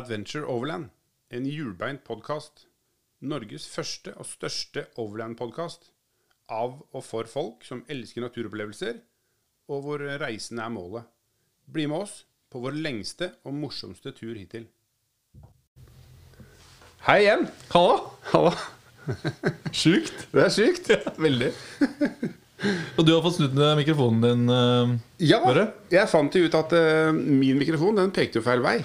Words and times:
Adventure 0.00 0.46
Overland, 0.48 0.88
en 1.28 1.44
hjulbeint 1.44 2.00
podkast. 2.06 2.62
Norges 3.20 3.66
første 3.68 4.14
og 4.16 4.24
største 4.24 4.86
overland-podkast. 4.96 5.90
Av 6.48 6.78
og 6.96 7.02
for 7.04 7.28
folk 7.28 7.66
som 7.68 7.82
elsker 7.92 8.24
naturopplevelser, 8.24 9.02
og 9.68 9.82
hvor 9.84 10.04
reisen 10.22 10.62
er 10.64 10.72
målet. 10.72 11.04
Bli 11.68 11.84
med 11.90 12.06
oss 12.06 12.14
på 12.50 12.62
vår 12.64 12.78
lengste 12.80 13.28
og 13.44 13.58
morsomste 13.60 14.14
tur 14.16 14.32
hittil. 14.40 14.64
Hei 17.04 17.18
igjen. 17.26 17.44
Halla! 17.74 18.00
Halla. 18.32 18.54
Sjukt. 19.82 20.26
Det 20.32 20.46
er 20.46 20.54
sykt. 20.56 20.90
Veldig. 21.20 21.52
Og 23.00 23.06
du 23.08 23.14
har 23.14 23.22
fått 23.24 23.38
snudd 23.38 23.56
mikrofonen 23.78 24.24
din. 24.24 24.42
Uh, 24.48 24.96
Ja, 25.24 25.38
Bare? 25.44 25.68
jeg 25.92 26.08
fant 26.12 26.34
jo 26.36 26.44
ut 26.48 26.56
at 26.58 26.74
uh, 26.76 27.12
min 27.16 27.56
mikrofon 27.60 27.96
den 28.00 28.12
pekte 28.16 28.40
jo 28.40 28.44
feil 28.44 28.60
vei. 28.64 28.78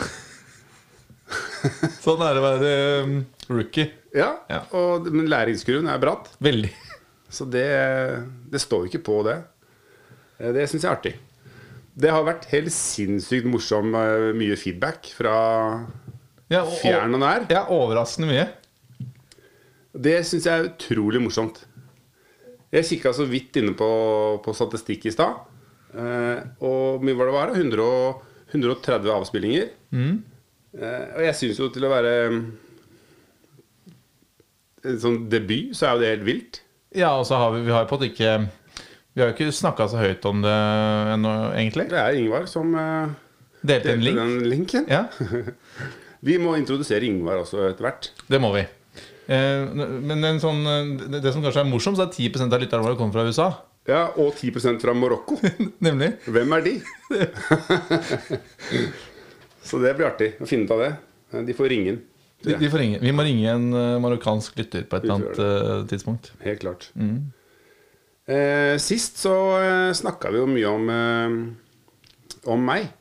Sånn 2.06 2.22
er 2.22 2.36
det 2.38 2.42
å 2.42 2.46
være 2.46 2.72
eh, 2.72 3.14
rookie. 3.50 3.88
Ja, 4.16 4.30
Ja. 4.50 4.62
og 4.78 5.08
Men 5.12 5.28
læringskurven 5.32 5.88
er 5.92 6.00
bratt. 6.02 6.30
Veldig. 6.44 6.72
Så 7.36 7.48
det, 7.52 7.66
det 8.54 8.62
står 8.62 8.86
jo 8.86 8.92
ikke 8.94 9.04
på 9.08 9.18
det. 9.28 9.40
Eh, 10.40 10.52
Det 10.56 10.68
syns 10.70 10.84
jeg 10.86 10.92
er 10.92 10.98
artig. 11.00 11.16
Det 11.96 12.12
har 12.12 12.26
vært 12.28 12.46
helt 12.52 12.74
sinnssykt 12.76 13.48
morsom 13.48 13.94
eh, 13.96 14.30
mye 14.36 14.58
feedback 14.60 15.10
fra 15.16 15.36
Ja, 16.52 16.62
og, 16.64 16.76
fjern 16.82 17.16
og 17.18 17.22
nær. 17.24 17.46
ja, 17.50 17.66
overraskende 17.74 18.30
mye. 18.30 18.46
Det 19.96 20.18
syns 20.28 20.46
jeg 20.46 20.54
er 20.60 20.70
utrolig 20.70 21.22
morsomt. 21.24 21.62
Jeg 22.76 22.84
kikka 22.90 23.14
så 23.16 23.24
vidt 23.30 23.56
inne 23.62 23.72
på, 23.80 23.88
på 24.44 24.54
statistikk 24.58 25.06
i 25.08 25.14
stad. 25.16 25.38
Eh, 25.96 26.42
og 26.68 27.04
mye 27.08 27.16
var 27.16 27.30
det 27.32 27.36
var? 27.38 27.54
da? 27.56 27.60
100 27.64 27.90
130 28.56 29.12
avspillinger. 29.16 29.70
Eh, 29.96 30.16
og 30.76 31.22
jeg 31.24 31.36
syns 31.40 31.60
jo 31.62 31.70
til 31.72 31.86
å 31.88 31.92
være 31.94 32.12
mm, 32.34 32.40
en 34.92 35.00
sånn 35.02 35.18
debut, 35.32 35.72
så 35.78 35.88
er 35.88 35.92
jo 35.96 36.02
det 36.04 36.12
helt 36.14 36.26
vilt. 36.28 36.60
Ja, 36.96 37.14
og 37.20 37.26
så 37.28 37.34
har 37.40 37.50
vi, 37.56 37.64
vi 37.66 37.74
har 37.76 37.88
på 37.90 37.96
en 37.98 38.00
måte 38.00 38.12
ikke 38.12 38.32
Vi 39.16 39.22
har 39.24 39.30
jo 39.32 39.36
ikke 39.36 39.52
snakka 39.56 39.88
så 39.92 39.98
høyt 40.00 40.24
om 40.30 40.38
det 40.44 40.54
ennå, 41.16 41.32
egentlig. 41.56 41.86
Det 41.92 42.00
er 42.00 42.18
Ingvar 42.20 42.46
som 42.52 42.68
uh, 42.76 43.08
Delte 43.66 43.90
delte 43.96 44.06
link. 44.06 44.18
den 44.20 44.50
linken. 44.52 44.84
Ja, 44.92 45.06
Vi 46.26 46.38
må 46.42 46.56
introdusere 46.58 47.06
Ingvar 47.08 47.42
også 47.44 47.58
etter 47.70 47.84
hvert. 47.88 48.12
det 48.32 48.40
må 48.42 48.50
vi. 48.56 48.64
Eh, 49.26 49.62
men 50.06 50.22
en 50.26 50.40
sånn, 50.42 50.62
eh, 50.70 50.84
det, 51.18 51.32
som 51.34 51.42
kanskje 51.44 51.62
er 51.64 51.70
morsomt, 51.70 51.98
så 51.98 52.06
er 52.06 52.12
10% 52.14 52.54
av 52.54 52.62
lytterne 52.62 52.86
våre 52.86 52.98
kommer 52.98 53.14
fra 53.18 53.26
USA. 53.26 53.48
Ja, 53.90 54.04
Og 54.18 54.34
10% 54.38 54.80
fra 54.82 54.94
Marokko. 54.98 55.38
Nemlig. 55.86 56.12
Hvem 56.26 56.54
er 56.58 56.62
de? 56.66 56.74
Så 59.66 59.80
det 59.82 59.96
blir 59.98 60.08
artig 60.08 60.36
å 60.40 60.48
finne 60.50 60.68
ut 60.68 60.74
av 60.76 60.84
det. 60.84 60.92
De 61.48 61.56
får 61.58 61.72
ringen. 61.74 61.98
De, 62.46 62.54
de 62.60 62.70
får 62.70 62.82
ringe. 62.84 63.00
Vi 63.02 63.14
må 63.16 63.24
ringe 63.26 63.50
en 63.50 63.66
eh, 63.74 63.96
marokkansk 64.04 64.58
lytter 64.60 64.86
på 64.90 65.00
et 65.00 65.08
eller 65.08 65.16
annet 65.18 65.40
eh, 65.42 65.86
tidspunkt. 65.90 66.30
Helt 66.46 66.62
klart. 66.62 66.90
Eh, 68.30 68.76
sist 68.82 69.18
så 69.22 69.34
eh, 69.62 69.94
snakka 69.98 70.32
vi 70.34 70.42
jo 70.44 70.50
mye 70.52 70.70
om, 70.70 70.92
eh, 70.94 72.46
om 72.54 72.66
meg. 72.70 72.92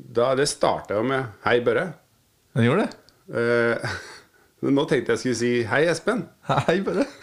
Da 0.00 0.32
Det 0.34 0.48
starta 0.48 0.96
jo 0.98 1.04
med 1.06 1.26
'Hei, 1.44 1.60
Børre'. 1.60 1.92
Den 2.56 2.66
gjorde 2.66 2.86
det? 2.86 2.96
Eh, 3.30 3.90
men 4.64 4.74
nå 4.74 4.86
tenkte 4.88 5.14
jeg 5.14 5.22
skulle 5.22 5.40
si 5.42 5.52
'Hei, 5.68 5.84
Espen'. 5.92 6.26
Hei, 6.66 6.80
Børre. 6.82 7.06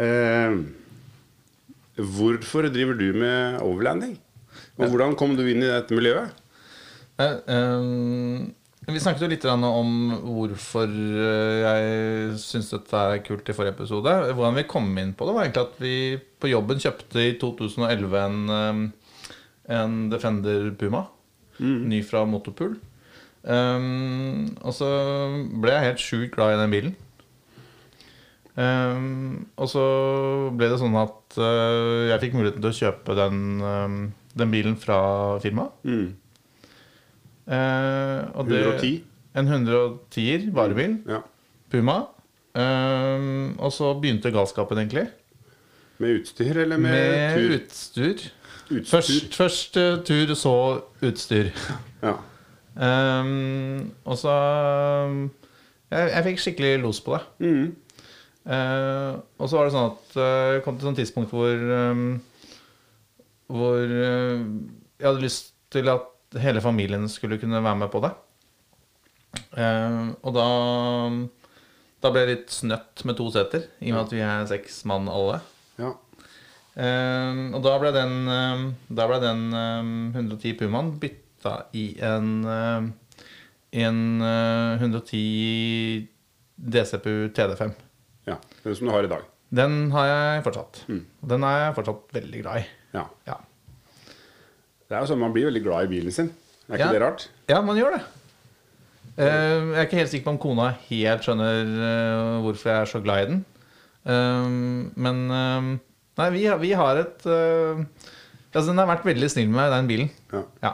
Eh, 0.00 0.52
hvorfor 1.98 2.68
driver 2.70 2.94
du 2.94 3.08
med 3.12 3.58
overlanding? 3.60 4.14
Og 4.78 4.86
hvordan 4.92 5.16
kom 5.18 5.34
du 5.36 5.42
inn 5.50 5.64
i 5.64 5.68
dette 5.68 5.92
miljøet? 5.98 6.30
Eh, 7.20 8.48
vi 8.90 9.00
snakket 9.02 9.22
jo 9.24 9.30
litt 9.30 9.46
om 9.46 9.94
hvorfor 10.24 10.88
eh, 10.88 11.60
jeg 11.60 12.38
syns 12.42 12.72
dette 12.72 13.04
er 13.12 13.22
kult 13.26 13.48
i 13.48 13.56
forrige 13.56 13.76
episode. 13.76 14.14
Hvordan 14.32 14.58
vi 14.58 14.68
kom 14.70 14.88
inn 14.98 15.12
på 15.14 15.28
det, 15.28 15.36
var 15.36 15.46
egentlig 15.46 15.66
at 15.66 15.80
vi 15.82 15.96
på 16.40 16.50
jobben 16.50 16.80
kjøpte 16.82 17.26
i 17.26 17.34
2011 17.40 18.20
en, 18.24 18.38
eh, 18.56 19.16
en 19.76 19.98
Defender 20.12 20.70
Puma. 20.80 21.06
Ny 21.60 22.00
fra 22.08 22.24
Motopool. 22.24 22.78
Um, 23.40 24.50
og 24.60 24.74
så 24.76 24.88
ble 25.60 25.72
jeg 25.72 25.86
helt 25.86 26.02
sjukt 26.02 26.34
glad 26.34 26.54
i 26.54 26.60
den 26.60 26.72
bilen. 26.72 26.96
Um, 28.56 29.46
og 29.60 29.68
så 29.70 29.84
ble 30.56 30.68
det 30.72 30.80
sånn 30.80 30.96
at 31.00 31.38
uh, 31.40 32.08
jeg 32.10 32.20
fikk 32.24 32.36
muligheten 32.36 32.64
til 32.64 32.72
å 32.72 32.78
kjøpe 32.80 33.16
den, 33.16 33.44
um, 33.60 34.00
den 34.36 34.52
bilen 34.52 34.76
fra 34.80 35.00
firmaet. 35.44 35.76
Mm. 35.84 36.08
Eh, 37.48 38.20
og 38.34 38.48
det- 38.48 38.60
110? 38.64 39.04
En 39.36 39.46
110-er 39.48 40.50
varebil. 40.52 40.98
Ja. 41.08 41.20
Puma. 41.70 41.98
Eh, 42.54 43.54
og 43.58 43.72
så 43.72 43.94
begynte 44.00 44.32
galskapen, 44.34 44.78
egentlig. 44.78 45.08
Med 46.00 46.20
utstyr 46.20 46.56
eller 46.56 46.76
med, 46.78 46.90
Med 46.90 47.36
tur? 47.36 47.54
utstyr. 47.58 48.30
Utstyr. 48.70 48.84
Først, 48.90 49.34
først 49.34 49.76
uh, 49.76 50.04
tur, 50.04 50.34
så 50.34 50.80
utstyr. 51.02 51.50
Ja. 52.02 52.14
Um, 53.20 53.90
og 54.04 54.16
så 54.16 54.30
jeg, 55.90 56.10
jeg 56.14 56.24
fikk 56.24 56.38
skikkelig 56.40 56.78
los 56.80 57.00
på 57.04 57.18
det. 57.18 57.20
Mm. 57.44 57.74
Uh, 58.46 59.18
og 59.38 59.50
så 59.50 59.58
var 59.58 59.66
det 59.68 59.74
sånn 59.74 59.90
at 59.90 60.14
jeg 60.54 60.62
kom 60.64 60.78
til 60.80 60.88
et 60.88 61.00
tidspunkt 61.02 61.34
hvor 61.34 61.66
um, 61.90 62.06
Hvor 63.50 63.82
jeg 63.82 65.04
hadde 65.04 65.20
lyst 65.26 65.52
til 65.74 65.90
at 65.92 66.06
hele 66.38 66.60
familien 66.62 67.08
skulle 67.10 67.38
kunne 67.40 67.62
være 67.64 67.78
med 67.82 67.90
på 67.90 68.00
det. 68.04 68.12
Eh, 69.58 70.10
og 70.22 70.34
da 70.34 70.46
Da 72.00 72.08
ble 72.10 72.22
jeg 72.24 72.30
litt 72.30 72.50
snøtt 72.54 73.02
med 73.04 73.16
to 73.18 73.26
seter, 73.30 73.66
i 73.84 73.90
og 73.90 73.96
med 73.98 74.04
at 74.06 74.12
vi 74.14 74.20
er 74.24 74.46
seks 74.48 74.84
mann 74.88 75.08
alle. 75.12 75.40
ja. 75.78 75.90
Eh, 76.80 77.40
og 77.52 77.60
da 77.66 77.74
ble 77.82 77.90
den, 77.92 78.12
eh, 78.30 78.62
da 78.94 79.06
ble 79.10 79.18
den 79.20 79.40
eh, 79.52 79.90
110 80.16 80.54
Pumaen 80.56 80.92
bytta 81.02 81.66
i 81.76 81.98
en, 82.00 82.46
en 82.46 83.98
eh, 84.22 84.80
110 84.80 86.06
DCPU 86.56 87.28
TD5. 87.36 87.72
ja. 88.30 88.36
Den 88.62 88.76
som 88.76 88.86
du 88.86 88.92
har 88.94 89.04
i 89.04 89.08
dag. 89.12 89.22
Den 89.50 89.90
har 89.92 90.06
jeg 90.06 90.44
fortsatt. 90.46 90.84
Mm. 90.88 91.04
Den 91.34 91.44
er 91.44 91.58
jeg 91.66 91.74
fortsatt 91.74 92.12
veldig 92.16 92.42
glad 92.44 92.60
i. 92.62 92.66
Ja. 92.94 93.04
Ja, 93.26 93.36
Det 94.90 94.96
er 94.98 95.04
jo 95.04 95.12
sånn 95.12 95.20
Man 95.22 95.34
blir 95.34 95.46
veldig 95.46 95.62
glad 95.62 95.86
i 95.86 95.92
bilen 95.92 96.14
sin. 96.14 96.32
Er 96.66 96.74
ikke 96.74 96.86
Ja. 96.88 96.92
det 96.94 97.02
rart? 97.02 97.28
ja 97.50 97.60
man 97.62 97.78
gjør 97.78 97.96
det. 97.96 98.02
Uh, 99.20 99.74
jeg 99.74 99.78
er 99.78 99.86
ikke 99.86 99.98
helt 100.00 100.10
sikker 100.10 100.26
på 100.26 100.32
om 100.32 100.40
kona 100.40 100.66
helt 100.88 101.24
skjønner 101.26 101.70
uh, 101.76 102.40
hvorfor 102.44 102.70
jeg 102.70 102.80
er 102.80 102.90
så 102.90 103.00
glad 103.04 103.22
i 103.22 103.28
den. 103.30 103.40
Uh, 104.06 104.90
men 104.96 105.80
Nei, 106.20 106.28
vi, 106.34 106.42
vi 106.60 106.72
har 106.76 106.98
et 107.00 107.26
Altså, 108.50 108.66
den 108.66 108.80
har 108.82 108.88
vært 108.90 109.06
veldig 109.06 109.28
snill 109.30 109.46
med 109.48 109.60
meg, 109.60 109.70
den 109.70 109.86
bilen. 109.88 110.08
Ja. 110.32 110.40
Ja. 110.64 110.72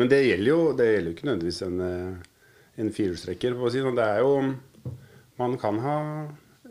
Men 0.00 0.08
det 0.08 0.22
gjelder 0.24 0.48
jo 0.48 0.60
det 0.72 0.86
gjelder 0.88 1.10
jo 1.10 1.16
ikke 1.16 1.26
nødvendigvis 1.28 1.62
en, 1.66 1.80
en 2.80 2.92
firehjulstrekker. 2.96 3.58
si 3.68 3.76
det 3.78 3.84
sånn. 3.84 3.98
Det 3.98 4.06
er 4.08 4.22
jo 4.24 4.32
Man 5.38 5.58
kan 5.60 5.78
ha 5.84 5.96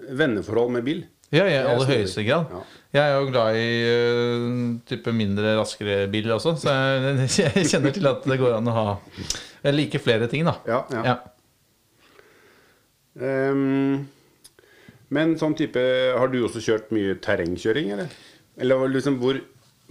venneforhold 0.10 0.74
med 0.74 0.88
bil. 0.88 1.04
Ja, 1.32 1.46
i 1.46 1.54
er 1.54 1.70
aller 1.70 1.86
høyeste 1.88 2.26
grad. 2.26 2.50
Ja. 2.50 2.64
Jeg 2.92 3.08
er 3.08 3.14
jo 3.16 3.28
glad 3.30 3.56
i 3.56 3.68
uh, 3.88 4.80
type 4.90 5.14
mindre, 5.16 5.54
raskere 5.56 6.10
biler 6.12 6.36
også, 6.36 6.58
så 6.60 6.74
jeg, 6.76 7.28
jeg 7.46 7.70
kjenner 7.72 7.94
til 7.96 8.10
at 8.10 8.26
det 8.28 8.40
går 8.42 8.58
an 8.58 8.68
å 8.68 8.74
ha 8.76 8.88
Jeg 9.62 9.78
liker 9.78 10.04
flere 10.04 10.28
ting, 10.32 10.44
da. 10.48 10.58
Ja, 10.68 10.82
ja. 10.92 11.04
Ja. 11.14 11.16
Um, 13.22 14.04
men 15.12 15.34
sånn 15.40 15.56
type 15.60 15.82
Har 16.16 16.30
du 16.32 16.38
også 16.46 16.62
kjørt 16.64 16.94
mye 16.96 17.18
terrengkjøring, 17.24 17.90
eller? 17.96 18.12
Eller 18.62 18.94
liksom 18.94 19.18
hvor, 19.22 19.40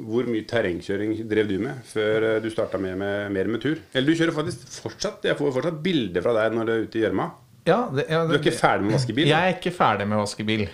hvor 0.00 0.28
mye 0.28 0.46
terrengkjøring 0.48 1.16
drev 1.28 1.48
du 1.48 1.56
med 1.60 1.80
før 1.88 2.26
eh, 2.28 2.38
du 2.44 2.48
starta 2.52 2.80
med, 2.80 2.96
med, 3.00 3.28
mer 3.32 3.48
med 3.52 3.64
tur? 3.64 3.80
Eller 3.92 4.12
du 4.12 4.20
kjører 4.20 4.36
faktisk 4.36 4.80
fortsatt 4.84 5.24
Jeg 5.28 5.38
får 5.40 5.56
fortsatt 5.56 5.80
bilder 5.84 6.24
fra 6.24 6.36
deg 6.36 6.56
når 6.56 6.68
du 6.68 6.74
er 6.74 6.84
ute 6.84 7.00
i 7.00 7.04
gjørma. 7.04 7.30
Ja, 7.68 7.80
ja, 8.08 8.22
Du 8.28 8.36
er 8.36 8.40
ikke 8.40 8.56
ferdig 8.56 8.86
med 8.86 8.94
å 8.94 8.98
vaske 8.98 9.16
bil? 9.16 9.28
Jeg 9.28 9.50
er 9.50 9.56
ikke 9.58 9.72
ferdig 9.76 10.08
med 10.08 10.20
å 10.20 10.24
vaske 10.24 10.46
bil. 10.48 10.68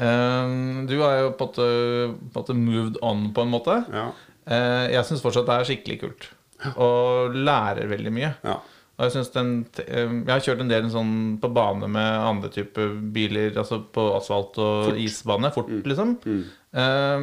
Um, 0.00 0.86
du 0.88 0.96
har 1.02 1.18
jo 1.18 1.30
på 1.36 1.50
en 1.60 2.18
måte, 2.32 2.56
moved 2.56 3.00
on, 3.04 3.30
på 3.36 3.44
en 3.44 3.52
måte. 3.52 3.78
Ja. 3.92 4.08
Eh, 4.50 4.86
jeg 4.94 5.06
syns 5.06 5.22
fortsatt 5.22 5.48
det 5.48 5.56
er 5.56 5.68
skikkelig 5.68 5.98
kult. 6.00 6.28
Og 6.74 7.36
lærer 7.36 7.90
veldig 7.90 8.12
mye. 8.14 8.34
ja. 8.44 8.60
Og 9.00 9.06
jeg, 9.06 9.12
synes 9.14 9.30
den, 9.32 9.52
eh, 9.80 10.10
jeg 10.26 10.28
har 10.28 10.42
kjørt 10.44 10.60
en 10.60 10.68
del 10.68 10.88
sånn 10.92 11.12
på 11.40 11.48
bane 11.56 11.86
med 11.88 12.08
andre 12.20 12.50
typer 12.52 12.90
biler, 13.14 13.54
altså 13.56 13.78
på 13.88 14.02
asfalt 14.12 14.58
og 14.60 14.98
isbane. 15.00 15.48
Fort, 15.54 15.70
liksom. 15.88 16.18
Um, 16.20 17.22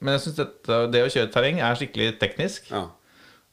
men 0.00 0.14
jeg 0.14 0.22
syns 0.24 0.38
det 0.40 1.02
å 1.04 1.10
kjøre 1.12 1.28
terreng 1.34 1.60
er 1.60 1.76
skikkelig 1.76 2.14
teknisk. 2.22 2.72
ja. 2.72 2.86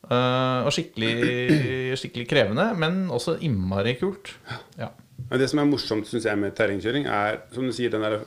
Uh, 0.06 0.62
og 0.62 0.70
skikkelig, 0.70 1.98
skikkelig 1.98 2.28
krevende, 2.30 2.70
men 2.78 3.08
også 3.12 3.40
innmari 3.44 3.96
kult. 3.98 4.36
Ja. 4.78 4.92
Det 5.34 5.48
som 5.50 5.60
er 5.60 5.68
morsomt 5.68 6.08
synes 6.08 6.28
jeg, 6.30 6.38
med 6.40 6.54
terrengkjøring, 6.56 7.10
er 7.10 7.42
som 7.52 7.66
du 7.66 7.74
sier 7.76 7.92
den 7.92 8.06
der, 8.06 8.20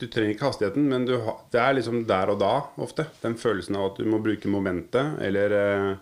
Du 0.00 0.08
trenger 0.10 0.34
ikke 0.34 0.48
hastigheten, 0.48 0.88
men 0.90 1.04
du 1.06 1.14
det 1.54 1.60
er 1.60 1.76
liksom 1.76 2.02
der 2.08 2.32
og 2.32 2.40
da 2.42 2.54
ofte. 2.82 3.06
Den 3.22 3.36
følelsen 3.38 3.76
av 3.78 3.92
at 3.92 4.00
du 4.02 4.08
må 4.10 4.18
bruke 4.22 4.50
momentet, 4.50 5.20
eller 5.22 5.54
eh, 5.60 5.94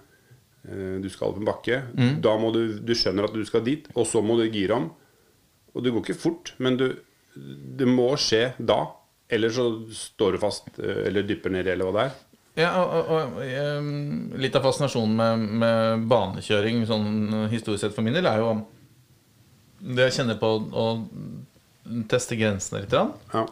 Eh, 0.68 0.98
Du 1.02 1.10
skal 1.10 1.32
opp 1.32 1.40
en 1.40 1.48
bakke. 1.48 1.82
Mm. 1.96 2.18
Da 2.22 2.36
må 2.38 2.52
du 2.54 2.78
Du 2.78 2.94
skjønner 2.94 3.28
at 3.28 3.34
du 3.36 3.44
skal 3.44 3.64
dit, 3.66 3.88
og 3.94 4.06
så 4.06 4.22
må 4.22 4.38
du 4.38 4.46
gire 4.48 4.78
om. 4.78 4.90
Og 5.74 5.82
det 5.84 5.92
går 5.92 6.04
ikke 6.04 6.20
fort, 6.20 6.54
men 6.58 6.76
du 6.76 6.92
Det 7.34 7.88
må 7.88 8.12
skje 8.20 8.52
da. 8.58 8.84
Eller 9.32 9.48
så 9.48 9.64
står 9.96 10.32
du 10.32 10.38
fast, 10.42 10.66
eh, 10.78 11.06
eller 11.08 11.22
dypper 11.24 11.50
nedi, 11.50 11.70
eller 11.72 11.88
hva 11.88 11.92
det 11.96 12.04
er. 12.04 12.18
Ja, 12.60 12.70
og, 12.84 13.06
og, 13.08 13.38
og 13.40 14.38
Litt 14.38 14.56
av 14.58 14.66
fascinasjonen 14.66 15.14
med, 15.16 15.46
med 15.62 16.02
banekjøring 16.10 16.82
sånn 16.84 17.48
historisk 17.48 17.80
sett 17.80 17.94
for 17.96 18.04
min 18.04 18.12
del 18.12 18.28
er 18.28 18.42
jo 18.42 18.50
det 19.80 20.10
jeg 20.10 20.18
kjenner 20.18 20.36
på 20.38 20.50
å 20.68 20.82
teste 22.08 22.37
grensene 22.38 22.81
litt. 22.84 22.93
Ja. 22.94 23.46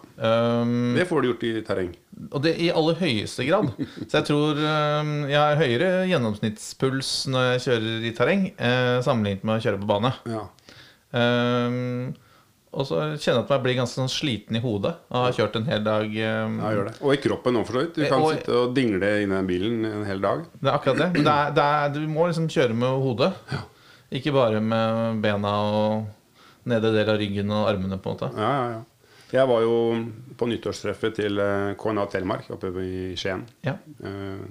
Um, 0.63 0.95
Det 0.97 1.07
får 1.09 1.23
du 1.23 1.29
gjort 1.33 1.43
i 1.49 1.53
terreng. 1.67 1.91
og 2.33 2.43
det 2.45 2.53
i 2.61 2.69
aller 2.71 2.95
høyeste 3.01 3.47
grad. 3.49 3.73
Så 4.07 4.21
jeg 4.21 4.25
tror 4.29 4.59
um, 4.61 5.13
jeg 5.29 5.39
har 5.41 5.57
høyere 5.59 6.07
gjennomsnittspuls 6.11 7.27
når 7.33 7.47
jeg 7.55 7.61
kjører 7.67 8.07
i 8.07 8.13
terreng, 8.15 8.45
eh, 8.59 9.01
sammenlignet 9.03 9.43
med 9.45 9.59
å 9.59 9.65
kjøre 9.65 9.81
på 9.83 9.89
bane. 9.91 10.13
Ja. 10.31 10.45
Um, 11.13 12.13
og 12.71 12.85
så 12.87 13.01
kjenner 13.19 13.41
jeg 13.41 13.47
at 13.49 13.51
jeg 13.57 13.63
blir 13.65 13.75
ganske 13.81 13.99
sånn 13.99 14.13
sliten 14.13 14.55
i 14.55 14.63
hodet 14.63 14.93
av 15.11 15.17
å 15.19 15.25
ha 15.27 15.33
kjørt 15.35 15.57
en 15.59 15.67
hel 15.67 15.83
dag. 15.83 16.07
Um, 16.07 16.61
ja, 16.63 16.71
gjør 16.77 16.87
det. 16.87 16.95
Og 17.03 17.15
i 17.17 17.19
kroppen 17.25 17.59
òg, 17.59 17.67
for 17.67 17.75
så 17.75 17.83
vidt. 17.83 17.97
Du 17.99 18.05
Eh, 18.05 18.09
kan 18.13 18.23
og- 18.23 18.31
sitte 18.37 18.55
og 18.61 18.75
dingle 18.77 19.11
inni 19.25 19.35
den 19.35 19.47
bilen 19.49 19.85
en 19.91 20.05
hel 20.07 20.21
dag. 20.23 20.45
Det 20.55 20.69
er 20.71 20.79
akkurat 20.79 20.99
det. 21.03 21.09
Men 21.17 21.25
det 21.27 21.35
er, 21.35 21.51
det 21.59 21.65
er, 21.67 21.89
du 21.99 22.07
må 22.07 22.29
liksom 22.31 22.47
kjøre 22.49 22.77
med 22.79 23.03
hodet. 23.03 23.33
Ikke 24.13 24.33
bare 24.33 24.61
med 24.63 25.21
bena 25.23 25.51
og 25.75 26.07
nedre 26.69 26.93
del 26.95 27.13
av 27.13 27.21
ryggen 27.21 27.53
og 27.55 27.69
armene, 27.71 27.99
på 28.01 28.11
en 28.11 28.17
måte. 28.17 28.31
Ja, 28.37 28.51
ja, 28.51 28.71
ja. 28.79 28.81
Jeg 29.31 29.47
var 29.47 29.63
jo 29.63 29.75
på 30.39 30.49
nyttårstreffet 30.51 31.21
til 31.21 31.39
eh, 31.39 31.77
KNA 31.79 32.07
Telemark 32.11 32.49
oppe 32.51 32.73
i 32.83 33.13
Skien. 33.19 33.45
Ja. 33.67 33.77
Eh, 34.03 34.43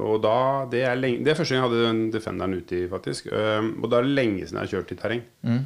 og 0.00 0.20
da 0.24 0.66
Det 0.70 0.82
er, 0.84 0.96
lenge, 0.98 1.22
det 1.24 1.32
er 1.32 1.38
første 1.38 1.54
gang 1.54 1.62
jeg 1.62 1.70
hadde 1.70 2.12
Defenderen 2.14 2.56
uti, 2.56 2.80
faktisk. 2.88 3.28
Eh, 3.32 3.68
og 3.76 3.90
da 3.92 4.00
er 4.00 4.08
det 4.08 4.16
lenge 4.16 4.46
siden 4.46 4.60
jeg 4.60 4.66
har 4.66 4.72
kjørt 4.74 4.94
i 4.94 4.98
terreng. 5.02 5.22
Mm. 5.44 5.60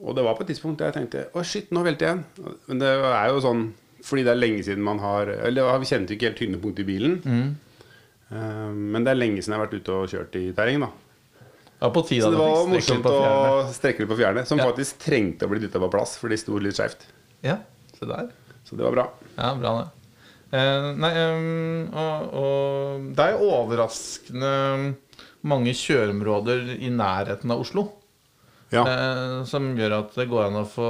Og 0.00 0.16
det 0.16 0.24
var 0.24 0.36
på 0.38 0.46
et 0.46 0.52
tidspunkt 0.54 0.80
der 0.80 0.88
jeg 0.88 0.96
tenkte 0.96 1.26
Å, 1.36 1.44
shit, 1.44 1.68
nå 1.76 1.84
velter 1.84 2.06
jeg 2.06 2.16
igjen. 2.16 2.56
Men 2.70 2.80
det 2.80 2.94
er 2.96 3.28
jo 3.28 3.44
sånn 3.44 3.64
fordi 4.00 4.24
det 4.24 4.32
er 4.32 4.38
lenge 4.40 4.62
siden 4.64 4.80
man 4.80 4.96
har 5.02 5.28
Eller 5.28 5.74
vi 5.82 5.88
kjente 5.90 6.14
ikke 6.14 6.30
helt 6.30 6.38
tyngdepunkt 6.40 6.78
i 6.80 6.86
bilen. 6.88 7.18
Mm. 7.20 7.50
Men 8.94 9.04
det 9.04 9.10
er 9.12 9.18
lenge 9.18 9.42
siden 9.42 9.52
jeg 9.52 9.58
har 9.58 9.66
vært 9.66 9.76
ute 9.76 9.92
og 9.92 10.08
kjørt 10.08 10.38
i 10.40 10.44
terreng, 10.56 10.86
da. 10.86 10.88
Ja, 11.80 11.88
på 11.90 12.02
tide 12.04 12.26
Så 12.26 12.30
det 12.34 12.40
var 12.40 12.66
morsomt 12.68 13.06
å 13.08 13.20
strekke 13.72 14.04
litt 14.04 14.10
på 14.10 14.18
fjærene. 14.18 14.44
Som 14.46 14.60
Ja. 14.60 14.66
faktisk 14.68 14.98
trengte 15.00 15.46
å 15.46 15.52
bli 15.52 15.62
dytta 15.62 15.80
på 15.80 15.88
plass, 15.90 16.16
for 16.20 16.28
de 16.28 16.36
sto 16.36 16.58
litt 16.60 16.76
skeivt. 16.76 17.06
Ja, 17.42 17.56
se 17.96 18.04
der. 18.06 18.28
Så 18.68 18.76
det 18.76 18.84
var 18.84 18.92
bra. 18.92 19.06
Ja, 19.38 19.54
bra 19.56 19.72
det. 19.78 19.86
Eh, 20.52 20.88
nei, 20.98 21.10
um, 21.30 21.88
og, 21.94 22.34
og 22.34 23.04
det 23.16 23.26
er 23.30 23.38
overraskende 23.46 24.50
mange 25.46 25.72
kjøreområder 25.72 26.74
i 26.82 26.90
nærheten 26.92 27.50
av 27.54 27.62
Oslo. 27.62 27.86
Ja. 28.70 28.84
Eh, 28.86 29.44
som 29.50 29.72
gjør 29.78 29.96
at 29.98 30.12
det 30.14 30.28
går 30.30 30.44
an 30.46 30.60
å 30.60 30.66
få 30.68 30.88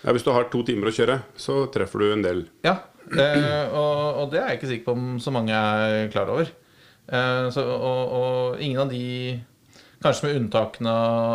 ja, 0.00 0.12
Hvis 0.14 0.24
du 0.24 0.30
har 0.32 0.46
to 0.48 0.62
timer 0.64 0.88
å 0.88 0.94
kjøre, 0.96 1.18
så 1.36 1.66
treffer 1.72 2.00
du 2.00 2.12
en 2.14 2.22
del. 2.24 2.44
Ja, 2.64 2.78
eh, 3.12 3.66
og, 3.68 4.22
og 4.22 4.30
det 4.32 4.40
er 4.40 4.48
jeg 4.54 4.60
ikke 4.60 4.70
sikker 4.70 4.86
på 4.86 4.94
om 4.96 5.18
så 5.20 5.34
mange 5.34 5.52
er 5.52 6.08
klar 6.14 6.30
over. 6.32 6.48
Eh, 7.10 7.50
så, 7.52 7.66
og, 7.66 8.14
og 8.20 8.64
ingen 8.64 8.80
av 8.86 8.94
de 8.94 9.04
Kanskje 10.06 10.28
med 10.28 10.36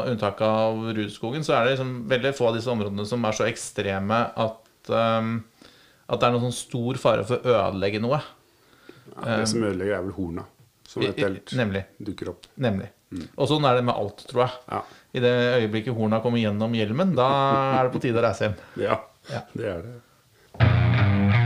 unntak 0.07 0.41
av 0.47 0.77
Rudskogen, 0.95 1.43
så 1.43 1.57
er 1.57 1.65
det 1.65 1.73
liksom 1.73 1.89
veldig 2.07 2.31
få 2.37 2.45
av 2.47 2.55
disse 2.55 2.71
områdene 2.71 3.03
som 3.09 3.25
er 3.27 3.35
så 3.35 3.47
ekstreme 3.49 4.19
at, 4.39 4.61
um, 4.87 5.33
at 6.07 6.21
det 6.21 6.27
er 6.29 6.35
noen 6.37 6.45
sånn 6.45 6.55
stor 6.55 6.99
fare 7.01 7.25
for 7.27 7.43
å 7.43 7.57
ødelegge 7.65 7.99
noe. 8.03 8.21
Ja, 9.11 9.41
det 9.41 9.49
som 9.51 9.65
ødelegger, 9.67 9.97
er 9.97 10.05
vel 10.07 10.15
horna. 10.15 10.47
Som 10.87 11.03
et 11.03 11.19
telt 11.19 11.51
dukker 11.99 12.31
opp. 12.31 12.47
Nemlig. 12.63 12.87
Og 13.35 13.49
sånn 13.51 13.67
er 13.67 13.75
det 13.79 13.83
med 13.89 13.95
alt, 13.97 14.23
tror 14.29 14.45
jeg. 14.45 14.55
Ja. 14.71 14.81
I 15.11 15.25
det 15.25 15.33
øyeblikket 15.59 15.97
horna 15.97 16.21
kommer 16.23 16.39
gjennom 16.39 16.79
hjelmen, 16.79 17.11
da 17.17 17.27
er 17.75 17.89
det 17.89 17.95
på 17.97 18.03
tide 18.07 18.23
å 18.23 18.25
reise 18.29 18.47
hjem. 18.47 18.57
ja, 18.87 19.01
Ja. 19.31 19.43
det 19.51 19.67
er 19.75 19.85
det. 19.89 21.40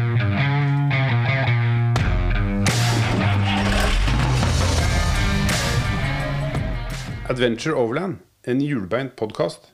Adventure 7.30 7.76
Overland, 7.76 8.18
en 8.46 8.60
hjulbeint 8.62 9.16
podkast. 9.18 9.72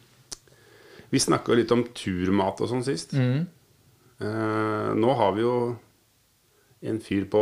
Vi 1.11 1.19
snakka 1.19 1.55
litt 1.57 1.71
om 1.75 1.83
turmat 1.97 2.61
og 2.63 2.69
sånn 2.71 2.85
sist. 2.85 3.11
Mm. 3.17 3.41
Eh, 4.21 4.91
nå 4.95 5.15
har 5.19 5.33
vi 5.35 5.43
jo 5.43 5.55
en 6.87 7.01
fyr 7.03 7.25
på 7.29 7.41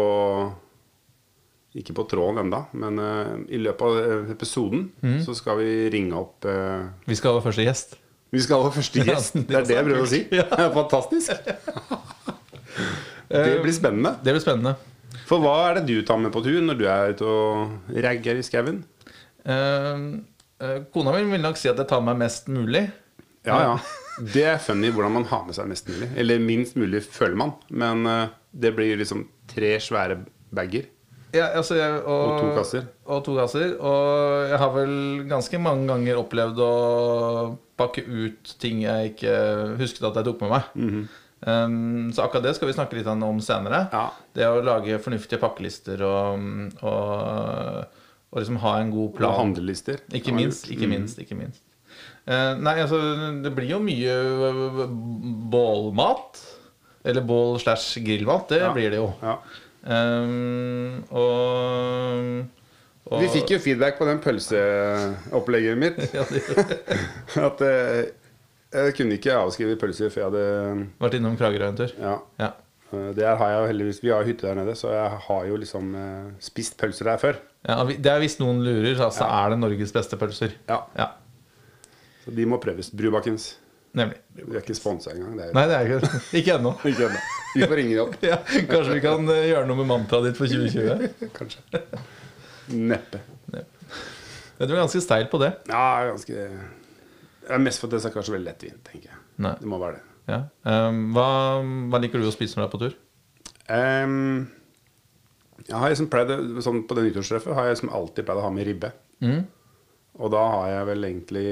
Ikke 1.77 1.93
på 1.93 2.01
tråden 2.09 2.39
enda, 2.41 2.63
men 2.73 2.97
eh, 2.97 3.33
i 3.53 3.59
løpet 3.61 3.81
av 3.85 4.31
episoden 4.33 4.87
Mm. 5.03 5.19
så 5.21 5.35
skal 5.37 5.59
vi 5.59 5.89
ringe 5.93 6.15
opp 6.17 6.45
eh, 6.49 6.87
Vi 7.05 7.15
skal 7.15 7.29
ha 7.35 7.37
vår 7.39 7.45
første 7.51 7.61
gjest. 7.67 7.93
Vi 8.33 8.41
skal 8.41 8.57
ha 8.57 8.65
vår 8.65 8.73
første 8.79 8.99
Ja, 9.05 9.13
gjest. 9.13 9.33
det 9.37 9.45
Det 9.47 9.55
er 9.59 9.67
det 9.69 9.75
jeg 9.77 9.85
prøver 9.85 10.01
å 10.01 10.09
si. 10.09 10.21
Ja. 10.39 10.69
Fantastisk. 10.73 11.29
Det 13.29 13.61
blir 13.61 13.75
spennende. 13.77 14.15
Det 14.25 14.33
blir 14.33 14.41
spennende. 14.41 14.73
For 15.29 15.37
hva 15.43 15.53
er 15.69 15.77
det 15.77 15.85
du 15.91 16.01
tar 16.01 16.17
med 16.17 16.33
på 16.33 16.41
tur 16.41 16.57
når 16.65 16.79
du 16.79 16.87
er 16.89 17.13
ute 17.13 17.27
og 17.29 17.93
ragger 18.01 18.39
i 18.41 18.45
skauen? 18.47 18.81
Eh, 19.49 20.03
eh, 20.65 20.77
kona 20.93 21.15
mi 21.15 21.25
vil 21.33 21.43
nok 21.43 21.57
si 21.59 21.71
at 21.71 21.79
jeg 21.81 21.89
tar 21.89 22.03
meg 22.05 22.19
mest 22.21 22.51
mulig. 22.53 22.85
Ja, 23.47 23.59
ja. 23.63 23.73
Det 24.19 24.43
er 24.43 24.57
funny 24.59 24.89
hvordan 24.91 25.15
man 25.15 25.27
har 25.29 25.45
med 25.47 25.55
seg 25.55 25.69
mest 25.71 25.87
mulig. 25.89 26.09
Eller 26.19 26.41
minst 26.43 26.77
mulig, 26.79 27.05
føler 27.07 27.37
man. 27.39 27.55
Men 27.71 28.05
eh, 28.09 28.31
det 28.51 28.73
blir 28.75 28.99
liksom 28.99 29.27
tre 29.49 29.77
svære 29.81 30.21
bager. 30.55 30.89
Ja, 31.29 31.51
altså 31.53 31.77
jeg, 31.77 32.01
og, 32.09 32.23
Og 32.25 32.39
to 32.41 32.49
kasser. 32.57 32.85
Og 33.05 33.23
to 33.25 33.35
kasser. 33.37 33.73
Og 33.77 34.49
jeg 34.49 34.59
har 34.61 34.71
vel 34.73 34.93
ganske 35.29 35.61
mange 35.61 35.85
ganger 35.91 36.21
opplevd 36.21 36.61
å 36.65 36.73
pakke 37.79 38.03
ut 38.03 38.55
ting 38.59 38.81
jeg 38.83 39.13
ikke 39.13 39.35
husket 39.79 40.07
at 40.09 40.19
jeg 40.19 40.29
tok 40.29 40.45
med 40.45 40.55
meg. 40.57 40.71
Mhm. 40.75 41.03
um, 41.45 42.09
så 42.11 42.25
akkurat 42.25 42.43
det 42.43 42.55
skal 42.57 42.67
vi 42.67 42.75
snakke 42.75 42.97
litt 42.97 43.07
om 43.07 43.39
senere. 43.45 43.85
Ja. 43.93 44.09
Det 44.35 44.49
å 44.49 44.63
lage 44.65 44.99
fornuftige 45.03 45.41
pakkelister 45.41 46.01
og, 46.03 46.49
og, 46.81 47.98
og 48.31 48.39
liksom 48.41 48.57
ha 48.61 48.75
en 48.81 48.91
god 48.91 49.07
Og 49.09 49.15
plan. 49.17 49.33
handlelister. 49.39 49.99
Ikke 50.13 50.33
minst, 50.35 50.69
ikke 50.69 50.85
Mhm. 50.87 50.89
minst, 50.89 51.19
ikke 51.19 51.35
minst. 51.35 51.61
Eh, 52.27 52.53
nei, 52.61 52.75
altså, 52.83 52.99
det 53.43 53.55
blir 53.55 53.69
jo 53.71 53.79
mye 53.79 54.13
øh, 54.13 54.87
bålmat. 55.51 56.43
Eller 57.05 57.21
bål 57.25 57.59
slash 57.59 57.97
grillmat. 58.03 58.49
Det 58.49 58.59
Ja. 58.61 58.73
blir 58.73 58.89
det 58.91 58.97
jo. 58.99 59.13
Ja. 59.23 59.37
Um, 59.81 61.03
og, 61.09 62.45
og 63.09 63.21
Vi 63.23 63.27
fikk 63.39 63.51
jo 63.55 63.59
feedback 63.63 63.97
på 63.97 64.05
den 64.05 64.19
pølseopplegget 64.19 65.77
mitt. 65.79 65.97
ja, 66.13 66.25
At 67.47 67.61
eh, 67.61 68.11
jeg 68.73 68.95
kunne 68.97 69.15
ikke 69.17 69.33
avskrive 69.39 69.77
pølser 69.79 70.11
før 70.13 70.21
jeg 70.21 70.27
hadde 70.29 70.87
Vært 71.01 71.15
innom 71.17 71.37
Kragerø 71.39 71.69
en 71.71 71.79
tur. 71.79 71.93
Ja. 71.97 72.17
Ja. 72.43 72.51
Eh, 72.93 73.11
Det 73.15 73.25
har 73.37 73.49
jeg 73.53 73.67
heldigvis 73.73 73.99
Vi 74.03 74.09
har 74.13 74.23
hytte 74.25 74.47
der 74.47 74.55
nede, 74.57 74.73
så 74.75 74.89
jeg 74.93 75.19
har 75.27 75.45
jo 75.49 75.55
liksom 75.61 75.93
eh, 75.95 76.29
spist 76.39 76.77
pølser 76.79 77.05
der 77.11 77.17
før. 77.21 77.39
Ja, 77.67 77.83
det 77.85 78.05
er 78.07 78.19
Hvis 78.23 78.39
noen 78.39 78.61
lurer, 78.65 78.95
så 79.11 79.25
er 79.27 79.49
det 79.53 79.59
Norges 79.59 79.91
beste 79.95 80.17
pølser. 80.17 80.55
Ja, 80.69 80.83
Ja, 80.97 81.09
Så 82.25 82.31
de 82.35 82.45
må 82.45 82.57
prøves. 82.61 82.89
Brubakkens. 82.91 83.55
nemlig. 83.95 84.17
Vi 84.35 84.55
er 84.55 84.61
ikke 84.61 84.75
sponsa 84.77 85.11
engang. 85.11 85.35
Det 85.37 85.45
er 85.49 85.53
Nei, 85.53 85.65
det 85.67 85.75
er 85.75 85.87
ikke 85.89 86.21
Ikke 86.39 86.57
ennå. 86.59 86.73
ikke 86.91 87.07
ennå. 87.09 87.21
Vi 87.55 87.61
får 87.65 87.75
ringe 87.81 87.99
opp, 88.03 88.15
Ja, 88.31 88.37
kanskje 88.69 88.93
vi 88.93 88.99
kan 89.05 89.29
eh, 89.33 89.47
gjøre 89.49 89.65
noe 89.67 89.77
med 89.81 89.87
mantraet 89.89 90.29
ditt 90.29 90.37
for 90.37 90.45
2020? 90.47 91.29
kanskje. 91.39 91.81
Neppe. 92.69 93.21
Du 94.59 94.65
er 94.67 94.75
ganske 94.81 94.99
steil 95.01 95.25
på 95.31 95.39
det. 95.41 95.53
Ja, 95.71 96.11
ganske 96.11 96.35
Det 96.35 97.55
er 97.55 97.61
mest 97.63 97.79
for 97.81 97.87
at 97.87 97.95
det 97.95 98.01
skal 98.03 98.13
kanskje 98.17 98.33
veldig 98.35 98.49
lettvint, 98.51 98.81
tenker 98.85 99.09
jeg. 99.13 99.19
Nei. 99.41 99.53
Det 99.61 99.69
må 99.71 99.79
være 99.81 99.97
det. 99.97 100.03
Ja. 100.29 100.43
Um, 100.63 101.09
hva, 101.15 101.27
hva 101.89 102.01
liker 102.01 102.21
du 102.21 102.29
å 102.29 102.33
spise 102.33 102.57
når 102.57 102.65
du 102.65 102.67
er 102.67 102.73
på 102.73 102.81
tur? 102.83 102.97
Um, 103.69 104.49
jeg 105.67 105.77
har 105.77 105.91
liksom 105.91 106.09
pleid 106.09 106.31
sånn 106.65 106.83
På 106.89 106.95
det 106.97 107.03
nyttårstreffet 107.05 107.53
har 107.53 107.67
jeg 107.67 107.75
liksom 107.75 107.91
alltid 107.93 108.25
pleid 108.25 108.41
å 108.41 108.45
ha 108.45 108.51
med 108.53 108.67
ribbe. 108.67 108.91
Mm. 109.21 109.41
Og 110.19 110.31
da 110.33 110.43
har 110.53 110.69
jeg 110.73 110.87
vel 110.89 111.07
egentlig 111.09 111.49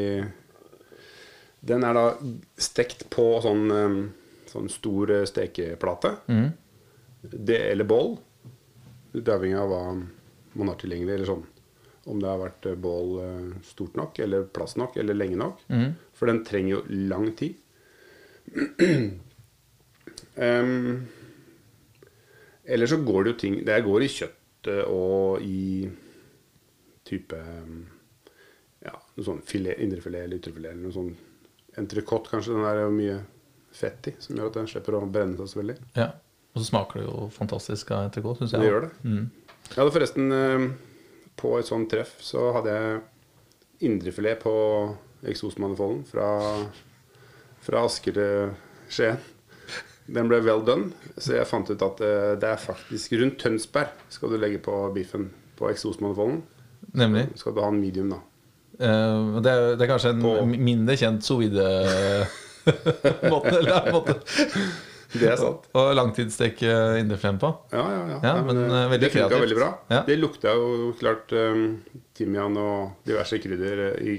Den 1.67 1.86
er 1.86 1.98
da 1.98 2.05
stekt 2.62 3.05
på 3.13 3.27
sånn, 3.43 3.67
ehm, 3.74 4.00
sånn 4.50 4.69
stor 4.72 5.12
eh, 5.12 5.25
stekeplate. 5.27 6.13
Mm. 6.31 6.48
Det 7.27 7.60
eller 7.74 7.88
bål. 7.88 8.15
Litt 9.17 9.29
avhengig 9.34 9.60
av 9.60 9.72
hva 9.74 9.84
man 9.98 10.72
har 10.72 10.77
tilgjengelig. 10.79 11.15
Eller 11.17 11.31
sånn. 11.31 11.46
Om 12.07 12.22
det 12.24 12.29
har 12.29 12.39
vært 12.39 12.69
eh, 12.69 12.77
bål 12.88 13.13
eh, 13.25 13.48
stort 13.67 13.98
nok, 14.00 14.22
eller 14.24 14.48
plass 14.53 14.77
nok, 14.79 14.96
eller 15.01 15.17
lenge 15.17 15.39
nok. 15.41 15.65
Mm. 15.67 15.89
For 16.15 16.31
den 16.31 16.43
trenger 16.48 16.77
jo 16.77 16.84
lang 17.10 17.31
tid. 17.39 17.57
Em, 20.38 21.08
eller 22.63 22.88
så 22.88 23.00
går 23.01 23.24
det 23.24 23.32
jo 23.32 23.38
ting 23.42 23.56
Det 23.66 23.77
går 23.82 24.04
i 24.06 24.10
kjøttet 24.13 24.84
og 24.86 25.42
i 25.42 25.88
type 27.08 27.39
Ja, 28.86 28.94
noe 28.94 29.25
sånn 29.25 29.42
filet, 29.48 29.80
indrefilet 29.82 30.27
eller 30.27 30.38
ytrefilet 30.38 30.75
eller 30.75 30.84
noe 30.84 30.94
sånn 30.94 31.10
entrecôte, 31.82 32.30
kanskje. 32.30 32.54
Den 32.54 32.68
der 32.68 32.84
er 32.84 32.86
jo 32.86 32.94
mye 32.94 33.18
fett 33.74 34.12
i, 34.12 34.13
som 34.22 34.38
gjør 34.38 34.51
at 34.51 34.60
den 34.60 34.70
slipper 34.70 34.98
å 34.98 35.01
brenne 35.10 35.38
seg 35.39 35.50
så 35.51 35.60
veldig. 35.60 35.75
Ja. 35.98 36.08
Og 36.54 36.62
så 36.62 36.70
smaker 36.70 37.01
det 37.01 37.08
jo 37.08 37.27
fantastisk 37.34 37.92
av 37.94 38.08
entrecôte, 38.08 38.42
syns 38.42 38.56
jeg. 38.56 38.63
Det 38.63 38.70
gjør 38.72 38.86
det. 38.88 38.92
Mm. 39.04 39.58
Jeg 39.68 39.77
hadde 39.77 39.94
forresten 39.98 40.38
på 41.38 41.54
et 41.60 41.70
sånt 41.70 41.89
treff 41.92 42.16
så 42.25 42.48
hadde 42.56 42.74
jeg 42.74 43.01
indrefilet 43.88 44.42
på 44.42 44.54
eksosmanifolden 45.27 46.01
fra, 46.10 46.30
fra 47.67 47.83
Asker 47.88 48.15
til 48.15 48.53
Skien. 48.93 49.19
Den 50.07 50.29
ble 50.31 50.39
well 50.39 50.62
done, 50.63 50.93
så 51.19 51.36
jeg 51.36 51.47
fant 51.50 51.67
ut 51.67 51.81
at 51.83 52.01
eh, 52.07 52.33
det 52.39 52.47
er 52.53 52.62
faktisk 52.63 53.17
rundt 53.19 53.41
Tønsberg 53.43 53.91
skal 54.13 54.31
du 54.31 54.38
legge 54.39 54.62
på 54.63 54.71
biffen 54.95 55.27
på 55.59 55.67
eksosmanifolden. 55.67 56.39
Nemlig. 56.95 57.25
Skal 57.36 57.55
du 57.57 57.59
ha 57.65 57.67
en 57.74 57.81
medium, 57.81 58.13
da. 58.15 58.21
Uh, 58.77 59.39
det, 59.41 59.51
er, 59.51 59.71
det 59.74 59.83
er 59.83 59.89
kanskje 59.89 60.12
en 60.13 60.21
På- 60.21 60.45
mindre 60.45 60.93
kjent 61.01 61.25
sovide 61.25 61.63
måte, 63.33 63.55
eller 63.57 63.88
måte 63.89 64.15
Det 65.13 65.27
er 65.31 65.37
sant. 65.39 65.67
Og 65.77 65.93
langtidssteke 65.95 66.71
indrefileten 66.99 67.37
på. 67.39 67.49
Ja, 67.71 67.83
ja, 67.93 67.99
ja. 68.11 68.17
Ja, 68.23 68.33
men, 68.43 68.55
det- 68.59 68.65
eh, 68.67 68.89
veldig 68.91 68.99
det 69.07 69.11
funka 69.13 69.39
veldig 69.39 69.55
bra. 69.59 69.69
Ja. 69.93 70.01
Det 70.07 70.17
lukta 70.19 70.53
jo 70.57 70.89
klart 70.99 71.31
um, 71.31 71.61
timian 72.17 72.57
og 72.59 72.91
diverse 73.07 73.39
krydder 73.39 73.83
eh, 73.93 74.01
i 74.03 74.17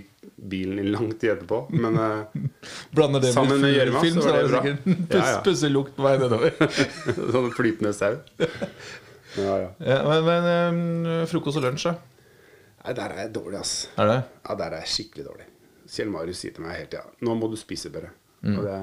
bilen 0.49 0.79
i 0.81 0.87
lang 0.89 1.11
tid 1.19 1.35
etterpå. 1.35 1.59
Men 1.77 1.99
uh, 1.99 2.25
Blander 2.97 3.21
det 3.21 3.35
Sammen 3.35 3.61
med 3.61 3.75
gjørma, 3.77 4.01
så 4.01 4.25
var 4.25 4.39
er 4.39 4.43
det 4.43 4.51
bra. 4.51 4.63
puss, 4.63 5.19
Ja, 5.19 5.31
ja. 5.35 5.41
pussig 5.45 5.71
lukt 5.75 5.97
på 5.99 6.07
vei 6.09 6.15
nedover. 6.19 6.57
sånn 7.35 7.51
flytende 7.57 7.93
sau. 7.97 8.15
Ja, 9.39 9.59
ja. 9.61 9.67
Ja, 9.85 9.97
men 10.09 10.25
men 10.25 10.47
um, 10.73 11.27
frokost 11.29 11.59
og 11.61 11.67
lunsj, 11.67 11.85
da? 11.91 11.99
Nei, 12.87 12.95
der 12.97 13.13
er 13.13 13.19
jeg 13.27 13.33
dårlig, 13.35 13.59
ass. 13.61 13.75
Er 14.01 14.09
det? 14.09 14.17
Ja, 14.49 14.55
der 14.57 14.73
er 14.79 14.81
jeg 14.87 14.89
skikkelig 14.95 15.27
dårlig. 15.27 15.47
Kjell 15.93 16.09
Marius 16.11 16.41
sier 16.43 16.55
til 16.57 16.65
meg 16.65 16.79
hele 16.79 16.89
tida 16.89 17.05
'Nå 17.21 17.35
må 17.37 17.51
du 17.53 17.57
spise 17.61 17.91
bedre'. 17.93 18.09
Og 18.49 18.65
det, 18.65 18.79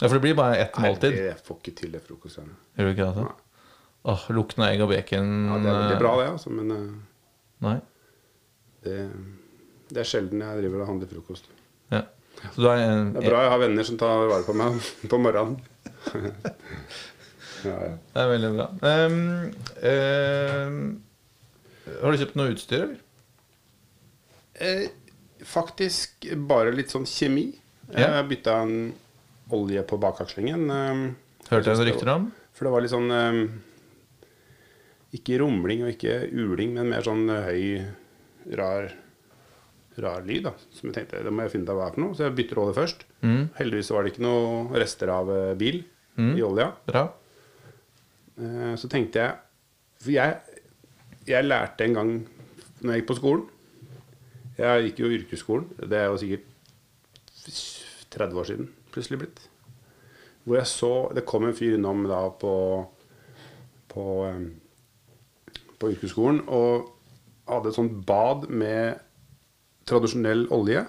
Ja, 0.00 0.08
for 0.08 0.16
det 0.16 0.22
blir 0.24 0.34
bare 0.34 0.56
ett 0.58 0.78
måltid. 0.82 1.14
Nei, 1.14 1.26
jeg 1.30 1.40
får 1.46 1.58
ikke 1.60 1.74
til 1.78 1.92
det 1.94 2.02
frokostgreiene. 2.02 2.56
Gjør 2.74 2.88
du 2.88 2.92
ikke 2.94 3.04
det? 3.04 3.10
altså? 3.12 3.44
Åh, 4.04 4.24
Lukten 4.36 4.64
av 4.64 4.72
egg 4.74 4.82
og 4.84 4.90
bacon 4.90 5.28
Ja, 5.48 5.58
det 5.62 5.70
er 5.70 5.78
veldig 5.78 6.00
bra, 6.02 6.14
det, 6.20 6.24
altså, 6.34 6.50
men 6.52 6.72
eh, 6.74 6.88
Nei. 7.64 7.76
det, 8.84 8.96
det 9.88 10.02
er 10.02 10.08
sjelden 10.10 10.42
jeg 10.44 10.58
driver 10.60 10.82
og 10.82 10.90
handler 10.90 11.08
frokost. 11.14 11.46
Ja. 11.94 12.02
Er 12.44 12.82
en, 12.82 13.14
Det 13.14 13.22
er 13.22 13.30
bra 13.30 13.44
jeg 13.46 13.52
har 13.54 13.62
venner 13.62 13.86
som 13.88 14.00
tar 14.02 14.26
vare 14.28 14.44
på 14.44 14.56
meg 14.60 14.76
på 15.12 15.20
morgenen. 15.22 15.56
ja, 17.64 17.78
ja. 17.78 17.94
Det 17.94 18.24
er 18.26 18.28
veldig 18.34 18.50
bra. 18.58 18.66
Um, 18.82 19.16
um, 19.94 20.82
har 22.02 22.12
du 22.12 22.20
kjøpt 22.20 22.36
noe 22.40 22.52
utstyr, 22.52 22.84
eller? 22.84 23.00
Eh, 24.54 24.84
faktisk 25.48 26.28
bare 26.50 26.74
litt 26.74 26.92
sånn 26.92 27.06
kjemi. 27.08 27.48
Jeg 27.94 28.28
bytta 28.28 28.58
en 28.64 28.76
olje 29.52 29.82
på 29.86 29.98
bakakslingen. 30.00 30.70
eh, 30.70 31.48
Hørte 31.50 31.70
jeg 31.70 31.76
noen 31.76 31.88
rykter 31.90 32.08
om? 32.14 32.32
For 32.54 32.64
det 32.64 32.72
var 32.72 32.80
litt 32.84 32.90
sånn 32.94 33.10
eh, 33.10 33.40
Ikke 35.14 35.38
rumling 35.42 35.82
og 35.84 35.92
ikke 35.92 36.14
uling, 36.32 36.72
men 36.74 36.88
mer 36.90 37.02
sånn 37.06 37.28
eh, 37.30 37.44
høy, 37.48 38.54
rar, 38.58 38.88
rar 40.02 40.22
lyd. 40.26 40.42
da 40.48 40.52
Som 40.74 40.90
jeg 40.90 40.94
tenkte, 41.00 41.22
det 41.24 41.32
må 41.32 41.42
jeg 41.44 41.52
finne 41.54 41.64
ut 41.68 41.70
av 41.74 41.76
hva 41.78 41.86
er 41.90 41.94
for 41.94 42.00
noe. 42.04 42.14
Så 42.18 42.24
jeg 42.26 42.34
bytter 42.40 42.58
olje 42.64 42.74
først. 42.80 43.04
Mm. 43.22 43.42
Heldigvis 43.58 43.90
var 43.94 44.02
det 44.04 44.12
ikke 44.14 44.24
noe 44.26 44.80
rester 44.80 45.08
av 45.14 45.30
eh, 45.34 45.54
bil 45.60 45.84
Mm. 46.14 46.36
i 46.38 46.42
olja. 46.46 46.68
Bra. 46.86 47.00
Eh, 48.38 48.74
Så 48.78 48.86
tenkte 48.88 49.18
jeg 49.18 49.32
For 49.98 50.10
jeg, 50.14 50.36
jeg 51.26 51.44
lærte 51.48 51.82
en 51.88 51.94
gang 51.96 52.10
når 52.84 52.92
jeg 52.92 53.00
gikk 53.02 53.08
på 53.08 53.16
skolen 53.18 53.48
Jeg 54.58 54.84
gikk 54.92 54.98
jo 55.02 55.10
yrkesskolen. 55.16 55.66
Det 55.90 55.98
er 55.98 56.06
jo 56.12 56.20
sikkert 56.22 56.44
30 58.14 58.38
år 58.38 58.46
siden 58.46 58.68
plutselig 58.94 59.20
blitt. 59.20 59.44
Hvor 60.44 60.58
jeg 60.60 60.68
så 60.70 60.92
Det 61.16 61.24
kom 61.28 61.46
en 61.46 61.56
fyr 61.56 61.76
innom 61.78 62.04
da 62.08 62.26
på 62.40 62.54
på, 63.94 64.04
på 65.78 65.90
yrkesskolen 65.92 66.40
og 66.50 66.88
hadde 67.46 67.70
et 67.70 67.76
sånt 67.76 68.00
bad 68.08 68.48
med 68.50 68.98
tradisjonell 69.86 70.48
olje 70.54 70.82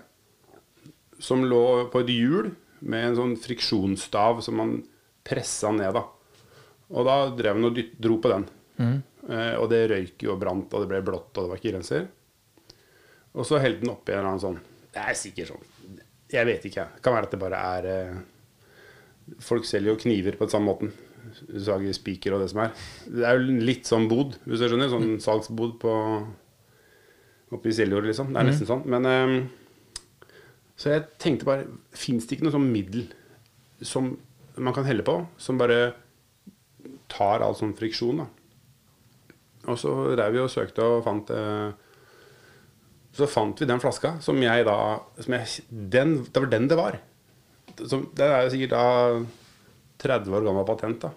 som 1.21 1.43
lå 1.45 1.85
på 1.93 2.01
et 2.01 2.09
hjul 2.09 2.49
med 2.85 3.11
en 3.11 3.17
sånn 3.19 3.35
friksjonsstav 3.39 4.41
som 4.45 4.57
man 4.57 4.73
pressa 5.25 5.69
ned. 5.75 5.93
da 5.93 6.05
og 6.93 7.07
da 7.07 7.15
drev 7.33 7.57
han 7.57 7.69
og 7.69 7.79
dro 8.01 8.17
på 8.21 8.31
den. 8.31 8.45
Eh, 9.25 9.53
og 9.57 9.69
det 9.71 9.85
røyk 9.89 10.25
jo 10.27 10.35
og 10.35 10.41
brant, 10.41 10.73
og 10.73 10.83
det 10.83 10.89
ble 10.91 11.01
blått, 11.05 11.31
og 11.33 11.45
det 11.45 11.51
var 11.51 11.61
ikke 11.61 11.71
grenser. 11.73 12.05
Og 13.33 13.47
så 13.47 13.61
helte 13.63 13.85
han 13.85 13.95
oppi 13.95 14.13
en 14.13 14.19
eller 14.19 14.29
annen 14.31 14.43
sånn 14.43 14.59
Det 14.93 15.01
er 15.01 15.17
sikkert 15.19 15.49
sånn 15.49 15.65
Jeg 16.33 16.47
vet 16.47 16.63
ikke, 16.65 16.81
jeg. 16.85 17.01
Kan 17.05 17.13
være 17.15 17.27
at 17.27 17.33
det 17.35 17.41
bare 17.41 17.59
er 17.77 17.89
eh, 17.91 18.15
Folk 19.41 19.65
selger 19.65 19.93
jo 19.93 19.99
kniver 20.01 20.37
på 20.37 20.45
den 20.45 20.53
samme 20.53 20.69
måten. 20.71 20.93
Sager 21.57 21.93
spiker 21.97 22.35
og 22.35 22.43
det 22.43 22.49
som 22.51 22.61
er. 22.65 22.73
Det 23.09 23.25
er 23.25 23.37
jo 23.39 23.59
litt 23.65 23.89
sånn 23.89 24.07
bod, 24.09 24.35
hvis 24.45 24.61
du 24.61 24.67
skjønner. 24.69 24.91
Sånn 24.91 25.15
salgsbod 25.23 25.77
på 25.81 25.93
oppe 27.55 27.69
i 27.71 27.75
Seljord, 27.77 28.05
liksom. 28.09 28.31
Det 28.33 28.41
er 28.41 28.49
nesten 28.49 28.69
sånn. 28.69 28.83
Men 28.89 29.09
eh, 29.09 29.35
Så 30.77 30.91
jeg 30.93 31.05
tenkte 31.21 31.47
bare 31.47 31.67
Fins 31.95 32.25
det 32.27 32.37
ikke 32.37 32.47
noe 32.49 32.55
sånn 32.57 32.71
middel 32.73 33.07
som 33.85 34.13
man 34.55 34.73
kan 34.75 34.85
helle 34.87 35.03
på, 35.03 35.17
som 35.41 35.57
bare 35.59 35.93
tar 37.11 37.43
all 37.43 37.57
sånn 37.59 37.73
friksjon, 37.75 38.21
da. 38.23 38.27
Og 39.67 39.79
så 39.81 39.91
drev 40.13 40.31
vi 40.35 40.39
og 40.43 40.51
søkte 40.53 40.85
og 40.85 41.01
fant 41.03 41.31
eh, 41.33 41.73
Så 43.15 43.27
fant 43.31 43.61
vi 43.61 43.67
den 43.69 43.79
flaska 43.79 44.17
som 44.23 44.41
jeg 44.43 44.65
da 44.67 44.77
som 45.23 45.35
jeg, 45.37 45.65
den, 45.69 46.17
Det 46.25 46.41
var 46.41 46.51
den 46.51 46.67
det 46.67 46.77
var. 46.79 46.99
Som, 47.87 48.09
det 48.15 48.27
er 48.27 48.43
jo 48.43 48.53
sikkert 48.53 48.75
da 48.75 48.85
30 50.03 50.35
år 50.35 50.45
gammel 50.45 50.67
patent, 50.67 51.07
da. 51.07 51.11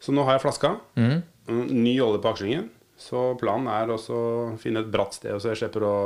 Så 0.00 0.14
nå 0.14 0.24
har 0.26 0.36
jeg 0.36 0.44
flaska. 0.44 0.74
Mm. 0.98 1.22
Ny 1.70 1.94
olje 2.02 2.20
på 2.22 2.30
akslingen. 2.32 2.68
Så 3.00 3.30
planen 3.40 3.68
er 3.72 3.90
også 3.90 4.14
å 4.16 4.30
finne 4.60 4.82
et 4.84 4.90
bratt 4.92 5.16
sted, 5.16 5.32
så 5.40 5.52
jeg 5.52 5.62
slipper 5.62 5.86
å 5.86 5.96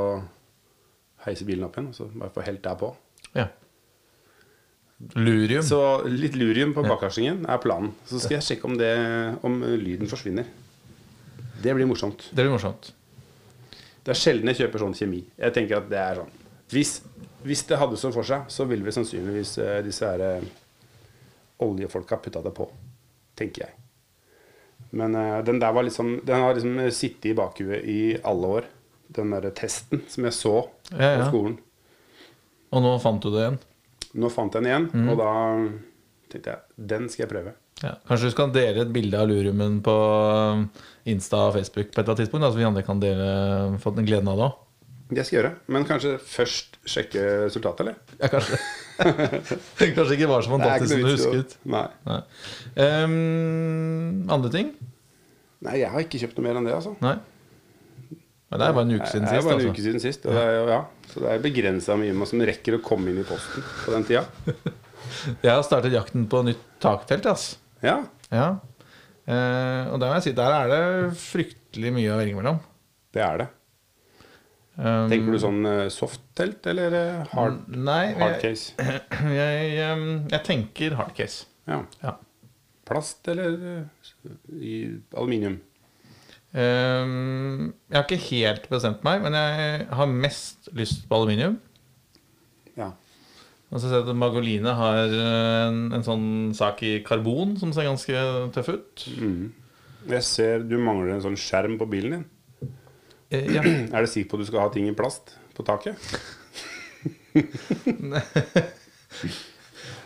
heise 1.24 1.46
bilen 1.48 1.66
opp 1.66 1.76
igjen. 1.78 1.92
Så 1.96 2.08
bare 2.12 2.32
få 2.34 2.44
helt 2.46 2.62
der 2.64 2.78
på. 2.80 2.92
Ja. 3.34 3.48
Lurium. 5.18 5.64
Så 5.66 5.80
litt 6.06 6.36
lurium 6.38 6.72
på 6.76 6.84
bakakslingen 6.86 7.44
er 7.50 7.60
planen. 7.62 7.92
Så 8.08 8.20
skal 8.22 8.38
jeg 8.38 8.46
sjekke 8.46 8.68
om, 8.70 8.76
det, 8.80 8.92
om 9.44 9.58
lyden 9.64 10.10
forsvinner. 10.10 10.46
Det 11.64 11.74
blir 11.74 11.88
morsomt. 11.88 12.28
Det 12.30 12.44
blir 12.44 12.52
morsomt. 12.54 12.92
Det 14.04 14.12
er 14.12 14.18
sjelden 14.20 14.50
jeg 14.52 14.58
kjøper 14.62 14.82
sånn 14.84 14.94
kjemi. 14.98 15.22
Jeg 15.40 15.54
tenker 15.56 15.78
at 15.80 15.86
det 15.88 15.98
er 16.00 16.18
sånn 16.20 16.32
Hvis, 16.74 16.90
hvis 17.44 17.62
det 17.68 17.78
hadde 17.80 17.96
sånn 18.00 18.12
for 18.12 18.26
seg, 18.28 18.44
så 18.52 18.66
ville 18.68 18.84
vi 18.84 18.92
sannsynligvis 18.92 19.54
uh, 19.62 19.78
disse 19.84 20.04
her 20.08 20.20
uh, 20.40 20.44
oljefolka 21.64 22.16
putta 22.20 22.42
det 22.44 22.52
på. 22.56 22.66
Tenker 23.38 23.66
jeg. 23.66 23.74
Men 24.94 25.14
uh, 25.16 25.38
den 25.46 25.58
der 25.62 25.72
var 25.74 25.82
liksom 25.86 26.20
Den 26.26 26.40
har 26.42 26.54
liksom 26.54 26.90
sittet 26.94 27.30
i 27.32 27.34
bakhuet 27.38 27.84
i 27.84 28.00
alle 28.22 28.46
år. 28.60 28.68
Den 29.14 29.30
derre 29.34 29.52
testen 29.54 30.02
som 30.08 30.24
jeg 30.28 30.36
så 30.36 30.54
Ja, 30.92 31.14
ja. 31.14 31.18
på 31.24 31.30
skolen. 31.32 31.58
Og 32.74 32.82
nå 32.82 32.94
fant 33.02 33.22
du 33.22 33.30
det 33.30 33.42
igjen. 33.44 33.58
Nå 34.18 34.30
fant 34.30 34.54
jeg 34.54 34.62
den 34.64 34.70
igjen, 34.70 34.88
Mm. 34.94 35.08
og 35.10 35.18
da 35.18 35.30
tenkte 36.30 36.50
jeg 36.50 36.88
den 36.90 37.08
skal 37.08 37.24
jeg 37.24 37.30
prøve. 37.32 37.52
Ja. 37.82 37.96
Kanskje 38.08 38.30
du 38.30 38.34
skal 38.36 38.52
dele 38.54 38.84
et 38.84 38.92
bilde 38.94 39.18
av 39.18 39.26
lurumen 39.28 39.80
på 39.84 39.94
um, 40.54 40.68
Insta 41.10 41.48
og 41.48 41.56
Facebook 41.56 41.90
på 41.90 41.98
et 42.00 42.04
eller 42.04 42.12
annet 42.14 42.22
tidspunkt, 42.22 42.44
da, 42.46 42.52
så 42.54 42.60
vi 42.60 42.68
andre 42.68 42.84
kan 42.86 43.00
dele, 43.02 43.26
få 43.82 43.92
den 43.96 44.06
gleden 44.08 44.30
av 44.30 44.38
det 44.38 44.46
òg? 44.46 44.60
Det 45.14 45.24
skal 45.26 45.36
jeg 45.36 45.40
gjøre. 45.42 45.50
Men 45.74 45.84
kanskje 45.84 46.14
først 46.22 46.78
sjekke 46.88 47.24
resultatet, 47.44 47.84
eller? 47.84 47.98
Ja, 48.22 48.30
kanskje. 48.32 48.56
kanskje 49.98 50.16
ikke 50.16 50.30
var 50.30 50.46
så 50.46 50.54
fantastisk 50.54 50.94
som 50.94 51.02
du 51.04 51.10
husket. 51.10 51.56
Nei. 51.74 51.84
Nei. 52.08 52.20
Um, 53.04 54.24
andre 54.32 54.50
ting? 54.54 54.70
Nei, 55.64 55.78
jeg 55.82 55.90
har 55.92 56.04
ikke 56.06 56.20
kjøpt 56.22 56.38
noe 56.40 56.46
mer 56.46 56.60
enn 56.60 56.68
det, 56.70 56.74
altså. 56.78 56.94
Nei. 57.04 57.18
Men 58.54 58.60
det 58.60 58.66
er 58.68 58.74
bare 58.76 58.86
en 58.86 58.94
uke 58.94 59.10
siden 59.10 59.24
Det 59.26 59.34
er 59.34 59.40
sist. 59.40 59.46
bare 59.48 59.54
en 59.56 59.60
Altså. 59.60 59.74
uke 59.74 59.84
siden 59.84 60.02
sist. 60.02 60.24
Det 60.24 60.40
er, 60.46 60.68
ja. 60.70 60.80
Så 61.10 61.22
det 61.24 61.30
er 61.34 61.44
begrensa 61.44 61.96
mye 61.98 62.14
man 62.16 62.28
som 62.30 62.42
rekker 62.46 62.76
å 62.78 62.80
komme 62.84 63.10
inn 63.12 63.20
i 63.20 63.26
posten 63.26 63.64
på 63.84 63.94
den 63.96 64.04
tida. 64.08 64.24
Jeg 65.44 65.50
har 65.50 65.62
startet 65.66 65.94
jakten 65.94 66.26
på 66.30 66.40
nytt 66.46 66.62
taktelt. 66.82 67.26
Ass. 67.30 67.46
Ja. 67.84 67.98
Ja. 68.32 68.46
Eh, 69.24 69.90
og 69.92 70.00
der 70.00 70.08
må 70.10 70.16
jeg 70.18 70.26
si, 70.26 70.32
der 70.36 70.56
er 70.56 70.72
det 70.72 71.18
fryktelig 71.20 71.92
mye 71.94 72.12
å 72.12 72.18
velge 72.20 72.38
mellom. 72.38 72.58
Det 73.14 73.22
er 73.24 73.44
det. 73.44 73.50
Um, 74.74 75.06
Tenker 75.06 75.36
du 75.36 75.38
sånn 75.38 75.60
eh, 75.70 75.84
soft-telt 75.92 76.64
eller 76.66 76.94
eh, 76.98 77.18
hard, 77.30 77.60
Nei, 77.70 78.08
hard 78.18 78.40
jeg, 78.40 78.40
case? 78.42 78.88
jeg, 79.38 79.68
um, 79.92 80.08
jeg 80.32 80.42
tenker 80.48 80.96
hard 80.98 81.12
case. 81.14 81.46
Ja. 81.70 81.84
Ja. 82.02 82.16
Plast 82.88 83.30
eller 83.30 83.54
eh, 83.70 84.32
i 84.58 84.74
aluminium? 85.14 85.60
Um, 86.54 87.70
jeg 87.86 87.96
har 87.96 88.04
ikke 88.04 88.26
helt 88.28 88.66
bestemt 88.70 89.06
meg, 89.06 89.22
men 89.22 89.38
jeg 89.38 89.86
har 89.94 90.10
mest 90.10 90.68
lyst 90.74 91.06
på 91.08 91.22
aluminium. 91.22 91.56
Og 93.74 93.80
så 93.82 93.88
ser 93.90 93.98
jeg 93.98 94.06
at 94.06 94.14
Magoline 94.20 94.70
har 94.78 95.10
eh, 95.10 95.66
en, 95.66 95.78
en 95.96 96.04
sånn 96.06 96.26
sak 96.54 96.78
i 96.86 96.92
karbon 97.06 97.56
som 97.58 97.72
ser 97.74 97.88
ganske 97.88 98.14
tøff 98.54 98.68
ut. 98.70 99.02
Mm. 99.18 99.44
Jeg 100.14 100.22
ser 100.28 100.62
du 100.68 100.76
mangler 100.78 101.16
en 101.16 101.24
sånn 101.24 101.38
skjerm 101.40 101.74
på 101.80 101.88
bilen 101.90 102.12
din. 102.14 102.26
Eh, 103.34 103.48
ja. 103.56 103.62
Er 103.94 104.04
du 104.04 104.08
sikker 104.12 104.28
på 104.30 104.36
at 104.38 104.42
du 104.44 104.48
skal 104.52 104.62
ha 104.62 104.68
ting 104.70 104.86
i 104.86 104.94
plast 104.94 105.34
på 105.56 105.62
taket? 105.66 105.96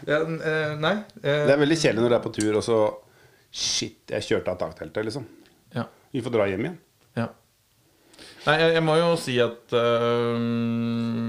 ja 0.08 0.18
eh, 0.24 0.72
nei. 0.80 0.94
eh, 1.20 1.44
Det 1.44 1.52
er 1.52 1.60
veldig 1.60 1.76
kjedelig 1.78 2.00
når 2.04 2.12
du 2.14 2.16
er 2.18 2.24
på 2.24 2.32
tur, 2.38 2.56
og 2.60 2.64
så 2.64 2.78
Shit, 3.48 4.02
jeg 4.12 4.24
kjørte 4.26 4.52
av 4.52 4.58
takteltet, 4.60 5.06
liksom. 5.08 5.24
ja. 5.72 5.86
Vi 6.12 6.20
får 6.24 6.32
dra 6.34 6.44
hjem 6.50 6.66
igjen. 6.66 6.74
Nei, 8.48 8.54
jeg, 8.62 8.72
jeg 8.78 8.84
må 8.86 8.94
jo 8.96 9.08
si 9.20 9.34
at 9.44 9.74
øh, 9.76 10.36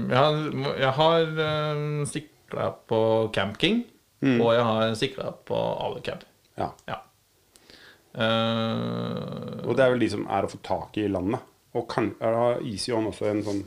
jeg 0.08 0.16
har, 0.16 0.38
jeg 0.80 0.92
har 0.96 1.26
øh, 1.46 2.06
sikla 2.08 2.70
på 2.88 3.00
Camp 3.36 3.58
King, 3.60 3.82
Mm. 4.20 4.36
og 4.44 4.50
jeg 4.52 4.64
har 4.68 4.90
sikla 5.00 5.30
på 5.48 5.56
Alecab. 5.80 6.26
Ja. 6.60 6.66
Ja. 6.90 6.96
Uh, 8.12 9.62
Og 9.64 9.76
det 9.78 9.84
er 9.84 9.92
vel 9.94 10.02
de 10.02 10.08
som 10.12 10.26
er 10.28 10.44
å 10.44 10.50
få 10.50 10.58
tak 10.66 10.98
i 11.00 11.06
i 11.06 11.12
landet. 11.12 11.40
Og 11.72 11.86
kan, 11.88 12.10
da 12.20 12.56
Easy 12.66 12.92
On 12.92 13.06
også 13.08 13.30
en 13.30 13.40
sånn 13.46 13.62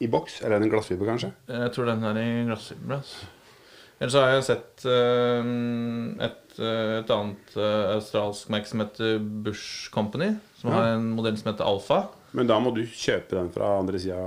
i 0.00 0.08
boks? 0.08 0.38
Eller 0.46 0.62
en 0.62 0.70
glassfiber, 0.72 1.10
kanskje? 1.10 1.32
jeg 1.50 1.72
tror 1.74 1.90
den 1.90 2.06
er 2.08 2.20
i 2.22 2.26
glassfiber. 2.48 3.00
Altså. 3.02 3.28
Ellers 3.98 4.14
så 4.16 4.22
har 4.24 4.32
jeg 4.36 4.46
sett 4.46 4.84
uh, 4.86 5.52
et, 6.28 6.58
øh, 6.62 6.92
et 7.02 7.10
annet 7.18 7.56
uh, 7.58 7.96
australsk 7.98 8.48
merke 8.54 8.70
som 8.70 8.80
heter 8.86 9.18
Bush 9.44 9.90
Company. 9.92 10.36
Som 10.60 10.70
Ja. 10.70 10.76
har 10.78 10.94
en 10.94 11.10
modell 11.18 11.36
som 11.36 11.50
heter 11.52 11.66
Alfa. 11.68 12.04
Men 12.36 12.48
da 12.48 12.58
må 12.60 12.72
du 12.76 12.82
kjøpe 12.84 13.36
den 13.36 13.52
fra 13.54 13.78
andre 13.78 14.00
sida 14.02 14.18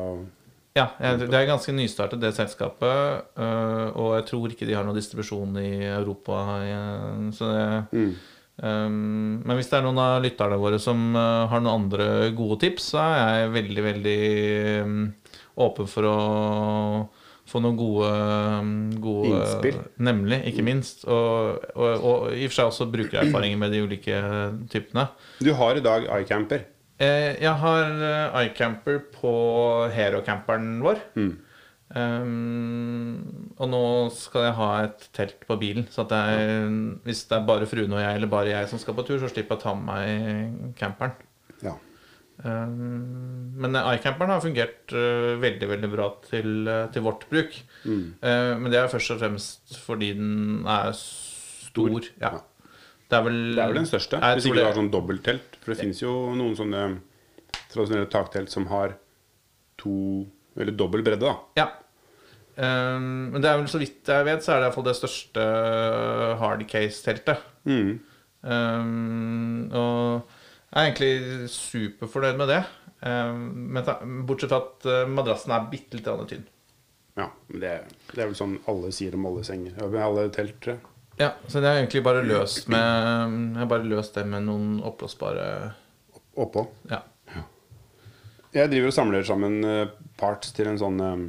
Ja, 0.78 0.86
det 0.98 1.36
er 1.36 1.50
ganske 1.50 1.74
nystartet, 1.76 2.22
det 2.22 2.32
selskapet. 2.38 3.26
øh, 3.36 3.88
og 3.92 4.16
jeg 4.16 4.28
tror 4.30 4.52
ikke 4.54 4.68
de 4.70 4.76
har 4.78 4.86
noen 4.88 4.96
distribusjon 4.96 5.58
i 5.60 5.84
Europa. 5.84 6.38
så 7.36 7.50
det, 7.52 7.66
mm. 7.92 8.14
um, 8.64 9.42
men 9.44 9.56
hvis 9.58 9.68
det 9.68 9.80
er 9.80 9.84
noen 9.84 10.00
av 10.00 10.22
lytterne 10.24 10.58
våre 10.58 10.80
som 10.80 11.16
øh, 11.16 11.50
har 11.52 11.60
noen 11.60 11.84
andre 11.84 12.32
gode 12.32 12.62
tips, 12.64 12.94
så 12.94 13.04
er 13.04 13.42
jeg 13.42 13.56
veldig, 13.58 13.84
veldig 13.84 14.22
um, 14.86 15.14
åpen 15.68 15.92
for 15.92 16.08
å 16.08 16.18
få 17.52 17.60
noen 17.60 17.76
gode, 17.76 18.12
um, 18.62 18.76
gode 19.04 19.36
Innspill. 19.36 19.80
Nemlig, 20.08 20.40
ikke 20.54 20.64
minst. 20.64 21.04
Og, 21.04 21.66
og, 21.76 21.90
og 22.00 22.30
i 22.32 22.46
og 22.46 22.54
for 22.54 22.62
seg 22.62 22.72
også 22.72 22.88
brukererfaringer 22.94 23.60
med 23.60 23.76
de 23.76 23.84
ulike 23.84 24.22
typene. 24.72 25.10
Du 25.44 25.52
har 25.60 25.76
i 25.76 25.84
dag 25.84 26.08
iCamper. 26.22 26.64
Eh, 27.02 27.32
jeg 27.42 27.54
har 27.64 28.04
eh, 28.08 28.42
iCamper 28.48 29.00
på 29.16 29.32
Hero-camperen 29.96 30.76
vår. 30.86 31.02
Mm. 31.18 31.32
Um, 31.92 33.52
og 33.60 33.68
nå 33.68 33.84
skal 34.16 34.46
jeg 34.46 34.56
ha 34.56 34.68
et 34.86 35.08
telt 35.16 35.42
på 35.48 35.58
bilen. 35.60 35.88
Så 35.92 36.06
jeg, 36.08 36.70
hvis 37.04 37.26
det 37.28 37.40
er 37.40 37.48
bare 37.50 37.68
fruen 37.68 37.92
og 37.92 38.04
jeg 38.04 38.20
eller 38.20 38.32
bare 38.32 38.54
jeg 38.54 38.70
som 38.72 38.80
skal 38.80 38.96
på 38.96 39.06
tur, 39.08 39.18
så 39.20 39.32
slipper 39.32 39.58
jeg 39.58 39.60
å 39.60 39.66
ta 39.66 39.74
med 39.76 39.90
meg 39.90 40.78
camperen. 40.80 41.18
Ja. 41.66 41.76
Um, 42.42 43.52
men 43.62 43.76
iCamperen 43.78 44.32
har 44.34 44.46
fungert 44.46 44.94
uh, 44.96 45.36
veldig 45.42 45.68
veldig 45.74 45.90
bra 45.92 46.08
til, 46.30 46.54
uh, 46.70 46.86
til 46.94 47.06
vårt 47.06 47.28
bruk. 47.34 47.60
Mm. 47.84 48.06
Uh, 48.24 48.54
men 48.62 48.72
det 48.72 48.80
er 48.80 48.94
først 48.94 49.18
og 49.18 49.22
fremst 49.26 49.76
fordi 49.84 50.14
den 50.18 50.64
er 50.70 50.94
stor. 50.96 51.92
stor. 51.92 52.10
Ja. 52.24 52.38
Det 53.12 53.18
er 53.18 53.24
vel 53.26 53.40
Det 53.52 53.60
er 53.60 53.72
vel 53.74 53.82
den 53.82 53.90
største. 53.90 54.20
Hvis 54.24 54.48
ikke 54.48 54.62
du 54.62 54.66
har 54.66 54.78
sånn 54.78 54.92
dobbelttelt. 54.92 55.58
For 55.60 55.74
det 55.74 55.82
finnes 55.84 56.00
jo 56.00 56.12
noen 56.38 56.56
sånne 56.58 56.84
tradisjonelle 57.72 58.10
taktelt 58.12 58.52
som 58.54 58.68
har 58.72 58.96
to 59.82 59.96
Eller 60.60 60.76
dobbel 60.76 61.04
bredde, 61.04 61.24
da. 61.24 61.36
Ja. 61.60 61.68
Um, 62.56 63.32
men 63.32 63.40
det 63.40 63.48
er 63.48 63.60
vel 63.62 63.70
så 63.72 63.80
vidt 63.80 64.10
jeg 64.12 64.26
vet, 64.28 64.44
så 64.44 64.52
er 64.52 64.60
det 64.60 64.66
iallfall 64.68 64.88
det 64.90 64.96
største 64.98 65.44
hardcase-teltet. 66.42 67.46
Mm. 67.64 67.94
Um, 68.44 69.70
og 69.72 70.28
jeg 70.68 70.76
er 70.76 70.90
egentlig 70.90 71.50
superfornøyd 71.54 72.42
med 72.42 72.52
det. 72.52 72.60
Um, 73.00 73.48
men 73.72 73.88
ta, 73.88 73.96
bortsett 74.28 74.52
fra 74.52 74.60
at 74.66 74.90
uh, 74.92 75.10
madrassen 75.10 75.56
er 75.56 75.70
bitte 75.72 76.02
litt 76.02 76.12
tynn. 76.34 76.44
Ja, 77.16 77.30
men 77.48 77.64
det, 77.64 77.74
det 78.12 78.20
er 78.20 78.30
vel 78.30 78.38
sånn 78.40 78.60
alle 78.72 78.92
sier 78.96 79.16
om 79.16 79.32
alle 79.32 79.48
senger. 79.48 79.80
Ja, 79.80 80.06
alle 80.06 80.28
telt, 80.36 80.60
tror 80.64 80.76
jeg. 80.76 80.91
Ja, 81.20 81.34
så 81.48 81.60
det 81.62 81.68
er 81.70 81.82
egentlig 81.82 82.02
bare 82.06 82.24
løst 82.26 82.70
med 82.72 82.80
Jeg 82.80 83.60
har 83.60 83.68
bare 83.70 83.86
løst 83.86 84.16
det 84.16 84.24
med 84.32 84.46
noen 84.48 84.80
oppblåsbare 84.88 85.48
Oppå. 86.40 86.64
Ja. 86.90 87.02
Jeg 88.56 88.72
driver 88.72 88.88
og 88.92 88.96
samler 88.96 89.24
sammen 89.28 89.60
eh, 89.68 89.92
parts 90.20 90.52
til 90.56 90.68
en 90.72 90.80
sånn 90.80 91.00
eh, 91.04 91.26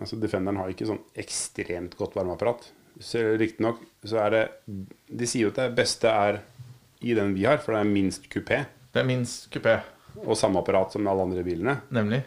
Altså 0.00 0.18
Defenderen 0.18 0.58
har 0.58 0.70
ikke 0.72 0.88
sånn 0.90 1.00
ekstremt 1.18 1.94
godt 1.98 2.16
varmeapparat. 2.18 2.66
Riktignok 3.38 3.80
så 4.06 4.18
er 4.24 4.34
det 4.34 4.42
De 4.66 5.26
sier 5.26 5.46
jo 5.46 5.52
at 5.54 5.60
det 5.62 5.68
beste 5.78 6.10
er 6.10 6.40
i 7.04 7.14
den 7.14 7.34
vi 7.36 7.44
har, 7.46 7.58
for 7.62 7.74
det 7.74 7.82
er 7.84 7.90
minst 7.90 8.26
kupé. 8.32 8.62
Det 8.94 9.02
er 9.02 9.06
minst 9.06 9.50
kupé, 9.54 9.78
Og 10.24 10.38
samme 10.38 10.58
apparat 10.62 10.94
som 10.94 11.06
alle 11.10 11.26
andre 11.26 11.42
bilene. 11.46 11.80
nemlig. 11.94 12.22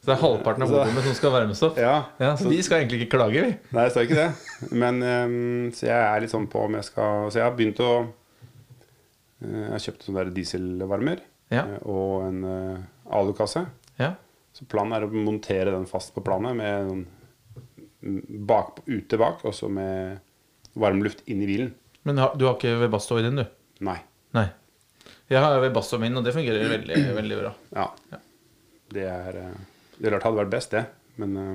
Så 0.00 0.08
det 0.08 0.14
er 0.16 0.22
halvparten 0.22 0.62
av 0.64 0.68
Så- 0.72 1.02
som 1.04 1.14
skal 1.14 1.30
varmes. 1.34 1.60
Ja, 1.76 1.96
Ja, 2.18 2.34
så 2.36 2.48
vi 2.48 2.62
skal 2.62 2.80
egentlig 2.80 3.02
ikke 3.04 3.18
klage, 3.18 3.42
vi. 3.44 3.58
Nei, 3.76 3.84
det 3.84 3.92
står 3.92 4.06
ikke 4.06 4.16
det. 4.16 4.72
Men 4.72 5.02
um, 5.02 5.70
Så 5.76 5.86
jeg 5.86 5.98
er 6.00 6.20
litt 6.24 6.30
sånn 6.32 6.48
på 6.48 6.64
om 6.64 6.72
jeg 6.78 6.84
skal 6.88 7.28
Så 7.30 7.36
jeg 7.40 7.44
har 7.44 7.56
begynt 7.58 7.80
å 7.84 7.90
eh, 9.44 9.60
Jeg 9.60 9.70
har 9.74 9.84
kjøpt 9.84 10.06
sånne 10.06 10.24
der 10.24 10.30
dieselvarmer 10.38 11.20
Ja. 11.52 11.64
eh, 11.66 11.78
og 11.84 12.24
en 12.28 12.44
uh, 12.44 12.78
alukasse. 13.12 13.66
Ja. 13.98 14.14
Så 14.56 14.64
planen 14.70 14.92
er 14.96 15.04
å 15.06 15.10
montere 15.12 15.70
den 15.74 15.86
fast 15.86 16.14
på 16.14 16.22
planet 16.24 16.56
med 16.56 16.86
noen... 16.88 17.06
bak, 18.46 18.78
ute 18.88 19.18
bak, 19.20 19.42
og 19.44 19.52
så 19.54 19.68
med 19.68 20.20
varmluft 20.80 21.20
inn 21.28 21.42
i 21.42 21.46
bilen. 21.48 21.74
Men 22.08 22.16
du 22.16 22.46
har 22.46 22.54
ikke 22.56 22.78
Webasto 22.80 23.18
i 23.18 23.22
din, 23.26 23.36
du? 23.36 23.44
Nei. 23.84 23.98
Nei. 24.32 24.46
Jeg 25.28 25.42
har 25.42 25.60
Webasto 25.60 25.98
min, 26.00 26.16
og 26.16 26.24
det 26.24 26.32
fungerer 26.32 26.64
veldig, 26.72 27.00
veldig 27.18 27.40
bra. 27.42 27.52
Ja. 27.76 27.84
Ja. 28.14 28.20
Det 28.90 29.04
er 29.06 29.36
eh, 29.42 29.58
Det 30.00 30.08
er 30.08 30.16
klart 30.16 30.26
hadde 30.30 30.40
vært 30.40 30.56
best, 30.56 30.72
det. 30.72 30.86
Men 31.20 31.36
uh... 31.36 31.52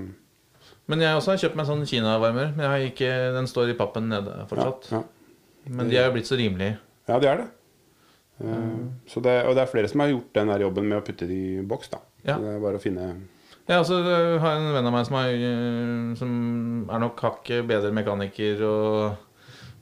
Men 0.86 1.02
jeg 1.02 1.18
også 1.18 1.34
har 1.34 1.42
kjøpt 1.42 1.58
meg 1.58 1.68
sånn 1.68 1.86
Kina-varmer. 1.90 2.52
Men 2.54 2.62
jeg 2.62 2.72
har 2.72 2.88
ikke, 2.92 3.12
den 3.34 3.48
står 3.50 3.74
i 3.74 3.78
pappen 3.78 4.10
nede 4.12 4.46
fortsatt. 4.50 4.90
ja. 4.94 5.04
Men 5.66 5.90
de 5.90 5.98
er 5.98 6.06
jo 6.06 6.14
blitt 6.14 6.30
så 6.30 6.38
rimelige. 6.38 6.78
ja, 7.10 7.18
de 7.18 7.30
er 7.30 7.40
det. 7.42 7.46
Eh, 8.44 8.82
så 9.10 9.22
det. 9.24 9.38
Og 9.48 9.56
det 9.56 9.64
er 9.64 9.72
flere 9.72 9.90
som 9.90 10.04
har 10.04 10.12
gjort 10.12 10.34
den 10.38 10.52
der 10.52 10.66
jobben 10.66 10.90
med 10.90 11.00
å 11.00 11.06
putte 11.06 11.28
det 11.30 11.38
i 11.38 11.64
boks, 11.66 11.90
da. 11.94 12.02
Ja. 12.26 12.36
Så 12.36 12.44
det 12.44 12.54
er 12.54 12.64
bare 12.64 12.80
å 12.80 12.84
finne 12.84 13.08
Jeg 13.66 13.82
også 13.82 14.00
øh, 14.02 14.36
har 14.42 14.58
en 14.60 14.72
venn 14.74 14.90
av 14.90 14.94
meg 14.94 15.06
som, 15.08 15.18
øh, 15.22 16.16
som 16.20 16.32
er 16.90 17.02
nok 17.02 17.22
hakket 17.26 17.66
bedre 17.70 17.94
mekaniker 17.96 18.62
og, 18.66 19.24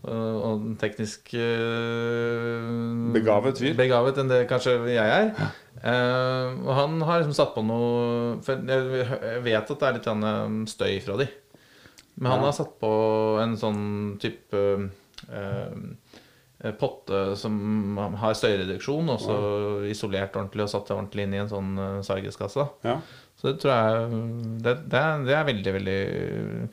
og, 0.03 0.37
og 0.47 0.65
teknisk 0.79 1.33
uh, 1.35 3.11
Begavet 3.15 3.59
fyr. 3.59 3.75
Begavet 3.79 4.19
enn 4.23 4.31
det 4.31 4.43
kanskje 4.51 4.77
jeg 4.91 5.17
er. 5.19 5.51
Eh, 5.83 6.49
og 6.63 6.73
han 6.77 7.01
har 7.03 7.19
liksom 7.19 7.35
satt 7.35 7.49
på 7.57 7.59
noe 7.67 8.37
For 8.45 8.61
jeg 8.71 9.41
vet 9.43 9.71
at 9.73 9.81
det 9.81 9.87
er 9.89 9.97
litt 9.97 10.05
øh, 10.07 10.53
støy 10.71 10.93
fra 11.03 11.17
de. 11.19 11.27
Men 12.15 12.31
han 12.31 12.39
Ja. 12.39 12.45
har 12.45 12.55
satt 12.55 12.77
på 12.79 12.91
en 13.41 13.55
sånn 13.57 13.81
type 14.21 14.59
uh, 15.33 15.71
potte 16.77 17.21
som 17.35 17.97
har 18.21 18.35
støyreduksjon, 18.37 19.09
og 19.09 19.17
så 19.19 19.37
isolert 19.89 20.37
ordentlig 20.37 20.67
og 20.67 20.69
satt 20.69 20.91
ordentlig 20.93 21.25
inn 21.25 21.33
i 21.33 21.41
en 21.41 21.49
sånn 21.49 21.71
uh, 21.79 22.03
Sargeskasse. 22.05 22.67
Ja. 22.85 22.99
Så 23.41 23.49
det 23.49 23.55
tror 23.63 23.73
jeg 23.73 24.21
det, 24.61 24.75
det, 24.93 25.01
er, 25.01 25.25
det 25.25 25.35
er 25.39 25.49
veldig, 25.49 25.73
veldig 25.79 25.97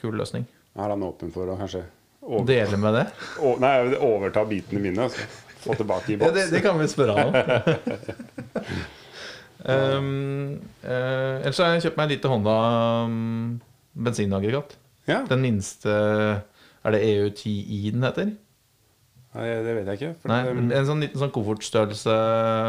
kul 0.04 0.20
løsning. 0.20 0.44
Er 0.76 0.92
han 0.92 1.08
åpen 1.08 1.32
for 1.32 1.48
å 1.48 1.56
kanskje 1.58 1.86
over, 2.20 2.44
Dele 2.52 2.76
med 2.84 2.98
det? 3.00 3.06
å, 3.46 3.56
nei, 3.64 3.74
overta 3.96 4.44
bitene 4.46 4.84
mine? 4.90 5.08
Altså. 5.08 5.24
Få 5.64 5.74
tilbake 5.76 6.14
i 6.14 6.20
Ja, 6.20 6.30
det, 6.36 6.50
det 6.52 6.60
kan 6.64 6.78
vi 6.80 6.86
spørre 6.88 7.16
han 7.16 7.32
om. 7.32 7.34
um, 9.64 10.60
uh, 10.84 11.40
ellers 11.42 11.58
har 11.60 11.74
jeg 11.74 11.82
kjøpt 11.88 11.96
meg 12.00 12.04
en 12.08 12.14
lite 12.14 12.28
Honda 12.32 12.54
um, 13.04 13.60
bensinaggregat. 13.94 14.76
Ja, 15.08 15.22
Den 15.26 15.40
minste 15.42 15.90
Er 16.84 16.94
det 16.94 17.00
EU10i 17.02 17.90
den 17.92 18.02
heter? 18.06 18.30
Nei, 19.34 19.46
det 19.62 19.72
vet 19.76 19.86
jeg 19.90 19.98
ikke. 20.00 20.12
Nei, 20.30 20.38
det, 20.48 20.76
En 20.80 20.86
sånn 20.88 21.02
liten 21.04 21.20
sånn 21.20 21.30
koffertstørrelse. 21.34 22.14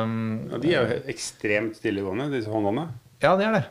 um, 0.05 0.17
ja, 0.51 0.57
de 0.61 0.73
er 0.75 0.81
jo 0.95 0.97
ekstremt 1.13 1.77
stillegående, 1.79 2.27
disse 2.33 2.51
Hondaene. 2.53 2.87
Ja, 3.23 3.35
de 3.39 3.45
er 3.47 3.55
det. 3.59 3.63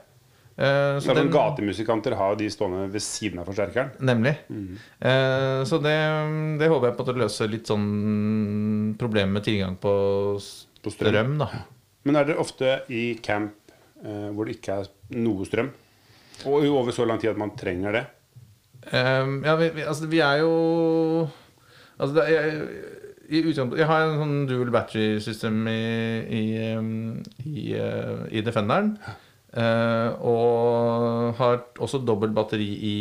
Uh, 0.60 0.98
så 1.00 1.14
den- 1.16 1.30
Gatemusikanter 1.32 2.16
har 2.18 2.32
jo 2.34 2.40
de 2.42 2.48
stående 2.52 2.88
ved 2.92 3.00
siden 3.04 3.38
av 3.40 3.46
forsterkeren. 3.48 3.92
Nemlig. 4.00 4.34
Eh, 5.00 5.62
så 5.64 5.78
det, 5.80 5.94
det 6.60 6.68
håper 6.68 6.90
jeg 6.90 6.96
på 6.98 7.06
å 7.06 7.14
løse 7.16 7.46
litt 7.48 7.70
sånn 7.70 8.96
problemer 9.00 9.38
med 9.38 9.44
tilgang 9.46 9.76
på 9.80 9.92
På 10.82 10.90
strøm. 10.92 11.12
strøm, 11.14 11.38
da. 11.38 11.48
Men 12.06 12.16
er 12.16 12.28
dere 12.28 12.40
ofte 12.40 12.80
i 12.92 13.12
camp 13.22 13.72
eh, 14.04 14.30
hvor 14.32 14.48
det 14.48 14.58
ikke 14.58 14.80
er 14.80 14.90
noe 15.20 15.46
strøm? 15.48 15.70
Og 16.48 16.64
over 16.70 16.94
så 16.96 17.04
lang 17.04 17.20
tid 17.20 17.32
at 17.32 17.40
man 17.40 17.52
trenger 17.58 17.98
det? 17.98 18.04
Um, 18.80 19.42
ja, 19.44 19.54
vi, 19.60 19.68
vi, 19.76 19.84
altså, 19.84 20.06
vi 20.08 20.22
er 20.24 20.38
jo 20.40 20.52
Altså, 22.00 22.14
det 22.16 22.22
jeg, 23.28 23.42
Jeg 23.76 23.86
har 23.90 24.06
en 24.06 24.16
sånn 24.22 24.38
dual 24.48 24.70
battery 24.72 25.18
system 25.20 25.66
i, 25.68 25.82
i, 26.32 26.44
em, 26.64 27.20
i, 27.44 27.74
eh, 27.76 28.22
i 28.32 28.42
Defenderen. 28.42 28.94
Uh, 29.50 30.16
og 30.24 31.36
har 31.36 31.60
også 31.82 32.00
dobbelt 32.06 32.32
batteri 32.34 32.70
i, 32.88 32.96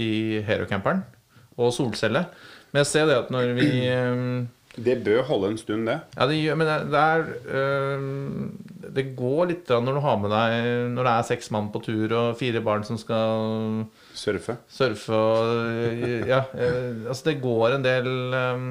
i 0.00 0.08
Hero-camperen. 0.46 1.04
Og 1.60 1.70
solcelle. 1.76 2.24
Men 2.72 2.82
jeg 2.82 2.90
ser 2.90 3.06
det 3.10 3.20
at 3.20 3.30
når 3.30 3.52
vi 3.60 3.68
Det 4.76 4.96
bør 5.04 5.22
holde 5.28 5.52
en 5.52 5.58
stund, 5.58 5.86
det. 5.86 6.00
Ja, 6.16 6.26
det 6.26 6.38
gjør 6.40 6.56
Men 6.58 6.66
det, 6.66 6.78
det 6.90 7.02
er 7.02 7.26
øh, 7.58 8.06
Det 8.96 9.04
går 9.16 9.46
litt 9.52 9.68
når 9.70 9.94
du 9.94 10.00
har 10.02 10.16
med 10.18 10.32
deg 10.34 10.54
Når 10.96 11.06
det 11.06 11.12
er 11.12 11.28
seks 11.28 11.50
mann 11.54 11.68
på 11.74 11.82
tur 11.84 12.14
og 12.18 12.36
fire 12.40 12.60
barn 12.64 12.82
som 12.84 12.98
skal 12.98 13.84
Surfe. 14.14 14.56
surfe 14.68 15.14
og 15.14 16.26
Ja, 16.26 16.42
øh, 16.54 17.06
altså 17.06 17.30
det 17.30 17.36
går 17.42 17.76
en 17.76 17.84
del 17.86 18.10
øh, 18.34 18.66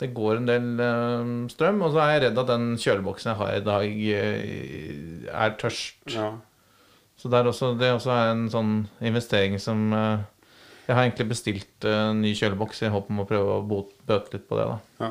Det 0.00 0.12
går 0.14 0.36
en 0.38 0.46
del 0.48 0.66
strøm, 1.50 1.80
og 1.82 1.90
så 1.92 1.98
er 2.04 2.10
jeg 2.12 2.22
redd 2.28 2.38
at 2.38 2.50
den 2.52 2.66
kjøleboksen 2.78 3.32
jeg 3.32 3.38
har 3.40 3.54
i 3.56 3.64
dag, 3.66 3.88
eh, 4.14 5.24
er 5.26 5.56
tørst. 5.58 5.96
Ja. 6.14 6.28
Så 7.18 7.26
det 7.28 7.34
er 7.40 7.48
også, 7.50 7.72
det 7.80 7.88
er 7.88 7.96
også 7.96 8.14
en 8.30 8.44
sånn 8.52 8.70
investering 9.02 9.56
som 9.58 9.88
eh, 9.92 10.20
Jeg 10.88 10.96
har 10.96 11.04
egentlig 11.04 11.28
bestilt 11.28 11.84
uh, 11.84 12.10
en 12.10 12.22
ny 12.24 12.32
kjøleboks 12.36 12.80
i 12.86 12.92
håp 12.92 13.10
om 13.12 13.22
å 13.22 13.28
prøve 13.28 13.58
å 13.58 13.64
bøte 13.68 14.38
litt 14.38 14.46
på 14.48 14.56
det. 14.56 14.66
da 14.70 15.04
Ja. 15.04 15.10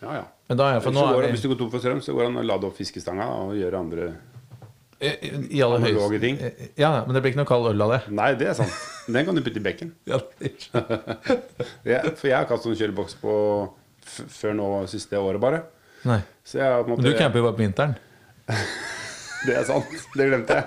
ja, 0.00 0.14
ja. 0.22 0.24
Men 0.48 0.60
da 0.60 0.70
er 0.70 0.78
jeg 0.78 0.86
for 0.86 0.96
nå 0.96 1.04
går, 1.04 1.18
er 1.20 1.28
vi, 1.28 1.36
hvis 1.36 1.44
du 1.44 1.50
går 1.52 1.60
tom 1.60 1.70
for 1.74 1.84
strøm, 1.84 2.00
så 2.00 2.14
går 2.16 2.24
det 2.24 2.30
an 2.32 2.40
å 2.40 2.46
lade 2.48 2.68
opp 2.70 2.78
fiskestanga 2.78 3.26
og 3.42 3.52
gjøre 3.58 3.82
andre 3.84 4.08
i, 4.98 5.10
i 5.58 5.62
aller 5.62 5.76
analoge 5.78 6.18
ting. 6.18 6.38
Ja, 6.74 7.04
men 7.06 7.14
det 7.14 7.20
blir 7.22 7.30
ikke 7.30 7.42
noe 7.42 7.48
kald 7.48 7.68
øl 7.70 7.84
av 7.84 7.92
det. 7.94 8.00
Nei, 8.18 8.32
det 8.38 8.48
er 8.50 8.56
sant. 8.58 8.74
Den 9.06 9.28
kan 9.28 9.36
du 9.36 9.42
putte 9.46 9.60
i 9.60 9.64
bekken. 9.64 9.92
Ja, 10.10 10.18
Jeg, 11.88 12.14
for 12.18 12.26
jeg 12.26 12.34
har 12.34 12.46
ikke 12.46 12.56
hatt 12.56 12.64
sånn 12.66 12.78
kjøleboks 12.78 13.14
på 13.20 13.34
før 14.08 14.56
nå 14.58 14.68
siste 14.90 15.20
året, 15.20 15.40
bare. 15.42 15.62
Nei. 16.08 16.18
Så 16.46 16.58
jeg 16.62 16.82
en 16.82 16.94
Men 16.96 17.04
du 17.04 17.12
camper 17.18 17.42
jo 17.42 17.46
bare 17.46 17.58
på 17.58 17.62
vinteren. 17.62 17.94
Det 19.46 19.54
er 19.54 19.66
sant. 19.68 19.92
Det 20.18 20.24
glemte 20.26 20.56
jeg. 20.58 20.64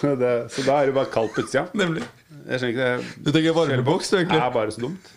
det, 0.22 0.34
så 0.52 0.64
da 0.66 0.80
er 0.80 0.90
det 0.90 0.96
bare 0.96 1.10
kaldt 1.12 1.34
på 1.36 1.44
utsida. 1.44 1.66
Nemlig. 1.76 2.04
Jeg 2.46 2.60
skjønner 2.60 2.72
ikke 2.72 2.86
det. 2.88 3.24
Du 3.24 3.32
tenker 3.34 3.56
varmeboks, 3.56 4.10
du, 4.10 4.16
Det 4.16 4.38
er 4.38 4.52
bare 4.54 4.72
så 4.72 4.80
dumt, 4.82 5.10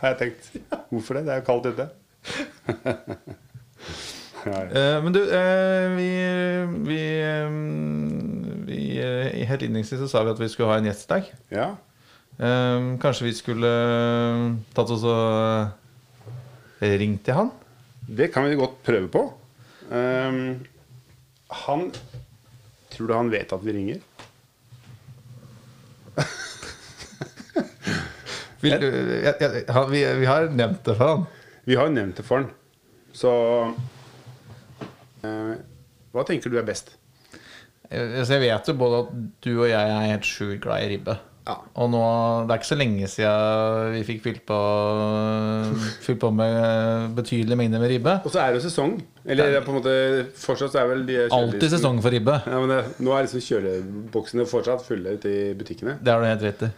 har 0.00 0.14
jeg 0.14 0.18
tenkt. 0.20 0.50
Hvorfor 0.90 1.18
det? 1.18 1.24
Det 1.26 1.34
er 1.34 1.40
jo 1.40 1.46
kaldt 1.48 1.66
ute. 1.66 1.86
ja, 4.46 4.56
ja. 4.56 4.64
Eh, 4.70 4.96
men 5.04 5.14
du, 5.16 5.20
eh, 5.24 5.86
vi, 5.96 6.08
vi, 6.88 7.00
eh, 7.24 7.50
vi 8.68 8.80
Helt 9.48 9.62
innledningsvis 9.64 10.02
så 10.04 10.08
sa 10.10 10.24
vi 10.24 10.34
at 10.34 10.40
vi 10.40 10.48
skulle 10.52 10.70
ha 10.70 10.78
en 10.80 10.90
gjest 10.90 11.08
i 11.08 11.14
dag. 11.14 11.32
ja. 11.56 11.70
Kanskje 12.40 13.26
vi 13.26 13.34
skulle 13.36 13.70
tatt 14.72 14.88
oss 14.94 15.02
og 15.04 16.80
ringt 16.80 17.20
til 17.26 17.36
han? 17.36 17.50
Det 18.08 18.30
kan 18.32 18.46
vi 18.48 18.56
godt 18.56 18.78
prøve 18.86 19.10
på. 19.12 19.20
Han 21.66 21.82
Tror 23.00 23.08
du 23.08 23.14
han 23.16 23.30
vet 23.32 23.48
at 23.56 23.62
vi 23.64 23.72
ringer? 23.72 24.00
Jeg, 28.60 28.74
vi, 29.88 30.02
vi 30.20 30.26
har 30.28 30.50
nevnt 30.52 30.84
det 30.84 30.92
for 30.98 31.06
han. 31.06 31.22
Vi 31.64 31.78
har 31.80 31.88
nevnt 31.88 32.20
det 32.20 32.26
for 32.28 32.42
han. 32.42 32.50
Så 33.16 33.32
eh, 35.24 35.54
Hva 36.12 36.26
tenker 36.28 36.52
du 36.52 36.60
er 36.60 36.68
best? 36.68 36.92
Jeg, 37.88 38.04
altså, 38.20 38.36
jeg 38.36 38.44
vet 38.44 38.68
jo 38.68 38.76
både 38.84 39.00
at 39.00 39.16
du 39.48 39.50
og 39.54 39.68
jeg 39.70 39.80
er 39.80 40.10
helt 40.10 40.28
sjukt 40.28 40.60
glad 40.68 40.84
i 40.84 40.92
ribbe. 40.92 41.16
Ja. 41.50 41.56
Og 41.82 41.88
nå, 41.90 42.00
det 42.46 42.54
er 42.54 42.60
ikke 42.60 42.68
så 42.68 42.78
lenge 42.78 43.08
siden 43.10 43.94
vi 43.96 44.02
fikk 44.06 44.20
fylt 44.22 44.42
på, 44.46 44.58
fylt 46.04 46.20
på 46.22 46.30
med 46.34 47.16
betydelige 47.16 47.58
mengder 47.58 47.82
med 47.82 47.90
ribbe. 47.90 48.16
Og 48.22 48.30
så 48.30 48.44
er 48.44 48.52
det 48.52 48.60
jo 48.60 48.68
sesong. 48.68 48.96
Eller 49.26 49.58
på 49.64 49.72
en 49.74 49.80
måte 49.80 49.94
fortsatt 50.38 50.76
så 50.76 50.84
er 50.84 50.92
vel 50.92 51.02
de 51.08 51.18
Alltid 51.26 51.74
sesong 51.74 51.98
for 52.04 52.14
ribbe. 52.14 52.36
Ja, 52.46 52.60
men 52.62 52.70
det, 52.70 52.82
nå 53.02 53.16
er 53.16 53.26
liksom 53.26 53.42
kjøleboksene 53.48 54.46
fortsatt 54.50 54.86
fulle 54.86 55.16
ute 55.18 55.32
i 55.32 55.40
butikkene. 55.58 55.98
Det 55.98 56.14
har 56.14 56.22
du 56.22 56.30
helt 56.30 56.46
rett 56.46 56.68
i. 56.68 56.70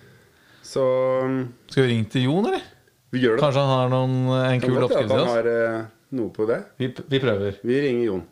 Så 0.73 0.85
um, 1.27 1.43
Skal 1.69 1.85
vi 1.85 1.91
ringe 1.93 2.09
til 2.13 2.31
Jon, 2.31 2.49
eller? 2.49 2.65
vi 3.13 3.21
gjør 3.21 3.37
det. 3.37 3.43
Kanskje 3.45 3.61
han 3.67 3.75
har 3.77 3.91
noen, 3.93 4.15
en 4.41 4.63
kul 4.63 4.79
oppskrift 4.87 5.11
til 5.11 5.19
oss? 5.21 5.33
har 5.35 5.49
eh, 5.53 5.81
noe 6.17 6.33
på 6.33 6.47
det. 6.49 6.61
Vi, 6.81 6.89
vi 7.13 7.21
prøver. 7.21 7.59
Vi 7.61 7.81
ringer 7.85 8.05
Jon. 8.09 8.25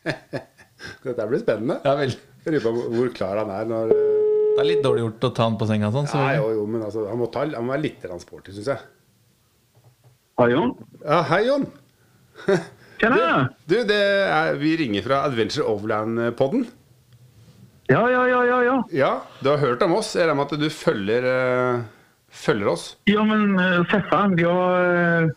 Dette 1.04 1.26
blir 1.30 1.40
spennende. 1.40 1.78
Ja 1.86 1.94
vel. 1.98 2.12
Jeg 2.44 2.54
lurer 2.54 2.64
på 2.64 2.94
hvor 2.96 3.12
klar 3.16 3.40
han 3.42 3.52
er 3.52 3.68
når 3.68 3.92
eh, 3.94 4.08
Det 4.56 4.62
er 4.62 4.68
litt 4.68 4.82
dårlig 4.84 5.04
gjort 5.04 5.28
å 5.28 5.30
ta 5.36 5.46
han 5.48 5.58
på 5.60 5.68
senga 5.68 5.92
sånn. 5.94 6.08
Så 6.10 6.20
Nei, 6.20 6.34
jo, 6.38 6.50
jo, 6.58 6.66
men 6.68 6.84
altså, 6.86 7.06
han 7.08 7.20
må, 7.20 7.28
ta, 7.32 7.44
han 7.48 7.66
må 7.66 7.74
være 7.76 7.86
litt 7.86 8.10
sporty, 8.24 8.54
syns 8.56 8.72
jeg. 8.74 8.90
Hei, 10.40 10.50
Jon. 10.54 10.74
Ja, 11.04 11.22
hei, 11.28 11.40
Jon. 11.48 11.66
Tjena! 13.00 13.48
Du, 13.68 13.78
det 13.88 13.96
er, 14.26 14.54
vi 14.60 14.74
ringer 14.80 15.04
fra 15.04 15.22
Adventure 15.28 15.68
Overland-podden. 15.68 16.66
Ja, 17.90 18.04
ja, 18.12 18.22
ja, 18.28 18.40
ja, 18.46 18.58
ja. 18.64 18.76
Ja, 18.94 19.10
du 19.40 19.50
har 19.50 19.60
hørt 19.60 19.82
om 19.82 19.96
oss. 19.98 20.12
Jeg 20.14 20.28
regner 20.28 20.38
med 20.38 20.52
at 20.52 20.60
du 20.62 20.68
følger, 20.72 21.26
eh, 21.26 21.80
følger 22.30 22.68
oss. 22.72 22.84
Ja, 23.10 23.24
men 23.24 23.58
uh, 23.58 23.84
Feffan, 23.90 24.38
jag, 24.38 24.84
eh, 24.84 25.28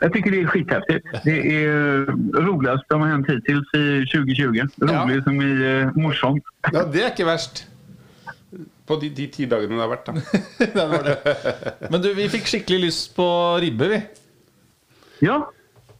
jag 0.00 0.12
tycker 0.12 0.30
det 0.30 0.40
är 0.40 0.46
skithäftigt. 0.46 1.06
Det 1.24 1.36
är 1.54 1.68
uh, 1.68 2.06
roligast 2.32 2.84
som 2.90 3.00
har 3.00 3.08
hänt 3.08 3.30
hittills 3.30 3.74
i 3.74 4.06
2020. 4.12 4.66
Rolig 4.80 5.22
som 5.24 5.42
i 5.42 5.52
morsomt. 5.94 6.44
Ja, 6.72 6.84
det 6.84 7.04
er 7.04 7.12
ikke 7.14 7.28
verst. 7.28 7.64
På 8.86 8.98
de, 9.00 9.08
de 9.14 9.26
ti 9.32 9.46
dagene 9.48 9.78
det 9.78 9.84
har 9.84 9.92
vært, 9.92 10.06
da. 10.06 10.12
det 10.76 10.86
var 10.92 11.08
det. 11.08 11.16
Men 11.88 12.02
du, 12.04 12.12
vi 12.18 12.28
fikk 12.32 12.48
skikkelig 12.50 12.86
lyst 12.88 13.12
på 13.16 13.26
ribbe, 13.62 13.88
vi. 13.94 14.00
Ja, 15.22 15.44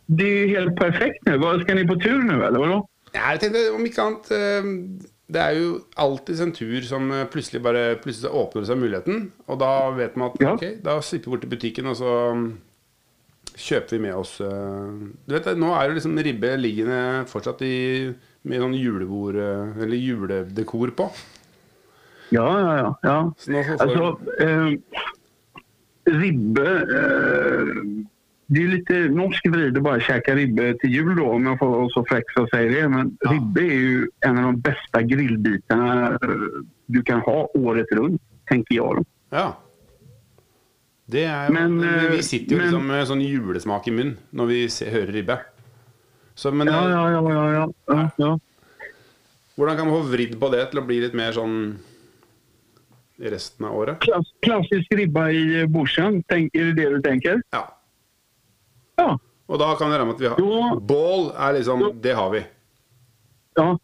det 0.06 0.24
är 0.24 0.48
helt 0.48 0.76
perfekt 0.76 1.24
nu. 1.26 1.38
Skal 1.38 1.62
Ska 1.62 1.74
ni 1.74 1.86
på 1.86 1.96
tur 2.00 2.22
nu 2.22 2.44
eller 2.44 2.58
vadå? 2.58 2.88
Ja, 3.12 3.32
jeg 3.34 3.40
tenkte 3.42 3.62
om 3.76 3.84
ikke 3.86 4.04
annet 4.04 4.30
eh, 4.32 4.68
Det 5.32 5.40
er 5.40 5.56
jo 5.56 5.68
alltid 6.00 6.40
en 6.44 6.52
tur 6.56 6.84
som 6.84 7.08
eh, 7.14 7.28
plutselig 7.30 7.62
bare 7.64 7.84
Plutselig 8.02 8.32
åpner 8.36 8.66
seg 8.68 8.80
muligheten. 8.80 9.24
Og 9.48 9.60
da 9.62 9.72
vet 9.96 10.18
man 10.18 10.32
at 10.32 10.42
Ja. 10.42 10.52
ok, 10.56 10.66
da 10.84 10.98
slipper 11.00 11.30
vi 11.30 11.34
bort 11.34 11.44
til 11.46 11.52
butikken, 11.54 11.88
og 11.88 11.96
så 12.00 12.16
mm, 12.36 12.46
kjøper 13.52 13.96
vi 13.96 14.02
med 14.06 14.18
oss 14.18 14.34
eh, 14.44 14.92
Du 15.28 15.36
vet, 15.36 15.48
Nå 15.58 15.72
er 15.76 15.88
jo 15.88 15.96
liksom 15.98 16.18
ribbe 16.18 16.52
liggende 16.60 17.00
fortsatt 17.30 17.64
i, 17.66 17.76
med 18.48 18.64
sånn 18.64 18.76
julebord 18.76 19.38
eh, 19.40 19.82
Eller 19.84 20.00
juledekor 20.00 20.92
på. 20.98 21.08
Ja, 22.32 22.46
ja, 22.60 22.76
ja. 22.78 22.92
ja. 23.04 23.16
Så 23.36 23.52
nå 23.52 23.64
får 23.66 23.84
altså, 23.84 24.14
eh, 24.40 24.72
ribbe... 26.12 26.70
Eh, 26.88 27.84
det 28.46 28.62
är 28.62 28.68
lite 28.68 28.92
norsk 28.94 29.46
vrid 29.48 29.76
att 29.76 29.82
bara 29.82 30.00
käka 30.00 30.34
ribbe 30.34 30.74
till 30.78 30.90
jul 30.94 31.16
då, 31.16 31.26
om 31.30 31.46
jag 31.46 31.58
får 31.58 31.66
vara 31.68 31.88
så 31.88 32.04
fräck 32.08 32.24
så 32.34 32.46
säger 32.46 32.82
det. 32.82 32.88
Men 32.88 33.16
Ja. 33.20 33.30
ribbe 33.32 33.60
är 33.60 33.74
ju 33.78 34.08
en 34.20 34.36
av 34.38 34.42
de 34.44 34.60
bästa 34.60 35.02
grillbitarna 35.02 36.10
eh, 36.10 36.18
du 36.86 37.02
kan 37.02 37.20
ha 37.20 37.48
året 37.54 37.86
runt, 37.92 38.22
tänker 38.46 38.74
jag. 38.74 39.04
Ja. 39.30 39.58
Det 41.06 41.24
är, 41.24 41.50
Men, 41.50 41.76
men, 41.76 42.10
Vi 42.10 42.16
eh, 42.16 42.20
sitter 42.22 42.52
jo 42.52 42.56
men- 42.58 42.66
liksom 42.66 42.86
med 42.86 43.06
sånn 43.08 43.20
julesmak 43.20 43.88
i 43.88 43.90
munnen 43.90 44.16
når 44.30 44.46
vi 44.46 44.68
hör 44.90 45.06
ribbe. 45.06 45.38
Så, 46.34 46.50
men 46.52 46.66
Ja, 46.66 46.90
ja, 46.90 47.10
ja, 47.10 47.32
ja, 47.32 47.52
ja. 47.52 47.72
ja, 47.86 48.10
ja. 48.16 48.38
hvordan 49.56 49.76
kan 49.76 49.86
man 49.88 50.02
få 50.02 50.08
vridd 50.08 50.38
på 50.40 50.48
det 50.48 50.70
til 50.70 50.80
å 50.80 50.86
bli 50.86 51.00
litt 51.00 51.14
mer 51.14 51.32
sånn 51.32 51.76
resten 53.20 53.66
av 53.66 53.76
året? 53.76 54.00
Klass, 54.00 54.26
klassisk 54.42 54.92
ribba 54.94 55.30
i 55.30 55.60
eh, 55.62 56.22
tänk, 56.28 56.54
är 56.54 56.64
det 56.64 56.72
det 56.72 56.88
du 56.90 57.00
tänker? 57.02 57.42
Ja. 57.50 57.78
Ja. 58.96 59.18
Og 59.48 59.58
da 59.58 59.74
kan 59.78 59.90
det 59.90 59.98
være 59.98 60.06
med 60.06 60.14
at 60.14 60.20
vi 60.20 60.28
har 60.32 60.38
jo. 60.40 60.80
Bål 60.80 61.30
er 61.36 61.52
liksom 61.58 61.82
Det 62.02 62.14
har 62.16 62.30
vi. 62.30 62.42
ja. 63.56 63.78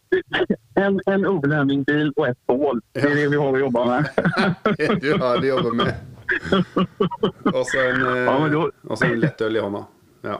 En, 0.78 1.00
en 1.06 1.26
overlämningsbil 1.26 2.12
og 2.16 2.28
ett 2.28 2.38
bål. 2.46 2.80
Det 2.94 3.02
er 3.04 3.14
det 3.16 3.30
vi 3.30 3.36
har 3.36 3.52
å 3.52 3.58
jobbe 3.58 3.84
med. 3.84 4.04
Du 5.02 5.10
har 5.18 5.40
det 5.42 5.48
jobba 5.48 5.72
med. 5.74 5.94
Og 7.52 7.64
så 7.66 7.82
en, 7.82 8.02
eh, 8.06 8.24
Ja, 8.24 8.62
og 8.88 9.02
en 9.04 9.20
lettøl 9.20 9.56
i 9.56 9.60
hånda. 9.60 9.82
Ja. 10.22 10.38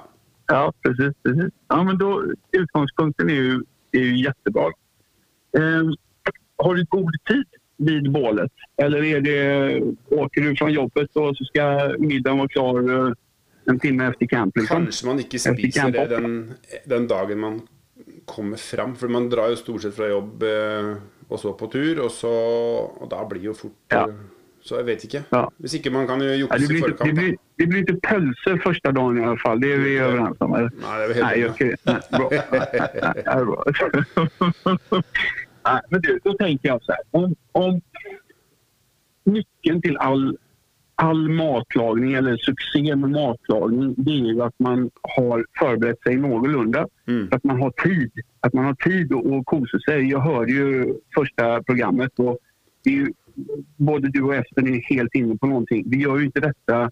Ja, 0.48 0.72
precis. 0.82 1.12
precis. 1.22 1.52
Ja, 1.68 1.82
men 1.82 1.98
då, 1.98 2.24
utgångspunkten 2.52 3.30
är 3.30 3.34
ju, 3.34 3.62
är 3.92 3.98
ju 4.00 4.24
jättebra. 4.24 4.66
Eh, 5.58 5.84
har 6.56 6.74
du 6.74 6.84
god 6.88 7.12
tid 7.28 7.44
vid 7.76 8.12
bålet? 8.12 8.52
Eller 8.82 9.02
är 9.04 9.20
det, 9.20 9.82
åker 10.10 10.40
du 10.40 10.56
från 10.56 10.72
jobbet 10.72 11.16
och 11.16 11.36
så 11.36 11.44
ska 11.44 11.94
middagen 11.98 12.38
vara 12.38 12.48
klar 12.48 13.06
eh, 13.06 13.12
en 13.68 13.78
timme 13.82 14.08
efter 14.10 14.26
camp? 14.26 14.56
Liksom? 14.56 14.86
Kanskje 14.86 15.06
man 15.06 15.18
ikke 15.22 15.38
spiser 15.38 15.90
det 15.94 16.08
den, 16.10 16.54
den 16.88 17.06
dagen 17.10 17.38
man 17.38 17.60
kommer 18.26 18.56
fram. 18.60 18.96
For 18.96 19.08
man 19.08 19.28
drar 19.32 19.48
jo 19.52 19.56
stort 19.60 19.82
sett 19.82 19.94
fra 19.96 20.08
jobb 20.10 20.42
eh, 20.42 20.96
og 21.28 21.38
så 21.40 21.52
på 21.56 21.68
tur, 21.72 22.00
og, 22.04 22.10
så, 22.10 22.28
og 23.00 23.08
da 23.10 23.22
blir 23.28 23.42
jo 23.50 23.54
fort 23.54 23.72
Ja. 23.92 24.06
eh, 24.08 24.14
Så 24.68 24.76
jeg 24.76 24.86
vet 24.86 25.04
ikke. 25.06 25.20
Ja. 25.32 25.44
Hvis 25.62 25.74
ikke 25.78 25.90
man 25.94 26.06
kan 26.06 26.20
Ja, 26.20 26.34
jukse 26.36 26.58
det, 26.58 26.64
i 26.70 26.74
det, 26.74 26.80
forkant. 26.82 26.98
da. 27.08 27.14
blir, 27.14 27.36
det 27.58 27.68
blir 27.70 27.78
ikke 27.84 28.00
pølse 28.04 28.56
første 28.64 28.90
dagen 28.92 29.16
i 29.16 29.24
hvert 29.24 29.40
fall. 29.40 29.60
Det 29.62 29.70
er 29.72 29.78
vi 29.84 29.92
overens 30.02 30.40
om. 30.44 30.54
Eller? 30.58 30.70
Nei, 30.82 30.96
det 30.98 31.04
er 31.04 31.08
vi 31.08 31.14
helt 31.14 31.24
Nej, 31.24 31.34
enige. 31.34 31.48
okej. 31.48 31.70
det 31.86 32.02
bra. 32.10 32.28
Nej, 33.28 33.44
bra. 33.48 35.02
Nei, 35.68 35.80
men 35.90 36.00
du, 36.04 36.10
så 36.24 36.34
tenker 36.40 36.68
jeg 36.72 36.78
så 36.82 36.92
här. 36.92 37.02
Om, 37.10 37.34
om 37.52 37.80
nyckeln 39.24 39.82
til 39.84 39.96
all, 40.00 40.36
all 41.02 41.28
matlagning 41.28 42.12
eller 42.12 42.36
succé 42.36 42.96
med 42.96 43.10
matlagning 43.10 43.94
det 43.96 44.10
är 44.10 44.32
ju 44.32 44.42
att 44.42 44.58
man 44.58 44.90
har 45.02 45.46
förberett 45.58 46.02
sig 46.02 46.16
någorlunda. 46.16 46.86
Mm. 47.08 47.28
Att 47.30 47.44
man 47.44 47.62
har 47.62 47.70
tid. 47.70 48.12
Att 48.40 48.52
man 48.52 48.64
har 48.64 48.74
tid 48.74 49.12
att 49.12 49.26
att 49.26 49.46
kosa 49.46 49.78
sig. 49.78 50.10
Jag 50.10 50.20
hörde 50.20 50.52
ju 50.52 50.94
första 51.14 51.62
programmet 51.62 52.18
och 52.18 52.38
det 52.84 52.90
är 52.90 52.94
ju, 52.94 53.12
både 53.76 54.08
du 54.08 54.22
och 54.22 54.34
Espen 54.34 54.74
är 54.74 54.80
helt 54.80 55.14
inne 55.14 55.36
på 55.36 55.46
någonting. 55.46 55.84
Vi 55.86 56.02
gör 56.02 56.18
ju 56.18 56.24
inte 56.24 56.40
detta 56.40 56.90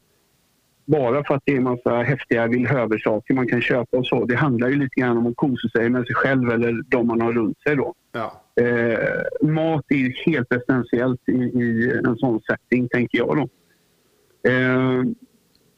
bara 0.85 1.25
för 1.25 1.35
att 1.35 1.43
det 1.45 1.53
är 1.53 1.57
en 1.57 1.65
massa 1.65 2.03
häftiga 2.03 2.47
villhöversaker 2.47 3.35
man 3.35 3.49
kan 3.49 3.61
köpa 3.61 3.97
och 3.97 4.07
så. 4.07 4.25
Det 4.25 4.37
handlar 4.37 4.69
ju 4.69 4.77
lite 4.77 5.01
grann 5.01 5.17
om 5.17 5.27
att 5.27 5.37
kosa 5.37 5.69
sig 5.69 5.91
med 5.91 6.07
sig 6.07 6.15
själv 6.15 6.51
eller 6.51 6.83
de 6.89 7.07
man 7.07 7.21
har 7.21 7.33
runt 7.33 7.61
sig 7.61 7.77
då. 7.77 7.95
Ja. 8.13 8.43
Eh, 8.63 9.49
mat 9.49 9.85
är 9.89 9.97
ju 9.97 10.13
helt 10.27 10.53
essentiellt 10.53 11.29
i, 11.29 11.33
i 11.33 11.93
en 12.05 12.17
sån 12.17 12.41
setting, 12.41 12.89
tänker 12.89 13.19
jag 13.19 13.37
då. 13.37 13.49
Eh, 14.49 15.03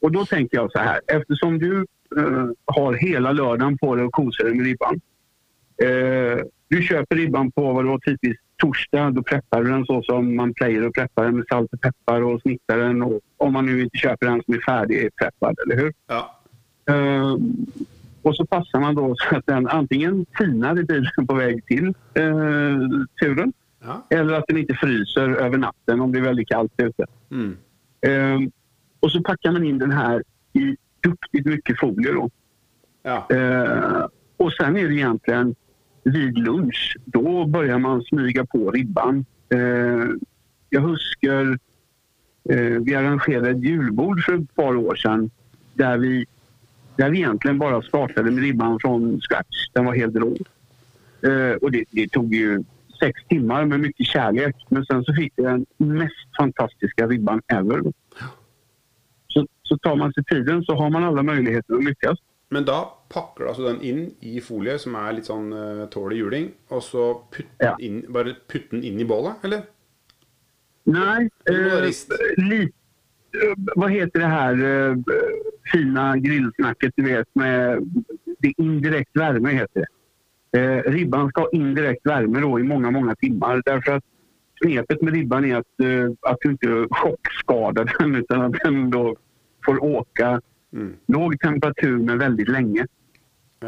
och 0.01 0.11
då 0.11 0.25
tänker 0.25 0.57
jag 0.57 0.71
så 0.71 0.79
här, 0.79 0.99
eftersom 1.07 1.59
du 1.59 1.85
eh, 2.17 2.47
har 2.65 2.93
hela 2.93 3.31
lördagen 3.31 3.77
på 3.77 3.95
dig 3.95 4.05
och 4.05 4.13
kosar 4.13 4.43
dig 4.43 4.53
med 4.53 4.65
ribban. 4.65 5.01
Eh, 5.83 6.45
du 6.67 6.81
köper 6.81 7.15
ribban 7.15 7.51
på 7.51 7.73
vad 7.73 7.85
det 7.85 7.89
var 7.89 7.99
typiskt 7.99 8.43
torsdag. 8.57 9.11
Då 9.11 9.23
preppar 9.23 9.63
du 9.63 9.69
den 9.71 9.85
så 9.85 10.03
som 10.03 10.35
man 10.35 10.53
plejer 10.53 10.87
och 10.87 10.93
preppar 10.95 11.23
den 11.25 11.35
med 11.35 11.45
salt 11.49 11.73
och 11.73 11.81
peppar 11.81 12.21
och 12.21 12.41
snittar 12.41 12.77
den. 12.77 13.01
Och, 13.03 13.19
om 13.37 13.53
man 13.53 13.65
nu 13.65 13.81
inte 13.81 13.97
köper 13.97 14.27
den 14.27 14.41
som 14.45 14.53
är 14.53 14.59
färdigpreppad, 14.59 15.55
eller 15.65 15.75
hur? 15.75 15.93
Ja. 16.07 16.39
Eh, 16.89 17.37
och 18.21 18.35
så 18.35 18.45
passar 18.45 18.79
man 18.79 18.95
då 18.95 19.15
så 19.17 19.35
att 19.35 19.45
den 19.45 19.67
antingen 19.67 20.25
tinar 20.37 20.79
i 20.79 20.83
bilen 20.83 21.27
på 21.27 21.33
väg 21.35 21.65
till 21.65 21.87
eh, 22.13 22.77
turen 23.21 23.53
Ja. 23.83 24.05
eller 24.09 24.33
att 24.33 24.47
den 24.47 24.57
inte 24.57 24.73
fryser 24.73 25.29
över 25.29 25.57
natten 25.57 26.01
om 26.01 26.11
det 26.11 26.17
är 26.19 26.23
väldigt 26.23 26.47
kallt 26.47 26.73
ute. 26.77 27.05
Mm. 27.31 27.57
Eh, 28.01 28.49
och 28.99 29.11
så 29.11 29.23
packar 29.23 29.51
man 29.51 29.63
in 29.63 29.77
den 29.77 29.91
här 29.91 30.23
i 30.53 30.77
duktigt 31.03 31.45
mycket 31.45 31.79
folie 31.79 32.11
då. 32.11 32.29
Ja. 33.03 33.27
Eh, 33.29 34.05
och 34.37 34.53
sen 34.53 34.77
är 34.77 34.87
det 34.87 34.93
egentligen 34.93 35.55
vid 36.03 36.37
lunch, 36.37 36.97
då 37.05 37.45
börjar 37.45 37.79
man 37.79 38.01
smyga 38.01 38.45
på 38.45 38.71
ribban. 38.71 39.25
Eh, 39.49 40.07
jag 40.69 40.81
huskar 40.81 41.59
eh, 42.49 42.81
vi 42.81 42.95
arrangerade 42.95 43.49
ett 43.49 43.63
julbord 43.63 44.23
för 44.23 44.33
ett 44.33 44.55
par 44.55 44.75
år 44.75 44.95
sedan 44.95 45.31
där 45.73 45.97
vi, 45.97 46.25
där 46.95 47.09
vi 47.09 47.17
egentligen 47.17 47.59
bara 47.59 47.81
startade 47.81 48.31
med 48.31 48.43
ribban 48.43 48.79
från 48.79 49.21
scratch. 49.21 49.69
Den 49.73 49.85
var 49.85 49.95
helt 49.95 50.15
rå. 50.15 50.35
Eh, 51.21 51.55
och 51.61 51.71
det, 51.71 51.83
det 51.91 52.07
tog 52.07 52.35
ju 52.35 52.63
sex 52.99 53.21
timmar 53.27 53.65
med 53.65 53.79
mycket 53.79 54.05
kärlek. 54.05 54.55
Men 54.69 54.85
sen 54.85 55.03
så 55.03 55.13
fick 55.13 55.33
vi 55.35 55.43
den 55.43 55.65
mest 55.77 56.37
fantastiska 56.37 57.07
ribban 57.07 57.41
ever. 57.47 57.81
Så, 59.69 59.77
tar 59.85 59.95
man 59.99 60.13
seg 60.15 60.25
tiden 60.29 60.63
så 60.65 60.75
har 60.79 60.89
man 60.93 61.05
alla 61.05 61.23
möjligheter 61.25 61.77
å 61.77 61.83
lykkes. 61.85 62.21
Men 62.49 62.65
da 62.65 62.79
pakker 63.13 63.45
du 63.45 63.49
altså 63.51 63.67
den 63.67 63.83
inn 63.85 63.99
i 64.25 64.39
folie 64.41 64.79
som 64.81 64.95
er 64.97 65.13
litt 65.19 65.29
sånn 65.29 65.51
uh, 65.53 65.83
tålelig 65.93 66.23
juling, 66.23 66.47
og 66.73 66.81
så 66.85 67.03
putt 67.33 67.61
Ja. 67.61 67.75
inn, 67.77 68.01
bare 68.09 68.33
putte 68.49 68.73
den 68.73 68.87
inn 68.89 69.01
i 69.03 69.05
bålet, 69.05 69.45
eller? 69.45 69.67
Nei. 70.89 71.29
Eh, 71.45 71.75
rist. 71.85 72.13
li, 72.41 72.63
eh, 73.37 73.87
heter 73.93 74.23
det 74.23 74.31
her 74.33 74.63
uh, 74.65 74.95
fina 75.71 76.15
grillsnakket 76.17 76.97
du 76.97 77.05
vet 77.05 77.29
med 77.37 77.85
det 78.41 78.53
indirekt 78.57 79.17
värme 79.17 79.53
heter 79.53 79.85
det. 79.85 79.89
Eh, 80.57 80.91
ribban 80.91 81.29
skal 81.29 81.45
ha 81.45 81.49
indirekt 81.53 82.05
varme 82.05 82.39
i 82.39 82.63
mange, 82.63 82.91
mange 82.91 83.15
timer. 83.21 83.61
derfor 83.65 83.99
at 83.99 84.03
knepet 84.63 85.01
med 85.01 85.13
ribban 85.13 85.45
er 85.45 85.61
at, 85.61 85.71
uh, 85.83 86.09
at 86.25 86.37
du 86.41 86.55
ikke 86.55 86.87
sjokkskader 86.97 87.85
den 87.99 88.15
utan 88.15 88.41
at 88.41 88.57
den 88.63 88.89
då 88.89 89.15
får 89.65 89.83
åka 89.83 90.41
Mm. 90.73 90.93
låg 91.07 91.39
temperatur 91.39 91.97
men 91.97 92.17
väldigt 92.17 92.47
länge. 92.47 92.81
Eh, 93.63 93.67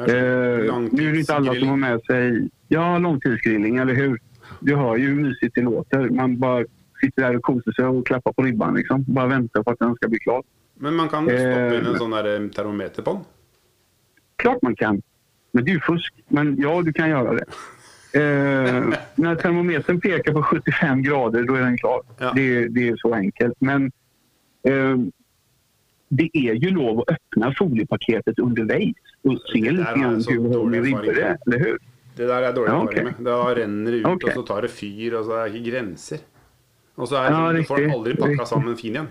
nu 0.92 1.08
är 1.10 1.12
det 1.12 1.20
inte 1.20 1.36
alla 1.36 1.56
som 1.56 1.68
har 1.68 1.78
med 1.78 2.02
sig 2.02 2.50
ja, 2.68 2.98
långtidsgrilling, 2.98 3.78
eller 3.78 3.94
hur? 3.94 4.20
Du 4.60 4.76
hör 4.76 4.96
ju 4.98 5.08
hur 5.08 5.16
mysigt 5.24 5.56
det 5.56 5.62
låter. 5.62 6.10
Man 6.10 6.40
bara 6.40 6.66
sitter 7.02 7.22
där 7.22 7.36
och 7.36 7.42
kosar 7.42 7.72
sig 7.72 7.86
och 7.86 8.06
klappar 8.08 8.34
på 8.34 8.44
ribban. 8.44 8.76
Liksom. 8.76 9.04
Bara 9.08 9.28
väntar 9.28 9.64
på 9.64 9.72
att 9.72 9.80
den 9.80 9.96
ska 9.96 10.08
bli 10.08 10.20
klar. 10.20 10.44
Men 10.76 10.96
man 10.96 11.10
kan 11.10 11.24
stoppe 11.24 11.76
in 11.82 11.86
en 11.86 11.98
sånn 11.98 12.12
der 12.12 12.42
eh, 12.42 12.48
termometer 12.48 13.02
på 13.04 13.12
den. 13.14 13.22
Klart 14.36 14.62
man 14.62 14.76
kan. 14.76 15.02
Men 15.52 15.66
det 15.66 15.72
är 15.72 15.74
ju 15.74 15.80
fusk. 15.82 16.14
Men 16.28 16.56
ja, 16.60 16.82
du 16.82 16.94
kan 16.94 17.10
göra 17.10 17.34
det. 17.34 17.46
Eh, 18.14 18.84
när 19.16 19.36
termometern 19.36 20.02
pekar 20.02 20.34
på 20.34 20.44
75 20.44 21.02
grader, 21.04 21.44
då 21.44 21.56
är 21.56 21.62
den 21.62 21.78
klar. 21.78 22.02
Ja. 22.18 22.32
Det, 22.36 22.68
det 22.68 22.90
är 22.90 22.96
så 22.96 23.14
enkelt. 23.14 23.54
Men 23.60 23.92
eh, 24.68 24.98
det 26.12 26.30
är 26.34 26.54
ju 26.54 26.70
lov 26.70 27.00
att 27.00 27.10
öppna 27.16 27.54
foliepaketet 27.58 28.40
underveis 28.40 28.96
och 29.24 29.38
se 29.54 29.72
lite 29.72 29.94
grann 30.00 30.24
hur 30.30 30.42
hur 30.42 30.54
dålig 30.54 30.84
det 30.84 31.22
är, 31.22 31.38
eller 31.48 31.60
hur? 31.60 31.78
Det 32.16 32.28
der 32.28 32.44
er 32.50 32.54
dårlig 32.54 32.72
Ja, 32.74 32.84
okay. 32.84 33.04
med. 33.04 33.14
Da 33.26 33.38
renner 33.56 33.92
det 33.92 33.98
ut, 33.98 34.06
okay. 34.06 34.30
og 34.30 34.34
så 34.36 34.42
tar 34.54 34.62
det 34.62 34.72
fyr, 34.72 35.14
og 35.20 35.26
så 35.26 35.32
er 35.40 35.50
det 35.50 35.56
ikke 35.62 35.72
grenser. 35.72 36.18
Og 36.98 37.08
så 37.08 37.16
er 37.22 37.32
Ja, 37.32 37.42
riktig, 37.56 37.88
aldri 37.96 38.16
pakka 38.20 38.46
sammen 38.46 38.76
fin 38.78 38.92
igjen. 38.96 39.08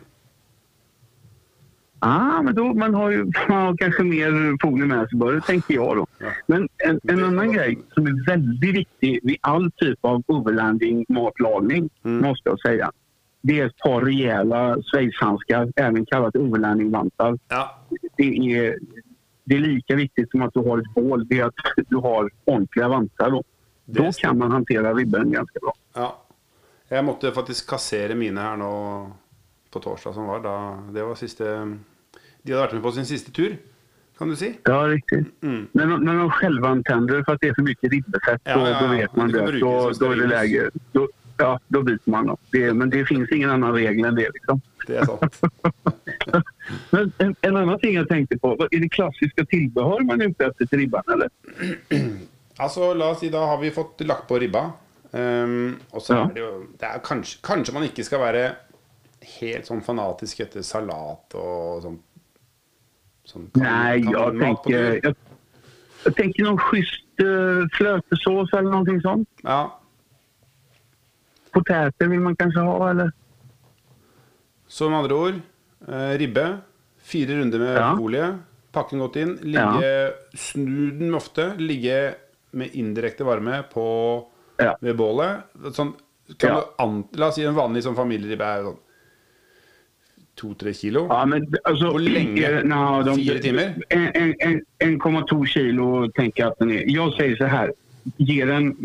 Ah, 2.02 2.42
men 2.42 2.54
då, 2.54 2.74
man 2.74 2.94
har 2.94 3.10
ju 3.10 3.24
man 3.48 3.58
har 3.66 3.76
kanske 3.76 4.02
mer 4.02 4.56
folie 4.62 4.86
med 4.86 5.08
sig 5.08 5.18
bara, 5.18 5.40
tänker 5.40 5.74
jag 5.74 5.96
då. 5.96 6.06
Ja. 6.18 6.26
Men 6.46 6.68
en, 6.88 7.00
en 7.08 7.16
Det- 7.18 7.26
annan 7.26 7.52
grej 7.52 7.78
som 7.94 8.06
är 8.06 8.26
väldigt 8.26 8.74
viktig 8.76 9.20
vid 9.22 9.36
all 9.40 9.70
typ 9.76 9.98
av 10.04 10.22
overlanding 10.26 11.04
matlagning, 11.08 11.90
Mm. 12.04 12.28
måste 12.28 12.48
jag 12.48 12.60
säga. 12.60 12.90
Det 13.42 13.60
är 13.60 13.66
ett 13.66 13.78
par 13.78 14.00
rejäla 14.00 14.76
schweizhandskar, 14.82 15.72
även 15.76 16.06
kallat 16.06 16.36
overlandingvantar. 16.36 17.38
Ja. 17.48 17.78
Det 18.16 18.22
är, 18.56 18.78
det 19.44 19.54
är 19.54 19.58
lika 19.58 19.94
viktigt 19.96 20.30
som 20.30 20.42
att 20.42 20.54
du 20.54 20.60
har 20.60 20.78
ett 20.78 20.94
bål, 20.94 21.26
det 21.28 21.40
är 21.40 21.44
att 21.44 21.54
du 21.88 21.96
har 21.96 22.30
ordentliga 22.44 22.88
vantar 22.88 23.30
då. 23.30 23.42
Då 23.84 24.12
kan 24.12 24.38
man 24.38 24.50
hantera 24.50 24.94
ribben 24.94 25.32
ganska 25.32 25.58
bra. 25.60 25.72
ja. 25.94 26.26
Jeg 26.92 27.04
måtte 27.04 27.30
faktisk 27.32 27.70
kassere 27.70 28.14
mine 28.14 28.40
her 28.40 28.56
nå 28.56 28.72
på 29.70 29.78
torsdag 29.80 30.12
som 30.12 30.24
var. 30.26 30.40
Da, 30.40 30.82
det 30.92 31.02
var 31.02 31.14
siste 31.14 31.44
De 32.42 32.52
hadde 32.52 32.64
vært 32.64 32.72
med 32.72 32.82
på 32.82 32.92
sin 32.92 33.06
siste 33.06 33.30
tur, 33.32 33.56
kan 34.18 34.28
du 34.28 34.36
si. 34.36 34.58
Ja, 34.64 34.88
riktigt. 34.88 35.42
Mm. 35.42 35.68
När 35.72 35.86
de, 35.86 36.04
när 36.04 36.14
de 36.14 36.30
självantänder 36.30 37.22
för 37.22 37.32
att 37.32 37.40
det 37.40 37.48
är 37.48 37.54
för 37.54 37.62
mycket 37.62 37.92
ribbefett, 37.92 38.40
Ja, 38.44 38.56
då, 38.56 38.66
ja, 38.66 38.80
då 38.80 38.86
vet 38.86 39.16
man 39.16 39.28
Det 39.32 39.60
Då, 39.60 39.90
då 40.00 40.06
är 40.10 40.16
det 40.16 40.26
läge. 40.26 40.70
Då, 40.92 41.08
ja, 41.40 41.58
då 41.68 41.82
byter 41.82 42.10
man. 42.10 42.36
Det, 42.52 42.74
men 42.74 42.90
det 42.90 43.04
finns 43.06 43.30
ingen 43.32 43.50
annan 43.50 43.72
regel 43.74 44.04
än 44.04 44.14
det. 44.14 44.30
Liksom. 44.34 44.60
Det 44.86 44.96
er 44.96 45.04
sant. 45.04 45.40
Men 46.90 47.12
en, 47.18 47.34
en 47.40 47.56
annan 47.56 47.78
ting 47.78 47.94
jag 47.94 48.08
tänkte 48.08 48.38
på. 48.38 48.68
Är 48.70 48.80
det 48.80 48.88
klassiska 48.88 49.44
tillbehör 49.44 50.00
man 50.00 50.20
är 50.20 50.26
ute 50.28 50.46
efter 50.46 50.66
till 50.66 50.78
ribban? 50.78 51.02
Eller? 51.12 51.28
Altså, 52.60 52.94
la 52.94 53.10
oss 53.10 53.20
si 53.20 53.28
da 53.32 53.38
har 53.46 53.58
vi 53.58 53.70
fått 53.70 54.00
lagt 54.04 54.26
på 54.28 54.38
ribba. 54.38 54.72
Um, 55.12 55.76
og 55.90 56.02
så 56.02 56.12
Ja. 56.14 56.24
er 56.28 56.34
det 56.34 56.40
jo 56.40 56.66
det 56.80 56.86
er 56.86 56.98
kanskje, 57.04 57.38
kanskje 57.42 57.72
man 57.74 57.82
ikke 57.86 58.04
skal 58.04 58.20
være 58.20 58.42
helt 59.40 59.66
sånn 59.66 59.80
fanatisk 59.82 60.40
etter 60.44 60.62
salat 60.62 61.34
og 61.34 61.80
sånn 61.82 61.96
sånn 63.24 63.48
kan- 63.54 63.62
Nej, 63.64 64.00
jag 64.04 64.12
kanonmat 64.14 64.62
på 64.62 64.62
tänker, 64.70 64.90
tur. 64.92 65.00
jag, 65.02 65.14
jag 66.04 66.16
tänker 66.16 66.44
någon 66.44 66.58
schysst 66.58 67.20
uh, 67.24 67.64
flötesås 67.72 68.52
eller 68.52 68.70
någonting 68.70 69.00
sånt. 69.00 69.28
Ja. 69.42 69.79
Potäter 71.52 72.08
vil 72.08 72.20
man 72.20 72.36
kanskje 72.36 72.62
ha 72.66 72.90
eller? 72.90 73.12
Så 74.70 74.88
med 74.90 74.98
andre 75.02 75.14
ord, 75.14 75.40
eh, 75.88 76.12
ribbe. 76.18 76.44
Fire 77.02 77.38
runder 77.40 77.58
med 77.58 77.76
Ja. 77.76 77.96
folie. 77.96 78.38
Pakke 78.72 78.90
den 78.90 79.00
godt 79.00 79.16
inn. 79.16 79.32
Ligge, 79.42 80.12
Snu 80.36 80.90
den 80.98 81.14
ofte. 81.14 81.54
Ligge 81.58 82.14
med 82.52 82.70
indirekte 82.74 83.24
varme 83.24 83.64
på, 83.72 84.26
Ja. 84.58 84.76
ved 84.80 84.96
bålet. 84.96 85.42
Sånn, 85.74 85.94
kan 86.38 86.50
Ja. 86.56 86.64
an, 86.78 87.04
la 87.14 87.26
oss 87.28 87.34
si 87.34 87.42
en 87.44 87.54
vanlig 87.54 87.82
sånn 87.82 87.96
familieribbe 87.96 88.44
er 88.44 88.62
sånn 88.62 88.78
to-tre 90.36 90.72
kilo. 90.72 91.06
Ja, 91.08 91.24
men 91.26 91.46
altså, 91.64 91.90
Hvor 91.90 91.98
lenge? 92.00 92.38
eh, 92.44 92.62
nå, 92.62 93.02
de, 93.04 93.14
Fyra 93.24 93.38
timmar? 93.42 93.74
En, 93.90 94.06
en, 94.14 94.34
en, 94.40 94.60
1,2 94.80 95.44
kilo 95.46 96.08
tenker 96.16 96.44
jeg 96.44 96.46
at 96.46 96.58
den 96.60 96.70
er. 96.70 96.84
Jeg 96.86 97.12
sier 97.18 97.36
så 97.36 97.46
här. 97.46 97.72
Ge 98.16 98.44
den, 98.44 98.76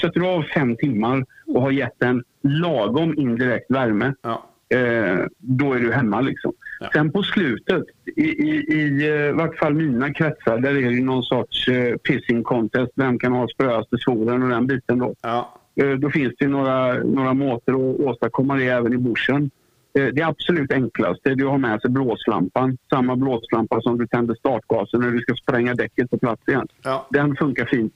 sätter 0.00 0.20
du 0.20 0.26
av 0.26 0.42
fem 0.42 0.76
timmar 0.76 1.24
och 1.46 1.62
har 1.62 1.70
gett 1.70 1.98
den 1.98 2.24
lagom 2.42 3.14
indirekt 3.18 3.70
värme. 3.70 4.14
Ja. 4.22 4.46
Eh, 4.76 5.18
då 5.38 5.72
är 5.74 5.80
du 5.80 5.92
hemma 5.92 6.20
liksom. 6.20 6.52
Ja. 6.80 6.90
Sen 6.92 7.12
på 7.12 7.22
slutet, 7.22 7.82
i, 8.16 8.22
i, 8.22 8.72
i 8.72 9.08
eh, 9.28 9.34
vart 9.34 9.56
fall 9.58 9.74
mina 9.74 10.12
kretsar, 10.14 10.58
där 10.58 10.70
är 10.76 10.90
det 10.90 11.00
någon 11.04 11.22
sorts 11.22 11.68
eh, 11.68 11.96
pissing 11.96 12.42
contest. 12.42 12.92
Vem 12.94 13.18
kan 13.18 13.32
ha 13.32 13.48
spröaste 13.48 13.98
svoren 13.98 14.42
och 14.42 14.48
den 14.48 14.66
biten 14.66 14.98
då. 14.98 15.14
ja. 15.22 15.54
Eh, 15.74 15.90
Då 15.90 16.10
finns 16.10 16.32
det 16.38 16.46
några, 16.48 16.94
några 17.04 17.34
måter 17.34 17.72
att 17.72 18.00
åstadkomma 18.00 18.56
det 18.56 18.64
även 18.66 18.92
i 18.92 18.96
bushen. 18.98 19.50
Eh, 19.94 20.06
Det 20.06 20.22
absolut 20.22 20.72
enklaste 20.72 21.30
är 21.30 21.32
att 21.32 21.50
ha 21.50 21.58
med 21.58 21.80
sig 21.80 21.90
blåslampan. 21.90 22.78
Samma 22.90 23.16
blåslampa 23.16 23.80
som 23.80 23.98
du 23.98 24.06
tänder 24.06 24.34
startgasen 24.34 25.00
när 25.00 25.10
du 25.10 25.20
ska 25.20 25.34
spränga 25.34 25.74
däcket 25.74 26.10
på 26.10 26.18
plats 26.18 26.42
igen. 26.48 26.68
ja. 26.82 27.06
Den 27.10 27.36
funkar 27.36 27.64
fint 27.64 27.92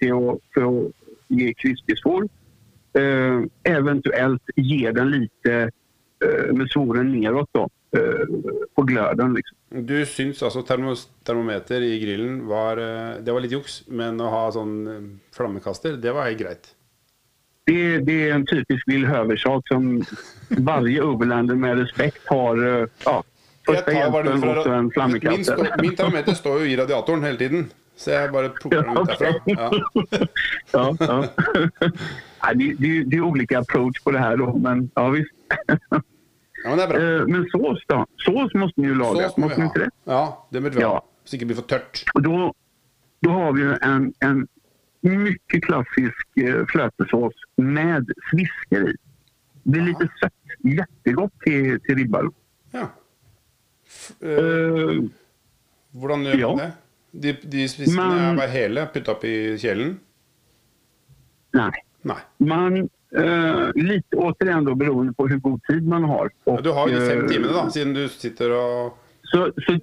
för 0.55 0.63
att 0.87 0.93
ge 1.29 1.55
krispig 1.55 1.99
svor. 1.99 2.29
Eh, 2.99 3.43
eventuellt 3.63 4.43
ge 4.57 4.91
den 4.91 5.11
lite 5.11 5.71
eh, 6.25 6.53
med 6.55 6.71
svoren 6.71 7.13
neråt 7.13 7.49
då, 7.53 7.69
eh, 7.97 8.27
på 8.75 8.83
glöden. 8.83 9.35
Liksom. 9.35 9.57
Du 9.87 10.07
syns 10.07 10.43
altså 10.43 10.63
termos, 10.63 11.09
termometer 11.25 11.81
i 11.81 11.99
grillen 11.99 12.47
var 12.47 12.77
Det 13.21 13.33
var 13.33 13.41
litt 13.41 13.53
juks, 13.53 13.83
men 13.89 14.21
å 14.21 14.29
ha 14.31 14.53
sånn 14.53 15.19
flammekaster, 15.37 15.97
det 15.97 16.13
var 16.13 16.25
helt 16.29 16.39
greit. 16.39 16.75
Det, 17.67 17.99
det 17.99 18.29
är 18.31 18.35
en 18.35 18.47
typisk 18.47 18.89
Will 18.89 19.07
Höver-sak 19.07 19.69
som 19.69 20.05
varje 20.49 21.03
overlander 21.03 21.55
med 21.55 21.79
respekt 21.79 22.27
har. 22.29 22.81
eh, 22.83 22.87
Ja, 23.05 23.23
Första 23.67 23.93
hjälpen 23.93 24.45
och 24.45 24.67
en 24.67 24.91
min, 25.23 25.45
min 25.83 25.97
termometer 25.97 26.35
står 26.35 26.61
jo 26.61 26.67
i 26.67 26.77
radiatoren 26.77 27.25
hele 27.25 27.39
tiden. 27.39 27.71
Så 27.97 28.11
jeg 28.11 28.33
bare 28.33 28.49
plukker 28.49 28.83
den 28.83 28.99
ut 28.99 29.09
derfra. 29.09 29.35
Ja. 30.73 30.97
Ja, 31.01 31.27
ja. 32.41 32.53
Det, 32.55 32.75
det, 32.79 33.05
det 33.05 33.17
är 33.17 33.21
olika 33.21 33.59
approach 33.59 34.01
på 34.05 34.11
det 34.11 34.19
här 34.19 34.37
då, 34.37 34.57
men 34.57 34.91
ja 34.95 35.09
visst. 35.09 35.31
ja, 36.65 36.71
men 36.77 36.79
er. 36.81 37.21
Eh, 37.21 37.27
Men 37.27 37.47
sås 37.51 37.79
då? 37.89 38.07
Sås 38.17 38.55
måste 38.55 38.81
ni 38.81 38.87
ju 38.89 38.95
laga, 38.95 39.29
Sås 39.29 39.37
må 39.37 39.47
måste 39.47 39.57
vi 39.61 39.63
ni 39.63 39.67
inte 39.69 39.79
ha. 39.81 39.85
det? 39.85 39.91
Ja, 40.13 40.47
det 40.51 40.61
burde 40.61 40.77
vi 40.77 40.83
ha. 40.85 40.91
Ja. 40.93 41.05
Så 41.25 41.37
ikke 41.37 41.45
det 41.45 41.47
blir 41.47 41.57
for 41.57 41.69
tørt. 41.69 42.05
Och 42.15 42.23
då, 42.23 42.53
då 43.21 43.31
har 43.31 43.53
vi 43.53 43.63
ju 43.63 43.73
en, 43.83 44.13
en 44.21 44.47
mycket 45.05 45.65
klassisk 45.65 46.27
eh, 46.37 46.67
flötesås 46.67 47.35
med 47.57 48.11
svisker 48.31 48.91
i. 48.91 48.97
Det 49.63 49.79
är 49.79 49.83
lite 49.83 50.09
sött. 50.21 50.33
Jättegott 50.59 51.33
till, 51.41 51.81
till 51.81 51.97
ribban. 51.97 52.33
Ja. 52.71 52.89
Uh, 54.23 55.05
hvordan 55.93 56.25
gjør 56.25 56.39
ja. 56.39 56.49
man 56.49 56.59
det? 56.59 56.73
De, 57.11 57.33
de 57.43 57.69
fiskene 57.69 58.09
Men- 58.09 58.41
er 58.41 58.49
hele 58.49 58.87
putta 58.95 59.13
opp 59.13 59.25
i 59.25 59.59
kjelen? 59.59 59.99
nej. 61.53 61.85
Nei. 62.05 62.21
Man, 62.37 62.89
uh, 63.17 63.71
lite 63.75 64.17
återigen 64.17 64.65
då 64.65 64.75
beroende 64.75 65.13
på 65.13 65.29
hur 65.29 65.37
god 65.37 65.63
tid 65.63 65.89
man 65.89 66.05
har. 66.05 66.31
Ja, 66.45 66.61
du 66.61 66.71
har 66.71 66.89
jo 66.89 66.99
de 67.01 67.07
fem 67.09 67.29
timene, 67.29 67.53
da, 67.53 67.71
siden 67.71 67.95
du 67.95 68.09
sitter 68.09 68.53
og 68.53 68.99
Så, 69.23 69.53
så 69.67 69.79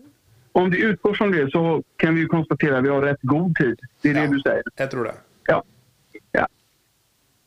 om 0.51 0.69
vi 0.69 0.81
utgår 0.83 1.13
från 1.13 1.31
det 1.31 1.51
så 1.51 1.83
kan 1.97 2.15
vi 2.15 2.21
ju 2.21 2.27
konstatera 2.27 2.77
att 2.77 2.83
vi 2.83 2.89
har 2.89 3.01
rätt 3.01 3.19
god 3.21 3.55
tid. 3.55 3.79
Det 4.01 4.09
är 4.09 4.13
Ja. 4.15 4.21
det 4.21 4.27
du 4.27 4.39
säger. 4.39 4.63
Jeg 4.77 4.91
tror 4.91 5.03
det. 5.03 5.13
Ja. 5.47 5.63
ja. 6.31 6.47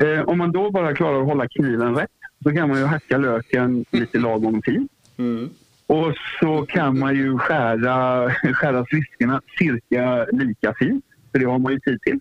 Eh, 0.06 0.20
om 0.20 0.38
man 0.38 0.52
då 0.52 0.70
bara 0.70 0.94
klarar 0.94 1.20
att 1.20 1.26
hålla 1.26 1.48
kniven 1.48 1.94
rätt 1.94 2.10
så 2.42 2.50
kan 2.52 2.68
man 2.68 2.78
ju 2.78 2.84
hacka 2.84 3.16
löken 3.18 3.84
lite 3.90 4.18
lagom 4.18 4.62
tid. 4.62 4.88
Mm. 5.16 5.50
Och 5.86 6.12
så 6.40 6.66
kan 6.66 6.98
man 6.98 7.14
ju 7.16 7.38
skära, 7.38 8.30
skära 8.54 8.84
sliskorna 8.86 9.40
cirka 9.58 10.26
lika 10.32 10.74
fint. 10.78 11.04
För 11.32 11.38
det 11.38 11.44
har 11.44 11.58
man 11.58 11.72
ju 11.72 11.80
tid 11.80 12.02
till. 12.02 12.20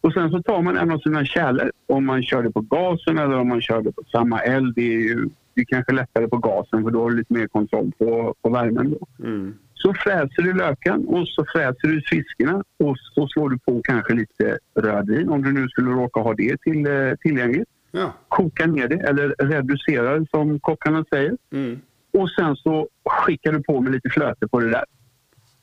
Och 0.00 0.12
sen 0.12 0.30
så 0.30 0.42
tar 0.42 0.62
man 0.62 0.76
en 0.76 0.90
av 0.90 0.98
sina 0.98 1.24
kärlor. 1.24 1.70
Om 1.86 2.06
man 2.06 2.22
kör 2.22 2.42
det 2.42 2.50
på 2.52 2.60
gasen 2.60 3.18
eller 3.18 3.38
om 3.38 3.48
man 3.48 3.60
kör 3.62 3.82
det 3.82 3.92
på 3.92 4.02
samma 4.12 4.40
eld. 4.40 4.74
Det 4.74 4.94
är 4.94 4.98
ju 5.00 5.28
det 5.54 5.64
kanske 5.64 5.92
lättare 5.92 6.28
på 6.28 6.36
gasen 6.38 6.82
för 6.82 6.90
då 6.90 7.02
har 7.02 7.10
du 7.10 7.16
lite 7.16 7.32
mer 7.32 7.46
kontroll 7.46 7.92
på, 7.98 8.34
på 8.42 8.50
värmen. 8.50 8.90
Då. 8.90 9.26
Mm. 9.26 9.54
Så 9.74 9.94
fräser 9.94 10.42
du 10.42 10.52
löken 10.52 11.06
och 11.06 11.28
så 11.28 11.44
fräser 11.52 11.88
du 11.88 12.02
fiskarna 12.02 12.64
och 12.78 12.98
så 12.98 13.28
slår 13.28 13.50
du 13.50 13.58
på 13.58 13.82
kanske 13.84 14.14
lite 14.14 14.58
rödvin 14.74 15.28
om 15.28 15.42
du 15.42 15.52
nu 15.52 15.68
skulle 15.68 15.90
råka 15.90 16.20
ha 16.20 16.34
det 16.34 16.56
till, 16.62 16.86
eh, 16.86 17.14
tillgängligt. 17.20 17.68
Ja. 17.90 18.14
Koka 18.28 18.66
ner 18.66 18.88
det 18.88 18.96
eller 18.96 19.34
reducera 19.38 20.18
det 20.18 20.26
som 20.30 20.60
kockarna 20.60 21.04
säger. 21.10 21.36
Mm. 21.52 21.80
Och 22.12 22.30
sen 22.30 22.56
så 22.56 22.88
skickar 23.04 23.52
du 23.52 23.62
på 23.62 23.80
med 23.80 23.92
lite 23.92 24.08
flöte 24.08 24.48
på 24.48 24.60
det 24.60 24.70
där. 24.70 24.84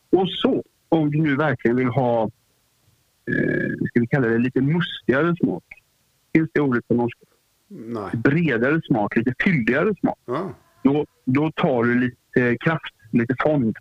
Och 0.10 0.30
så, 0.30 0.64
om 0.90 1.12
du 1.12 1.22
nu 1.22 1.36
verkligen 1.36 1.78
vill 1.78 1.88
ha, 1.88 2.24
eh, 2.24 3.88
ska 3.88 4.00
vi 4.00 4.08
kalla 4.08 4.28
det 4.28 4.38
lite 4.38 4.62
mustigare 4.62 5.36
smak. 5.36 5.64
Finns 6.34 6.50
det 6.54 6.62
ordet 6.62 6.88
på 6.88 6.94
norska? 6.94 7.26
Nei. 7.70 8.12
Bredare 8.14 8.82
smak, 8.82 9.16
lite 9.16 9.34
fylligare 9.44 9.96
smak. 10.00 10.20
Ja. 10.26 10.54
Då, 10.84 11.06
då 11.26 11.52
tar 11.52 11.84
du 11.84 12.00
lite 12.00 12.58
kraft, 12.58 12.94
lite 13.12 13.36
fond 13.44 13.78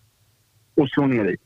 och 0.74 0.88
slår 0.88 1.06
ner 1.06 1.24
i. 1.24 1.36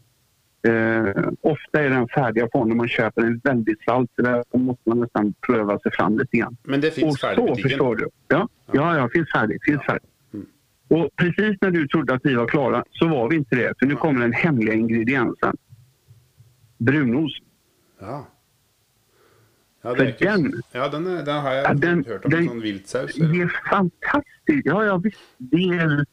Eh, 0.69 1.29
ofta 1.41 1.83
är 1.83 1.91
den 1.91 2.09
färdiga 2.09 2.49
fonden 2.53 2.77
man 2.77 2.89
köper 2.89 3.23
en 3.23 3.41
väldigt 3.45 3.83
salt. 3.83 4.11
Så 4.17 4.23
där 4.23 4.45
måste 4.53 4.89
man 4.89 5.01
nästan 5.01 5.35
pröva 5.47 5.79
sig 5.79 5.93
fram 5.93 6.19
lite 6.19 6.37
grann. 6.37 6.57
Men 6.63 6.81
det 6.81 6.91
finns 6.91 7.21
färdigt 7.21 7.59
i 7.59 7.69
du. 7.69 8.09
Ja, 8.29 8.49
ja, 8.73 8.97
ja 8.97 9.09
finns 9.13 9.33
färdigt. 9.33 9.65
Finns 9.65 9.83
färdigt. 9.83 10.11
Mm. 10.35 10.47
Och 10.89 11.17
precis 11.17 11.57
när 11.61 11.71
du 11.71 11.89
trodde 11.89 12.15
att 12.15 12.21
vi 12.25 12.35
var 12.35 12.47
klara 12.47 12.85
så 12.91 13.09
var 13.09 13.31
vi 13.31 13.37
inte 13.37 13.57
det. 13.57 13.75
För 13.79 13.87
nu 13.87 13.97
kommer 13.97 14.21
den 14.21 14.33
hemliga 14.33 14.75
ingrediensen. 14.75 15.57
Brunost. 16.79 17.43
Ja. 18.01 18.27
Ja, 19.85 19.91
er 19.91 20.13
ikke 20.13 20.19
den- 20.31 20.63
Ja, 20.75 20.89
den, 20.89 21.07
er, 21.07 21.25
den 21.25 21.41
har 21.43 21.53
jeg 21.53 21.65
Ja, 21.69 21.73
den- 21.75 22.05
hørt 22.05 22.25
om. 22.25 22.31
den- 22.31 22.49
sånn 22.49 22.63
viltsaus. 22.63 23.15
Det 23.15 23.41
er 23.43 23.49
fantastisk, 23.71 24.67
Ja, 24.67 24.81
ja 24.87 24.97
visst. 24.97 25.19
Det 25.51 25.61
ger, 25.61 26.05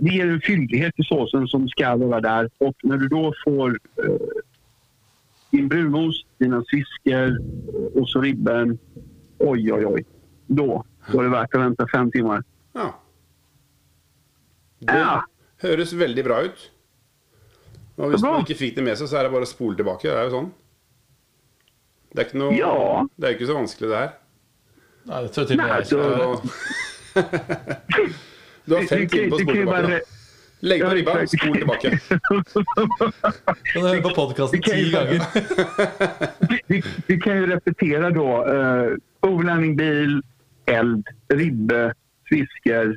det 0.00 0.12
er 0.20 0.30
en 0.32 0.40
fyldighet 0.40 0.92
i 0.98 1.02
såsen 1.04 1.46
som 1.48 1.66
skal 1.68 1.98
være 2.00 2.22
der. 2.22 2.48
Og 2.60 2.74
når 2.84 2.96
du 3.02 3.08
da 3.08 3.30
får 3.44 3.76
uh, 3.98 4.42
din 5.52 5.68
brunost, 5.68 6.24
dine 6.40 6.62
svisker 6.70 7.36
og 7.96 8.06
så 8.08 8.22
ribben. 8.22 8.78
Oi, 9.40 9.70
oi, 9.72 9.84
oi. 9.84 10.00
Da 10.48 10.62
var 11.12 11.22
det 11.26 11.32
verdt 11.34 11.54
å 11.58 11.60
vente 11.66 11.86
fem 11.92 12.10
timer. 12.14 12.42
Ja. 12.74 12.92
Det 14.80 14.94
Ja. 14.94 15.20
høres 15.62 15.92
veldig 15.94 16.24
bra 16.24 16.40
ut. 16.44 16.70
Og 17.98 18.10
hvis 18.12 18.22
man 18.22 18.40
ikke 18.44 18.56
fikk 18.56 18.74
det 18.76 18.84
med 18.84 18.96
seg, 18.96 19.08
så 19.08 19.18
er 19.18 19.22
det 19.24 19.32
bare 19.32 19.42
å 19.44 19.46
spole 19.46 19.76
tilbake. 19.76 20.02
Det 20.02 20.12
er 20.16 20.30
jo 20.30 20.36
sånn. 20.40 20.52
Det 22.12 22.18
er 22.18 22.24
ikke 22.28 22.38
noe 22.38 22.52
Ja. 22.56 22.72
Det 23.18 23.24
er 23.28 23.32
ikke 23.36 23.46
så 23.48 23.54
vanskelig, 23.56 23.88
det 23.90 23.98
her. 23.98 24.10
Nei, 25.06 25.22
det 25.22 25.30
tror 25.32 25.42
jeg 25.42 25.48
til 25.48 25.60
og 25.60 25.66
med 25.66 25.74
jeg 25.74 25.86
skal 25.86 25.98
gjøre. 25.98 26.36
Du 28.64 28.74
har 28.76 28.82
fem 28.86 28.98
Du- 29.00 29.06
du- 29.06 29.10
timer 29.10 29.28
på 29.28 29.34
å 29.34 29.38
spole 29.42 29.56
tilbake. 29.56 29.72
bara- 29.72 29.88
da. 29.88 29.98
Legg 30.62 30.80
på 30.82 30.90
ribba, 30.94 31.26
spol 31.26 31.56
tilbake. 31.58 31.90
Kan 33.72 33.82
høre 33.82 34.02
på 34.04 34.12
podkasten 34.14 34.62
ti 34.62 34.90
ganger? 34.92 35.18
Vi, 37.08 37.16
kan 37.18 37.40
jo 37.40 37.46
repetere 37.50 38.12
da. 38.14 38.26
Eh, 38.52 38.92
overlandingbil, 39.26 40.20
eld, 40.70 41.02
ribbe, 41.34 41.80
svisker, 42.30 42.94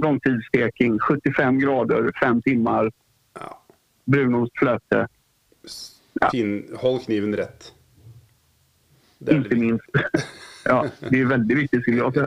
langtidssteking, 0.00 0.96
75 1.04 1.60
grader, 1.60 2.08
fem 2.22 2.40
timmar, 2.48 2.88
Ja. 3.36 3.52
brunost, 4.08 4.52
flöte, 4.56 5.04
Fin, 6.30 6.68
hold 6.80 7.02
kniven 7.04 7.34
rett. 7.36 7.72
Er 9.26 9.38
viktig. 9.38 9.58
minst. 9.58 9.84
Ja, 10.64 10.86
det 11.10 11.20
er 11.20 11.26
veldig 11.26 11.56
viktigt 11.56 11.82
skulle 11.82 11.96
jag 11.96 12.14
säga. 12.14 12.26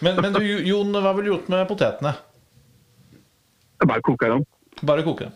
Men, 0.00 0.16
men 0.20 0.32
du, 0.32 0.44
Jon, 0.68 0.92
hva 0.92 1.12
ville 1.12 1.28
du 1.28 1.34
gjort 1.34 1.48
med 1.48 1.68
potetene? 1.68 2.12
Bare 3.84 4.00
koke 4.00 4.16
koka 4.16 4.28
dem. 4.28 4.44
Bare 4.80 5.02
koke 5.02 5.24
dem. 5.24 5.32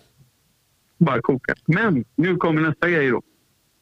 Bara 0.98 1.22
koka. 1.22 1.54
Men 1.66 2.04
nu 2.16 2.36
kommer 2.36 2.62
neste 2.62 2.90
grej 2.90 3.10
da. 3.10 3.20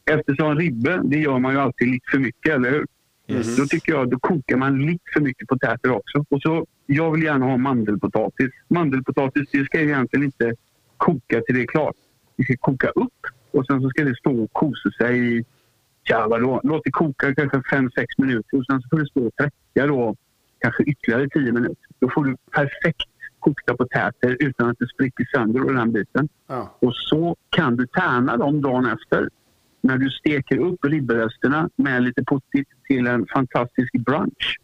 Eftersom 0.05 0.57
ribbe, 0.57 1.01
det 1.03 1.19
gjør 1.19 1.39
man 1.39 1.53
jo 1.53 1.59
alltid 1.59 1.87
litt 1.87 2.11
for 2.11 2.21
mye, 2.21 2.53
eller 2.53 2.71
hur? 2.71 2.85
Yes. 3.27 3.55
Då 3.57 3.65
tycker 3.65 3.91
jag 3.91 4.09
då 4.09 4.19
kokar 4.19 4.57
man 4.57 4.79
litt 4.85 5.01
for 5.13 5.21
mye 5.21 5.45
potäter 5.47 5.91
også. 5.91 6.25
Och 6.29 6.41
så, 6.41 6.65
jag 6.85 7.11
vill 7.11 7.23
gärna 7.23 7.45
ha 7.45 7.57
mandelpotatis. 7.57 8.51
Mandelpotatis 8.67 9.49
det 9.51 9.65
ska 9.65 9.77
egentlig 9.77 9.93
egentligen 9.93 10.25
inte 10.25 10.53
koka 10.97 11.41
till 11.41 11.55
det 11.55 11.61
är 11.61 11.67
klart. 11.67 11.95
Det 12.37 12.43
ska 12.43 12.57
koka 12.57 12.91
opp, 12.91 13.25
og 13.53 13.65
sen 13.65 13.81
så 13.81 13.89
ska 13.89 14.03
det 14.03 14.17
stå 14.17 14.31
og 14.43 14.49
kose 14.53 14.91
seg 14.97 15.17
i, 15.17 15.43
ja 16.07 16.27
vadå, 16.27 16.61
låt 16.63 16.83
det 16.83 16.91
koka 16.91 17.35
kanske 17.35 17.57
5-6 17.57 18.05
minuter 18.17 18.57
och 18.57 18.65
sen 18.65 18.81
så 18.81 18.87
får 18.89 18.97
du 18.97 19.05
stå 19.05 19.27
och 19.27 19.35
träcka 19.35 19.87
då 19.87 20.15
kanske 20.59 20.83
ytterligare 20.83 21.29
10 21.29 21.51
minuter. 21.51 21.87
Då 21.99 22.09
får 22.09 22.25
du 22.25 22.37
perfekt 22.51 23.09
kokta 23.39 23.75
potäter 23.77 24.37
utan 24.39 24.69
att 24.69 24.79
det 24.79 24.87
spricker 24.87 25.25
sönder 25.35 25.63
och 25.65 25.73
den 25.73 25.91
biten. 25.91 26.29
Ja. 26.47 26.75
Och 26.79 26.95
så 26.95 27.35
kan 27.49 27.75
du 27.75 27.87
tärna 27.87 28.37
dem 28.37 28.61
dagen 28.61 28.85
efter 28.85 29.29
när 29.81 29.97
du 29.97 30.09
steker 30.09 30.57
upp 30.57 30.85
ribberesterna 30.85 31.69
med 31.75 32.03
lite 32.03 32.23
pottit 32.23 32.67
till 32.87 33.07
en 33.07 33.27
fantastisk 33.33 33.93
brunch. 33.93 34.59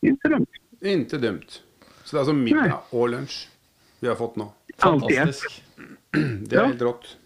Inte 0.00 0.28
dumt. 0.28 0.46
Ikke 0.80 1.18
dumt. 1.18 1.60
Så 2.04 2.16
det 2.16 2.18
er 2.18 2.20
alltså 2.20 2.32
middag 2.34 2.80
og 2.92 3.08
lunch 3.08 3.48
vi 4.00 4.08
har 4.08 4.14
fått 4.18 4.36
nå. 4.36 4.52
Allt 4.78 5.10
i 5.10 5.16
ett. 5.16 5.20
Fantastisk. 5.20 5.62
Det 6.12 6.52
er 6.52 6.60
Ja. 6.60 6.66
helt 6.66 6.82
rått. 6.82 7.16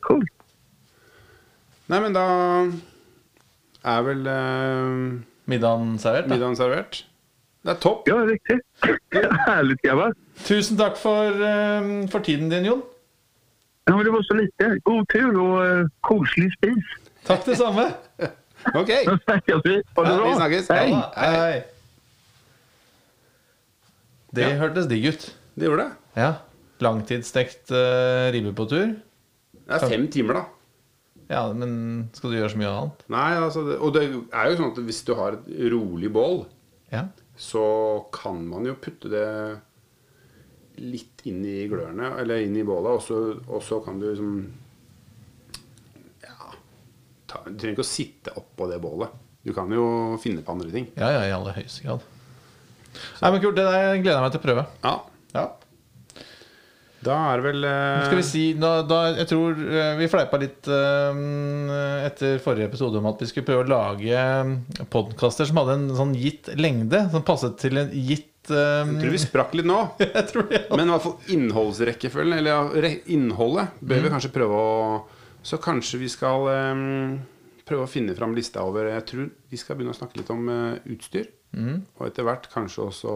Cool. 0.00 0.24
Nei, 1.88 2.00
men 2.04 2.12
da 2.16 2.24
er 3.88 4.02
vel 4.04 4.26
uh, 4.28 5.20
Middagen 5.48 5.94
servert. 6.02 6.26
Da. 6.28 6.34
middagen 6.34 6.56
servert. 6.58 6.98
Det 7.64 7.72
er 7.74 7.78
topp. 7.82 8.08
Ja, 8.10 8.18
riktig. 8.28 8.58
Herlig 9.46 9.78
grabbar. 9.82 10.12
Tusen 10.44 10.76
takk 10.78 10.98
for, 11.00 11.32
uh, 11.40 12.06
for 12.12 12.24
tiden 12.26 12.50
din, 12.52 12.68
Jon. 12.68 12.82
Ja, 13.88 13.94
men 13.96 14.04
det 14.04 14.12
var 14.12 14.24
så 14.28 14.36
lite. 14.36 14.68
God 14.84 15.06
tur 15.12 15.32
og 15.40 15.54
uh, 15.64 15.88
koselig 16.04 16.50
spis. 16.58 16.92
Takk 17.28 17.46
det 17.48 17.56
samme. 17.60 17.88
Ok. 18.74 18.88
Vi. 18.90 18.96
Ha 19.06 19.36
det 19.38 19.52
Ja, 19.54 19.58
bra. 19.62 20.14
vi 20.26 20.30
snakkes. 20.34 20.66
Hei. 20.74 20.88
Hei. 21.14 21.28
Hei. 21.38 21.58
Det 24.34 24.42
Ja. 24.48 24.56
hørtes 24.58 24.88
digg 24.90 25.06
ut. 25.12 25.26
Det 25.54 25.68
gjorde 25.68 25.84
det. 25.86 25.92
Ja. 26.18 26.32
Langtidsstekt 26.82 27.70
uh, 27.70 28.28
ribbe 28.34 28.50
på 28.58 28.66
tur. 28.70 28.96
Det 29.54 29.78
er 29.78 29.86
fem 29.94 30.08
timer, 30.10 30.40
da. 30.40 30.42
Ja, 31.28 31.42
men 31.52 32.08
skal 32.16 32.30
du 32.32 32.36
gjøre 32.38 32.50
så 32.54 32.58
mye 32.60 32.70
annet? 32.72 33.02
Nei, 33.12 33.30
altså, 33.36 33.64
det, 33.68 33.78
Og 33.84 33.92
det 33.92 34.02
er 34.32 34.50
jo 34.50 34.56
sånn 34.62 34.70
at 34.72 34.78
hvis 34.86 35.02
du 35.04 35.14
har 35.18 35.36
et 35.36 35.48
rolig 35.74 36.10
bål, 36.14 36.46
Ja. 36.92 37.02
så 37.36 37.64
kan 38.12 38.40
man 38.48 38.64
jo 38.64 38.74
putte 38.80 39.10
det 39.12 39.26
litt 40.78 41.20
inn 41.26 41.42
i 41.44 41.66
glørne, 41.68 42.12
eller 42.22 42.40
inn 42.46 42.56
i 42.56 42.62
bålet, 42.64 42.96
og 42.96 43.02
så, 43.02 43.18
og 43.50 43.60
så 43.66 43.80
kan 43.84 43.98
du 44.00 44.06
liksom 44.08 44.52
Ja 46.22 46.52
ta, 47.28 47.42
Du 47.44 47.56
trenger 47.58 47.74
ikke 47.76 47.84
å 47.84 47.90
sitte 47.92 48.32
oppå 48.38 48.68
det 48.70 48.80
bålet. 48.82 49.10
Du 49.44 49.52
kan 49.56 49.70
jo 49.72 50.16
finne 50.22 50.42
på 50.44 50.52
andre 50.54 50.70
ting. 50.72 50.88
Ja, 50.96 51.10
ja, 51.14 51.20
i 51.28 51.32
aller 51.34 51.52
høyeste 51.56 51.84
grad. 51.84 52.00
Nei, 53.22 53.30
men 53.30 53.40
kult, 53.42 53.56
Det 53.56 53.64
der 53.68 54.00
gleder 54.00 54.16
jeg 54.18 54.24
meg 54.24 54.32
til 54.34 54.40
å 54.40 54.46
prøve. 54.48 54.66
Ja. 54.84 54.94
Ja. 55.34 55.44
Da 57.08 57.16
er 57.32 57.42
vel 57.44 57.64
uh... 57.64 58.04
Skal 58.06 58.20
vi 58.20 58.26
si 58.26 58.44
da, 58.58 58.78
da, 58.86 59.00
Jeg 59.16 59.28
tror 59.30 59.60
eh, 59.64 59.92
vi 59.98 60.08
fleipa 60.10 60.40
litt 60.40 60.68
uh, 60.70 61.20
etter 62.04 62.40
forrige 62.44 62.68
episode 62.68 63.00
om 63.00 63.08
at 63.10 63.22
vi 63.22 63.28
skulle 63.30 63.48
prøve 63.48 63.64
å 63.64 63.70
lage 63.70 64.24
podkaster 64.92 65.48
som 65.48 65.62
hadde 65.62 65.78
en 65.78 65.86
sånn 65.96 66.16
gitt 66.18 66.50
lengde. 66.58 67.06
Som 67.14 67.24
passet 67.26 67.56
til 67.60 67.80
en 67.80 67.90
gitt 67.92 68.52
eh, 68.52 68.82
Jeg 68.82 69.00
tror 69.00 69.16
vi 69.16 69.22
sprakk 69.22 69.56
litt 69.58 69.68
nå. 69.68 69.80
Jeg 70.04 70.26
tror 70.32 70.48
det. 70.52 70.62
Men 70.74 70.84
i 70.84 70.94
hvert 70.94 71.06
fall 71.06 71.34
innholdsrekkefølgen, 71.38 72.38
eller 72.42 72.54
ja, 72.54 72.92
innholdet, 73.14 73.80
bør 73.80 74.04
vi 74.04 74.12
kanskje 74.14 74.34
prøve 74.34 74.60
å 74.60 74.70
Så 75.46 75.60
kanskje 75.62 76.02
vi 76.02 76.12
skal 76.12 76.48
um, 76.74 77.18
prøve 77.68 77.86
å 77.86 77.90
finne 77.90 78.16
fram 78.18 78.36
lista 78.36 78.64
over 78.66 78.90
Jeg 78.92 79.08
tror 79.08 79.28
vi 79.48 79.60
skal 79.60 79.78
begynne 79.78 79.96
å 79.96 80.00
snakke 80.00 80.20
litt 80.20 80.32
om 80.34 80.48
uh, 80.52 80.78
utstyr. 80.92 81.30
Og 81.96 82.08
etter 82.10 82.26
hvert 82.28 82.50
kanskje 82.52 82.90
også 82.90 83.12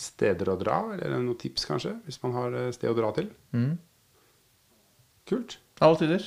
steder 0.00 0.50
å 0.52 0.58
dra, 0.60 0.80
eller 0.96 1.16
noen 1.18 1.38
tips, 1.40 1.66
kanskje, 1.68 1.94
hvis 2.06 2.20
man 2.24 2.36
har 2.36 2.56
eh, 2.56 2.68
sted 2.74 2.90
å 2.90 2.96
dra 2.96 3.10
til. 3.16 3.30
Kult. 5.30 5.58
Alle 5.80 6.00
tider. 6.00 6.24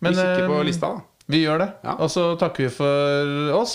vi 0.00 0.12
kikker 0.14 0.46
på 0.48 0.58
eh, 0.60 0.66
lista, 0.68 0.92
da. 0.94 1.24
Vi 1.30 1.42
gjør 1.44 1.60
det. 1.62 1.68
Ja. 1.86 1.96
Og 2.02 2.10
så 2.10 2.30
takker 2.40 2.66
vi 2.66 2.70
for 2.74 3.52
oss. 3.58 3.74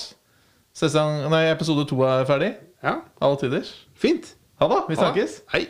Sesong, 0.75 1.29
nei, 1.31 1.45
episode 1.53 1.85
to 1.87 2.01
er 2.03 2.25
ferdig. 2.27 2.51
Ja, 2.83 2.97
Alle 3.23 3.39
tider. 3.39 3.69
fint. 3.95 4.33
Ha 4.59 4.67
det. 4.71 4.81
Vi 4.89 4.97
snakkes. 4.99 5.37
Hei. 5.53 5.61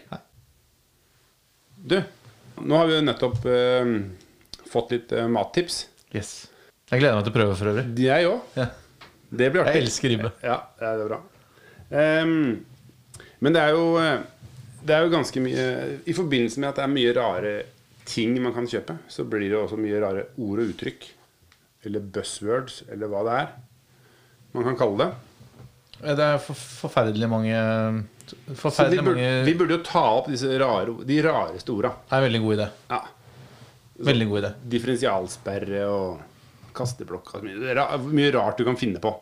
Du, 1.78 2.00
nå 2.66 2.80
har 2.80 2.90
vi 2.90 2.98
nettopp 3.06 3.46
uh, 3.46 3.92
fått 4.72 4.96
litt 4.96 5.14
uh, 5.14 5.28
mattips. 5.30 5.84
Yes. 6.16 6.34
Jeg 6.90 7.02
gleder 7.04 7.20
meg 7.20 7.28
til 7.28 7.34
å 7.34 7.38
prøve 7.38 7.58
for 7.60 7.70
øvrig. 7.74 7.86
Jeg 8.02 8.30
òg. 8.30 8.58
Ja. 8.58 8.68
Det 9.36 9.52
blir 9.52 9.62
artig. 9.64 9.78
Jeg 9.78 9.88
elsker 9.88 10.14
ribbe. 10.14 10.32
Ja, 10.46 10.58
det 10.80 10.90
er 10.90 11.08
bra. 11.10 11.22
Ehm, 11.94 12.66
men 13.46 13.54
det 13.56 13.62
er 13.62 13.76
jo 13.78 13.86
eh, 14.02 14.24
Det 14.86 14.94
er 14.96 15.06
jo 15.06 15.14
ganske 15.14 15.42
mye 15.42 15.66
I 16.06 16.14
forbindelse 16.18 16.62
med 16.62 16.70
at 16.72 16.80
det 16.80 16.84
er 16.86 16.94
mye 16.94 17.14
rare 17.18 17.54
ting 18.06 18.36
man 18.42 18.54
kan 18.54 18.68
kjøpe, 18.70 19.00
så 19.10 19.24
blir 19.26 19.50
det 19.50 19.58
også 19.58 19.80
mye 19.82 19.98
rare 20.02 20.28
ord 20.38 20.60
og 20.62 20.74
uttrykk. 20.76 21.08
Eller 21.86 22.04
buzzwords, 22.14 22.84
eller 22.94 23.10
hva 23.10 23.24
det 23.26 23.38
er 23.40 23.48
man 24.56 24.64
kan 24.64 24.78
kalle 24.80 24.98
det. 25.02 25.08
Det 26.16 26.26
er 26.26 26.38
for, 26.44 26.56
forferdelig 26.56 27.28
mange 27.32 27.56
Så 28.28 28.38
vi 28.46 28.56
Forferdelig 28.60 29.04
burde, 29.04 29.16
mange 29.16 29.44
vi 29.48 29.56
burde 29.58 29.78
jo 29.78 29.84
ta 29.86 30.04
opp 30.20 30.30
rare, 30.62 30.96
de 31.08 31.18
rareste 31.24 31.72
orda. 31.74 31.92
er 32.10 32.18
en 32.18 32.26
veldig 32.28 32.42
god 32.46 32.56
idé. 32.58 32.68
Ja. 32.90 33.02
Veldig 34.12 34.28
god 34.30 34.42
idé. 34.42 34.52
Differensialsperre 34.76 35.84
og 35.88 36.72
kasteblokk. 36.76 37.34
mye 38.12 38.32
rart 38.36 38.58
du 38.60 38.66
kan 38.68 38.78
finne 38.80 39.00
på. 39.04 39.14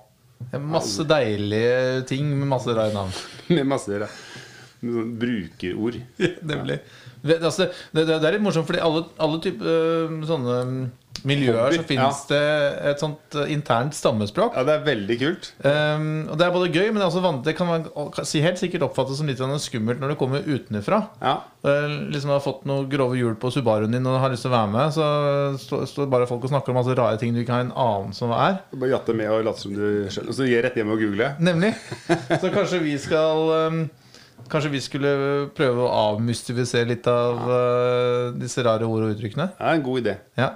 Masse 0.60 1.04
deilige 1.10 2.02
ting 2.10 2.30
med 2.38 2.48
masse 2.48 2.74
rare 2.76 2.94
navn. 2.94 3.12
Med 3.50 3.64
masse 3.68 4.00
ra- 4.04 4.12
brukerord. 5.20 6.00
Nemlig. 6.52 6.80
Det, 7.24 7.40
altså, 7.40 7.70
det, 7.92 8.04
det, 8.04 8.20
det 8.20 8.28
er 8.28 8.36
litt 8.36 8.44
morsomt, 8.44 8.68
fordi 8.68 8.84
alle, 8.84 9.06
alle 9.24 9.40
typer 9.44 10.20
sånne 10.28 10.58
miljøer 11.28 11.76
så 11.78 11.84
finnes 11.88 11.94
finnes 11.94 12.22
det 12.30 12.42
et 12.92 13.02
sånt 13.02 13.38
øh, 13.38 13.52
internt 13.54 13.96
stammespråk. 13.96 14.56
Ja, 14.58 14.66
det 14.68 14.76
er 14.76 14.86
veldig 14.88 15.18
kult. 15.22 15.50
Um, 15.64 16.28
og 16.32 16.38
Det 16.40 16.46
er 16.46 16.56
både 16.56 16.72
gøy, 16.74 16.90
men 16.90 17.00
det, 17.00 17.08
også 17.08 17.34
det 17.46 17.56
kan 17.58 17.70
man 17.70 17.88
si 18.28 18.42
helt 18.44 18.60
sikkert 18.60 18.88
oppfattes 18.90 19.20
som 19.20 19.30
litt 19.30 19.40
sånn 19.40 19.56
skummelt 19.62 20.02
når 20.02 20.14
det 20.14 20.20
kommer 20.20 20.44
utenfra. 20.44 21.00
Ja. 21.24 21.38
Uh, 21.64 22.12
liksom 22.12 22.34
har 22.34 22.44
fått 22.44 22.68
noen 22.70 22.90
grove 22.92 23.18
hjul 23.20 23.38
på 23.40 23.54
Subaruen 23.54 23.94
din 23.94 24.08
og 24.10 24.20
har 24.20 24.34
lyst 24.34 24.48
til 24.48 24.52
å 24.52 24.58
være 24.58 24.74
med, 24.74 24.96
så 24.96 25.88
står 25.88 26.12
bare 26.12 26.28
folk 26.30 26.44
og 26.44 26.54
snakker 26.54 26.74
om 26.74 26.82
masse 26.82 26.98
rare 26.98 27.20
ting 27.22 27.36
du 27.36 27.44
ikke 27.44 27.56
har 27.56 27.68
en 27.68 27.76
anelse 27.86 28.26
om 28.26 28.34
hva 28.34 28.44
er. 28.50 28.62
Bare 28.76 28.94
jatte 28.98 29.18
med 29.18 29.32
og 29.32 29.46
late 29.48 29.64
som 29.64 29.76
du 29.76 29.84
skjønner. 30.10 30.32
Og 30.34 30.40
så 30.40 30.50
gi 30.50 30.62
rett 30.66 30.80
hjem 30.80 30.96
og 30.96 31.04
google. 31.04 31.34
Nemlig. 31.44 31.76
Så 32.10 32.52
kanskje 32.52 32.84
vi 32.84 32.98
skal 33.02 33.54
um, 33.70 33.84
Kanskje 34.52 34.72
vi 34.74 34.82
skulle 34.84 35.14
prøve 35.56 35.86
å 35.86 35.94
avmystifisere 36.14 36.90
litt 36.90 37.08
av 37.10 37.40
uh, 37.48 38.36
disse 38.38 38.64
rare 38.66 38.88
ord 38.88 39.08
og 39.08 39.16
uttrykkene? 39.16 39.50
Det 39.56 39.66
er 39.70 39.80
en 39.80 39.86
god 39.86 40.02
idé. 40.04 40.14
Ja. 40.40 40.50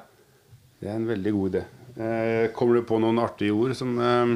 Det 0.77 0.91
er 0.91 0.99
en 0.99 1.07
veldig 1.09 1.33
god 1.37 1.49
idé. 1.53 1.63
Uh, 1.97 2.43
kommer 2.57 2.77
du 2.77 2.85
på 2.89 2.99
noen 3.01 3.21
artige 3.23 3.55
ord 3.55 3.73
som 3.77 3.95
uh... 3.97 4.35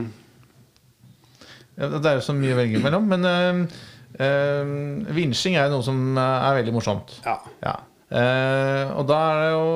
Ja, 1.78 1.92
Det 1.94 2.04
er 2.10 2.18
jo 2.20 2.26
så 2.26 2.36
mye 2.38 2.56
å 2.56 2.60
velge 2.60 2.82
mellom. 2.84 3.08
Men 3.10 3.70
vinsjing 5.16 5.56
er 5.58 5.70
noe 5.72 5.82
som 5.86 6.18
er 6.20 6.58
veldig 6.60 6.74
morsomt. 6.76 7.14
Ja. 7.24 7.38
Ja. 7.64 7.78
Og 9.00 9.06
da 9.08 9.20
er 9.30 9.40
det 9.40 9.52
jo 9.54 9.70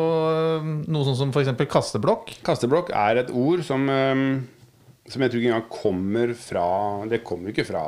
noe 0.91 1.05
sånn 1.07 1.17
som 1.17 1.31
f.eks. 1.31 1.53
kasteblokk. 1.71 2.35
Kasteblokk 2.45 2.91
er 2.91 3.23
et 3.23 3.31
ord 3.31 3.63
som 3.65 3.87
Som 3.87 5.23
jeg 5.23 5.31
tror 5.31 5.39
ikke 5.39 5.53
engang 5.53 5.71
kommer 5.71 6.35
fra 6.35 6.67
Det 7.09 7.23
kommer 7.25 7.53
ikke 7.53 7.65
fra 7.71 7.85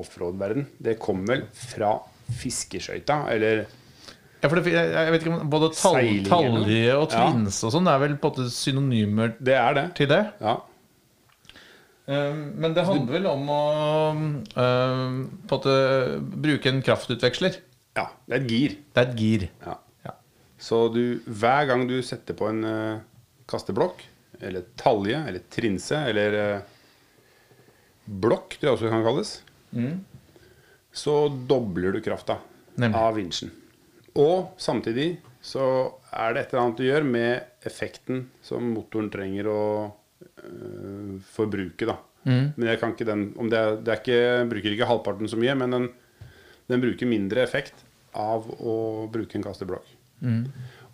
offroad-verden. 0.00 0.66
Det 0.82 0.98
kommer 1.02 1.26
vel 1.36 1.42
fra 1.54 1.94
fiskeskøyta, 2.40 3.22
eller 3.34 3.64
Ja, 4.44 4.48
for 4.50 4.60
det, 4.60 4.72
jeg, 4.74 5.12
vet 5.12 5.22
ikke 5.24 5.32
om 5.40 5.48
Både 5.48 5.70
noe? 5.70 6.24
talje 6.28 6.94
og 6.98 7.10
Ja. 7.10 7.30
twins 7.30 7.62
og 7.64 7.72
sånn 7.72 7.86
er 7.88 7.98
vel 8.02 8.16
på 8.20 8.28
en 8.28 8.34
måte 8.34 8.50
synonymer 8.52 9.34
Det 9.40 9.54
er 9.56 9.74
det. 9.74 9.84
til 9.96 10.06
det. 10.08 10.22
Ja. 10.40 10.58
Eh, 12.06 12.34
men 12.34 12.74
det 12.76 12.84
handler 12.84 13.12
vel 13.16 13.26
om 13.30 13.46
å 13.48 13.60
eh, 14.12 15.14
på 15.48 15.56
en 15.56 15.62
måte 15.62 16.20
bruke 16.44 16.66
en 16.68 16.82
kraftutveksler. 16.84 17.56
ja. 17.96 18.08
Det 18.28 18.34
er 18.36 18.42
et 18.44 18.50
gir. 18.50 18.76
Det 18.92 19.00
er 19.00 19.08
et 19.10 19.16
gir. 19.16 19.48
Ja. 19.64 19.78
Ja. 20.04 20.12
Så 20.58 20.92
du, 20.92 21.20
hver 21.26 21.66
gang 21.70 21.86
du 21.88 22.02
setter 22.02 22.34
på 22.36 22.48
en 22.50 22.64
eh, 22.64 23.00
kasteblokk, 23.48 24.02
eller 24.42 24.64
talje, 24.76 25.16
eller 25.28 25.40
trinse, 25.50 25.96
eller 26.10 26.34
eh, 26.34 26.60
blokk, 28.08 28.58
det 28.60 28.68
også 28.68 28.90
kan 28.92 29.04
kalles, 29.06 29.38
så 30.94 31.14
dobler 31.50 31.92
du 31.92 32.00
krafta 32.04 32.38
Nemlig. 32.76 32.98
av 32.98 33.14
vinsjen. 33.18 33.50
Og 34.14 34.54
samtidig 34.62 35.16
så 35.44 35.64
er 36.14 36.34
det 36.34 36.44
et 36.44 36.52
eller 36.54 36.62
annet 36.62 36.78
du 36.80 36.84
gjør 36.86 37.06
med 37.08 37.66
effekten 37.66 38.28
som 38.44 38.68
motoren 38.76 39.10
trenger 39.12 39.48
å 39.50 39.60
øh, 40.44 41.16
forbruke. 41.34 41.88
da. 41.90 41.98
Men 42.56 42.68
jeg 42.70 42.80
kan 42.80 42.94
ikke 42.94 43.08
den 43.08 43.26
om 43.36 43.50
det, 43.52 43.58
er, 43.58 43.76
det 43.84 43.92
er 43.92 44.00
ikke, 44.00 44.48
bruker 44.54 44.76
ikke 44.76 44.88
halvparten 44.88 45.28
så 45.28 45.36
mye, 45.40 45.56
men 45.60 45.74
den, 45.74 45.88
den 46.72 46.80
bruker 46.84 47.10
mindre 47.10 47.42
effekt 47.44 47.82
av 48.16 48.46
å 48.62 48.76
bruke 49.12 49.36
en 49.36 49.44
kasteblokk. 49.44 49.90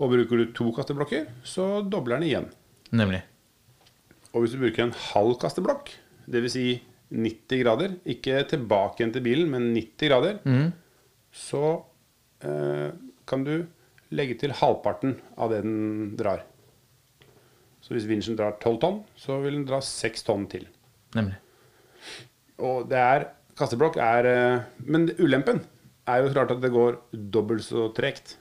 Og 0.01 0.11
bruker 0.11 0.41
du 0.41 0.53
to 0.57 0.70
kasteblokker, 0.74 1.28
så 1.47 1.83
dobler 1.87 2.18
den 2.18 2.31
igjen. 2.31 2.49
Nemlig. 2.97 3.20
Og 4.33 4.43
hvis 4.43 4.57
du 4.57 4.62
bruker 4.62 4.89
en 4.89 4.97
halv 5.12 5.37
kasteblokk, 5.43 5.93
dvs. 6.31 6.55
Si 6.57 6.64
90 7.11 7.63
grader, 7.65 7.97
ikke 8.07 8.45
tilbake 8.51 9.01
igjen 9.01 9.13
til 9.17 9.25
bilen, 9.25 9.51
men 9.51 9.73
90 9.75 10.11
grader, 10.11 10.39
så 11.35 11.65
eh, 12.47 12.91
kan 13.27 13.45
du 13.47 13.55
legge 14.15 14.37
til 14.39 14.55
halvparten 14.55 15.17
av 15.39 15.53
det 15.53 15.63
den 15.65 16.15
drar. 16.19 16.45
Så 17.81 17.95
hvis 17.97 18.09
vinsjen 18.09 18.37
drar 18.39 18.57
12 18.61 18.81
tonn, 18.83 18.99
så 19.19 19.41
vil 19.43 19.57
den 19.59 19.67
dra 19.69 19.81
6 19.83 20.27
tonn 20.27 20.47
til. 20.51 20.67
Nemlig. 21.17 21.39
Og 22.61 22.89
det 22.91 22.99
er 23.01 23.29
Kasteblokk 23.61 23.99
er 24.01 24.27
eh, 24.29 24.63
Men 24.89 25.09
ulempen 25.19 25.59
er 26.09 26.23
jo 26.23 26.33
klart 26.33 26.53
at 26.55 26.63
det 26.63 26.73
går 26.73 26.99
dobbelt 27.13 27.65
så 27.67 27.89
tregt. 27.97 28.37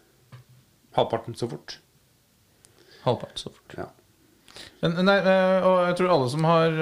Halvparten 0.96 1.36
så 1.38 1.50
fort. 1.52 1.80
Halvparten 3.04 3.42
så 3.42 3.52
fort. 3.52 3.76
Ja. 3.78 3.88
Men, 4.82 4.96
nei, 5.08 5.18
eh, 5.20 5.66
og 5.68 5.82
jeg 5.90 5.98
tror 6.00 6.14
alle 6.16 6.30
som 6.32 6.48
har, 6.48 6.80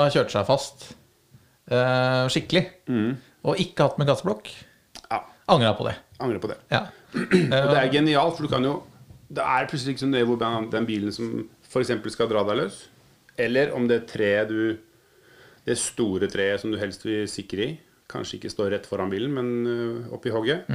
eh, 0.00 0.08
har 0.08 0.14
kjørt 0.14 0.32
seg 0.34 0.46
fast 0.48 0.86
eh, 1.70 2.24
skikkelig, 2.32 2.64
og 3.44 3.60
ikke 3.62 3.86
hatt 3.86 4.00
med 4.00 4.08
gassblokk. 4.10 4.50
ja. 5.10 5.20
Angra 5.50 5.72
på 5.74 5.82
det. 5.88 5.96
Angrer 6.22 6.38
på 6.38 6.46
det. 6.46 6.56
Ja. 6.70 6.84
Og 7.16 7.70
det 7.72 7.78
er 7.80 7.88
genialt, 7.90 8.36
for 8.36 8.46
du 8.46 8.52
kan 8.52 8.62
jo 8.62 8.76
Det 9.30 9.42
er 9.42 9.66
plutselig 9.66 9.96
ikke 9.96 10.02
som 10.04 10.12
det 10.14 10.20
hvor 10.28 10.38
den 10.70 10.86
bilen 10.86 11.10
som 11.14 11.48
f.eks. 11.66 11.90
skal 12.14 12.28
dra 12.30 12.44
deg 12.46 12.60
løs, 12.60 12.76
eller 13.38 13.72
om 13.74 13.88
det 13.90 14.04
treet 14.10 14.48
du 14.50 14.76
Det 15.66 15.76
store 15.78 16.28
treet 16.30 16.62
som 16.62 16.70
du 16.70 16.78
helst 16.78 17.02
vil 17.04 17.26
sikre 17.30 17.66
i, 17.66 17.74
kanskje 18.10 18.38
ikke 18.38 18.50
står 18.50 18.70
rett 18.74 18.86
foran 18.86 19.10
bilen, 19.10 19.34
men 19.34 19.66
øh, 19.66 20.12
oppi 20.14 20.30
hogget, 20.30 20.70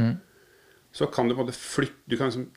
så 0.91 1.07
kan 1.07 1.27
du 1.27 1.35
på 1.35 1.41
en 1.41 1.47
måte 1.47 1.57
flytte 1.57 2.03
Du 2.11 2.17
kan 2.17 2.27
liksom 2.29 2.49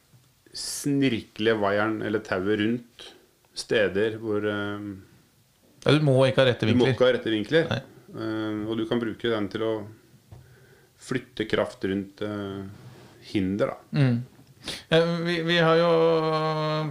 snirkle 0.54 1.54
vaieren 1.60 2.00
eller 2.02 2.22
tauet 2.24 2.58
rundt 2.60 3.08
steder 3.54 4.18
hvor 4.18 4.42
øh, 4.42 4.96
Ja, 5.84 5.94
Du 5.94 6.04
må 6.04 6.16
ikke 6.26 6.42
ha 6.42 6.50
rette 6.50 6.66
du 6.66 6.74
må 6.74 6.88
vinkler. 6.88 6.94
ikke 6.96 7.06
ha 7.06 7.14
rette 7.16 7.32
vinkler. 7.32 7.70
Eh, 8.08 8.58
og 8.66 8.76
du 8.78 8.84
kan 8.88 9.00
bruke 9.02 9.30
den 9.30 9.48
til 9.52 9.64
å 9.66 9.72
flytte 10.98 11.46
kraft 11.46 11.84
rundt 11.86 12.22
uh, 12.26 12.64
hinder, 13.30 13.70
da. 13.70 13.76
Mm. 13.94 14.16
Vi, 15.24 15.36
vi 15.46 15.58
har 15.62 15.76
jo 15.78 15.90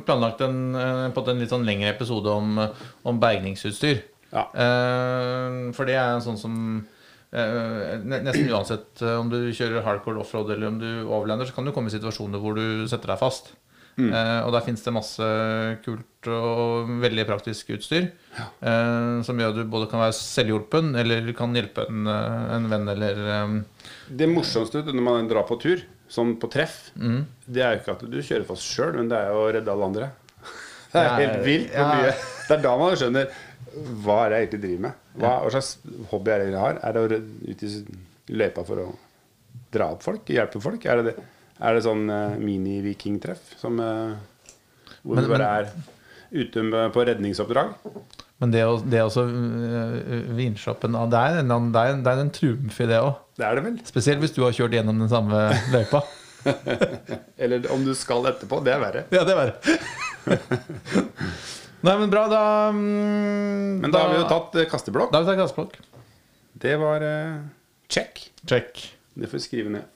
planlagt 0.08 0.40
en, 0.46 0.62
eh, 0.80 1.02
en 1.12 1.42
litt 1.42 1.52
sånn 1.52 1.66
lengre 1.68 1.92
episode 1.92 2.32
om, 2.32 2.56
om 3.04 3.20
bergningsutstyr. 3.20 4.00
Ja. 4.32 4.46
Uh, 4.56 5.74
For 5.76 5.90
det 5.90 5.98
er 6.00 6.14
en 6.14 6.24
sånn 6.26 6.40
som 6.40 6.62
Uh, 7.28 8.00
Nesten 8.08 8.48
uansett 8.48 9.02
om 9.04 9.28
du 9.28 9.50
kjører 9.52 9.84
hardcore 9.84 10.22
offroad 10.22 10.48
eller 10.54 10.70
om 10.70 10.78
du 10.80 10.88
overlander, 11.04 11.46
så 11.46 11.58
kan 11.58 11.68
du 11.68 11.74
komme 11.76 11.92
i 11.92 11.94
situasjoner 11.94 12.40
hvor 12.40 12.56
du 12.56 12.86
setter 12.88 13.12
deg 13.12 13.20
fast. 13.20 13.50
Eh, 13.98 14.40
og 14.46 14.52
der 14.54 14.62
fins 14.62 14.84
det 14.86 14.92
masse 14.94 15.28
kult 15.86 16.28
og 16.30 16.90
veldig 17.02 17.24
praktisk 17.26 17.72
utstyr. 17.74 18.12
Eh, 18.38 19.22
som 19.26 19.40
gjør 19.42 19.56
at 19.56 19.58
du 19.58 19.72
både 19.74 19.88
kan 19.90 20.04
være 20.04 20.14
selvhjulpen 20.14 20.92
eller 21.02 21.32
kan 21.38 21.56
hjelpe 21.58 21.88
en, 21.90 22.04
eh, 22.06 22.56
en 22.60 22.68
venn 22.70 22.88
eller 22.94 23.22
um, 23.48 23.56
Det 24.10 24.28
morsomste 24.30 24.84
når 24.86 25.02
man 25.08 25.28
drar 25.32 25.48
på 25.50 25.58
tur, 25.64 25.82
sånn 26.08 26.36
på 26.40 26.50
treff, 26.54 26.92
Mm. 26.96 27.26
det 27.48 27.64
er 27.66 27.74
jo 27.76 27.82
ikke 27.82 27.96
at 27.98 28.06
du 28.12 28.18
kjører 28.22 28.46
fast 28.46 28.70
sjøl, 28.70 28.94
men 29.00 29.10
det 29.10 29.18
er 29.18 29.32
jo 29.34 29.42
å 29.42 29.52
redde 29.58 29.74
alle 29.74 29.90
andre. 29.90 30.12
Det 30.94 31.02
er 31.02 31.08
Ja, 31.08 31.16
helt 31.20 31.42
vilt 31.46 31.72
hvor 31.74 31.84
ja. 31.84 31.96
mye 31.98 32.14
Det 32.48 32.54
er 32.56 32.62
da 32.64 32.76
man 32.80 32.96
skjønner 32.96 33.34
hva 34.06 34.20
er 34.26 34.30
det 34.30 34.38
jeg 34.38 34.46
egentlig 34.48 34.62
driver 34.64 34.84
med. 34.86 34.94
Hva, 35.18 35.32
hva 35.44 35.50
slags 35.52 35.72
hobby 36.12 36.32
er 36.32 36.40
det 36.40 36.52
jeg 36.54 36.62
har? 36.62 36.78
Er 36.82 36.94
det 36.94 37.02
å 37.02 37.18
ut 37.52 37.64
i 37.68 37.72
løypa 38.40 38.64
for 38.66 38.78
å 38.86 38.86
dra 39.74 39.90
opp 39.94 40.06
folk? 40.06 40.30
Hjelpe 40.32 40.62
folk? 40.64 40.86
Er 40.86 41.02
det, 41.04 41.12
det? 41.18 41.26
Er 41.58 41.74
det 41.78 41.86
sånn 41.88 42.06
uh, 42.12 42.38
mini-vikingtreff 42.38 43.56
som 43.58 43.80
uh, 43.82 44.14
Hvor 45.02 45.18
Men- 45.18 45.26
vi 45.26 45.34
bare 45.34 45.52
er 45.62 45.72
ute 46.32 46.64
med, 46.64 46.92
på 46.94 47.06
redningsoppdrag? 47.08 47.74
Men 48.38 48.52
det 48.54 48.62
det 48.92 49.02
også 49.02 49.24
øh, 49.26 50.36
vinsje 50.38 50.74
Det 50.78 50.90
er 51.18 51.40
en, 51.40 51.72
det 51.74 51.82
er 51.82 51.94
en, 51.96 52.04
det 52.06 52.12
er 52.12 52.20
en 52.22 52.30
triumf 52.30 52.80
i 52.84 52.86
det 52.86 53.00
òg. 53.02 53.16
Det 53.40 53.46
er 53.48 53.58
det 53.58 53.64
vel? 53.66 53.80
Spesielt 53.88 54.22
hvis 54.22 54.36
du 54.36 54.44
har 54.44 54.54
kjørt 54.54 54.76
gjennom 54.78 55.00
den 55.02 55.10
samme 55.10 55.48
løypa. 55.74 56.04
Eller 57.42 57.66
om 57.74 57.82
du 57.86 57.96
skal 57.98 58.30
etterpå. 58.30 58.60
Det 58.66 58.76
er 58.76 58.84
verre. 58.84 59.04
ja, 59.10 59.24
det 59.26 59.34
er 59.34 59.40
verre. 59.42 59.56
Nei, 61.88 61.94
men 62.02 62.10
bra, 62.14 62.28
da 62.30 62.44
um, 62.74 62.78
Men 63.82 63.94
da 63.94 64.04
har 64.04 64.14
vi 64.14 64.22
jo 64.22 64.30
tatt 64.30 64.58
kasteblokk. 64.70 65.12
Da 65.14 65.22
har 65.22 65.26
vi 65.26 65.34
tatt 65.34 65.42
kasteblokk. 65.42 65.78
Det 66.58 66.78
var 66.82 67.06
uh, 67.06 67.42
check. 67.90 68.28
Check. 68.46 68.86
Det 69.18 69.30
får 69.30 69.40
vi 69.40 69.46
skrive 69.46 69.74
ned. 69.80 69.90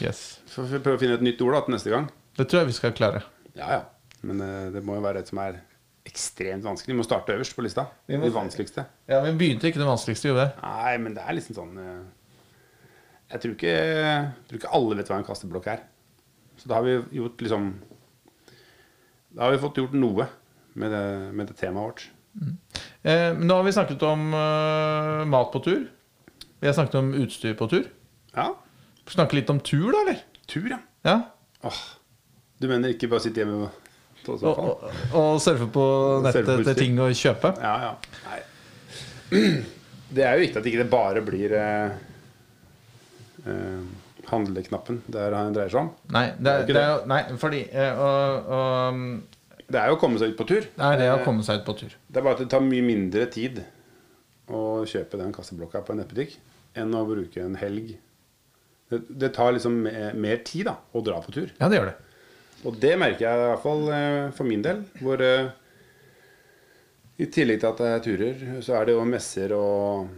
Yes. 0.00 0.37
Får 0.58 0.66
vi 0.72 0.80
prøve 0.82 0.98
å 0.98 1.00
finne 1.00 1.14
et 1.18 1.22
nytt 1.22 1.42
ord 1.46 1.54
da, 1.54 1.60
til 1.66 1.74
neste 1.76 1.92
gang. 1.92 2.08
Det 2.38 2.48
tror 2.50 2.64
jeg 2.64 2.70
vi 2.72 2.76
skal 2.78 2.94
klare. 2.98 3.20
Ja, 3.54 3.68
ja. 3.76 3.82
Men 4.26 4.40
eh, 4.42 4.70
det 4.74 4.80
må 4.86 4.96
jo 4.98 5.02
være 5.04 5.20
et 5.22 5.28
som 5.30 5.38
er 5.42 5.60
ekstremt 6.08 6.64
vanskelig. 6.66 6.94
Vi 6.94 6.98
må 6.98 7.04
starte 7.06 7.34
øverst 7.36 7.54
på 7.54 7.62
lista. 7.62 7.84
Vi 8.10 8.16
må- 8.18 8.26
De 8.26 8.34
vanskeligste. 8.34 8.82
Ja, 9.06 9.20
Vi 9.22 9.34
begynte 9.38 9.68
ikke 9.70 9.78
det 9.78 9.86
vanskeligste, 9.86 10.30
gjorde 10.32 10.46
vi? 10.48 10.62
Nei, 10.64 10.94
men 11.04 11.14
det 11.14 11.22
er 11.22 11.36
liksom 11.38 11.54
sånn 11.58 11.78
eh, 11.78 12.00
Jeg 13.30 13.40
tror 13.44 13.54
ikke, 13.54 13.74
jeg 13.76 14.48
tror 14.48 14.58
ikke 14.58 14.74
alle 14.74 14.96
vet 14.98 15.10
hva 15.12 15.18
en 15.20 15.26
kasteblokk 15.28 15.66
er. 15.68 15.82
Så 16.58 16.66
da 16.70 16.78
har 16.80 16.86
vi 16.88 16.96
gjort 17.20 17.38
liksom 17.44 17.68
Da 19.36 19.44
har 19.44 19.52
vi 19.54 19.60
fått 19.62 19.78
gjort 19.78 19.94
noe 19.94 20.26
med 20.74 20.90
det, 20.94 21.04
med 21.36 21.46
det 21.50 21.56
temaet 21.60 21.84
vårt. 21.86 22.08
Eh, 23.04 23.34
nå 23.38 23.54
har 23.54 23.64
vi 23.66 23.72
snakket 23.74 24.02
om 24.06 24.32
uh, 24.34 25.24
mat 25.28 25.52
på 25.52 25.60
tur. 25.64 25.84
Vi 26.60 26.66
har 26.66 26.74
snakket 26.74 26.94
om 27.00 27.12
utstyr 27.14 27.54
på 27.58 27.68
tur. 27.70 27.84
Ja. 28.34 28.52
Snakke 29.08 29.38
litt 29.38 29.50
om 29.50 29.60
tur, 29.60 29.90
da, 29.94 30.00
eller? 30.06 30.22
Tur, 30.48 30.68
ja. 30.72 30.78
Ja. 31.06 31.16
Åh. 31.68 31.80
Du 32.58 32.66
mener 32.70 32.94
ikke 32.94 33.10
bare 33.10 33.22
sitte 33.22 33.42
hjemme 33.44 33.68
på 34.24 34.34
Og, 34.34 34.40
sofaen? 34.40 34.68
og, 34.68 35.18
og 35.20 35.40
surfe 35.42 35.68
på 35.72 35.84
nettet 36.24 36.46
Surfe 36.48 36.62
etter 36.64 36.78
ting 36.80 36.98
å 37.00 37.08
kjøpe. 37.14 37.52
Ja, 37.62 37.74
ja. 37.84 38.22
Nei. 38.28 38.40
Det 40.08 40.24
er 40.24 40.38
jo 40.38 40.44
viktig 40.46 40.60
at 40.60 40.66
ikke 40.70 40.80
det 40.80 40.88
bare 40.88 41.20
blir 41.20 41.52
eh, 41.52 41.96
eh, 43.44 43.88
handleknappen 44.30 45.02
det 45.04 45.20
her 45.20 45.34
dreier 45.52 45.72
seg 45.72 45.82
om. 45.82 45.90
Nei, 46.16 46.22
det 46.38 46.48
er, 46.52 46.62
ikke 46.64 46.76
det 46.78 46.84
er 46.84 46.94
jo 46.94 47.02
Nei, 47.12 47.18
fordi 47.42 47.60
eh, 47.68 48.00
og, 48.06 48.48
og, 48.56 49.02
Det 49.68 49.82
er 49.82 49.92
jo 49.92 49.98
å 49.98 50.00
komme 50.00 50.22
seg 50.22 50.32
ut 50.32 50.38
på 50.40 50.46
tur. 50.48 50.70
Det 50.72 51.04
er 51.04 51.12
å 51.12 51.20
komme 51.26 51.44
seg 51.44 51.60
ut 51.60 51.66
på 51.68 51.76
tur. 51.82 51.92
Det 52.08 52.22
er 52.22 52.24
bare 52.24 52.38
at 52.38 52.44
det 52.46 52.48
tar 52.54 52.64
mye 52.64 52.86
mindre 52.88 53.28
tid 53.36 53.60
å 54.48 54.62
kjøpe 54.88 55.20
den 55.20 55.34
kasseblokka 55.36 55.84
på 55.84 55.92
en 55.92 56.00
nettbutikk 56.00 56.38
enn 56.80 56.96
å 56.96 57.04
bruke 57.04 57.44
en 57.44 57.60
helg. 57.60 57.92
Det, 58.88 59.02
det 59.08 59.32
tar 59.36 59.52
liksom 59.52 59.82
mer, 59.84 60.38
tid 60.46 60.68
da, 60.70 60.78
å 60.96 61.02
dra 61.04 61.18
på 61.24 61.34
tur. 61.34 61.50
Ja, 61.58 61.68
det 61.68 61.80
gjør 61.80 61.90
det. 61.90 61.96
Og 62.66 62.78
det 62.82 62.94
merker 62.98 63.26
jeg 63.26 63.40
i 63.40 63.48
hvert 63.52 63.64
fall 63.64 63.84
eh, 63.94 64.22
for 64.34 64.48
min 64.48 64.64
del. 64.64 64.80
Hvor 65.02 65.22
eh, 65.22 65.50
i 67.18 67.28
tillegg 67.34 67.60
til 67.62 67.70
at 67.70 67.82
det 67.82 67.90
er 67.92 68.02
turer, 68.06 68.46
så 68.64 68.78
er 68.78 68.88
det 68.88 68.96
jo 68.96 69.04
messer 69.06 69.54
og 69.56 70.08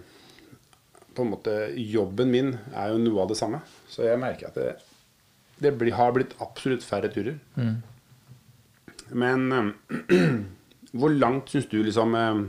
på 1.17 1.25
en 1.25 1.33
måte 1.33 1.55
Jobben 1.75 2.31
min 2.31 2.53
er 2.71 2.93
jo 2.93 3.03
noe 3.03 3.25
av 3.25 3.33
det 3.33 3.39
samme. 3.41 3.61
Så 3.91 4.07
jeg 4.07 4.21
merker 4.23 4.51
at 4.51 4.59
det, 4.61 4.71
det 5.61 5.75
blir, 5.81 5.97
har 5.99 6.15
blitt 6.17 6.37
absolutt 6.45 6.87
færre 6.87 7.11
turer. 7.13 7.39
Men 9.11 9.53
eh, 9.53 10.31
hvor 10.99 11.13
langt 11.15 11.51
syns 11.53 11.69
du 11.71 11.81
liksom 11.83 12.17
eh, 12.19 12.43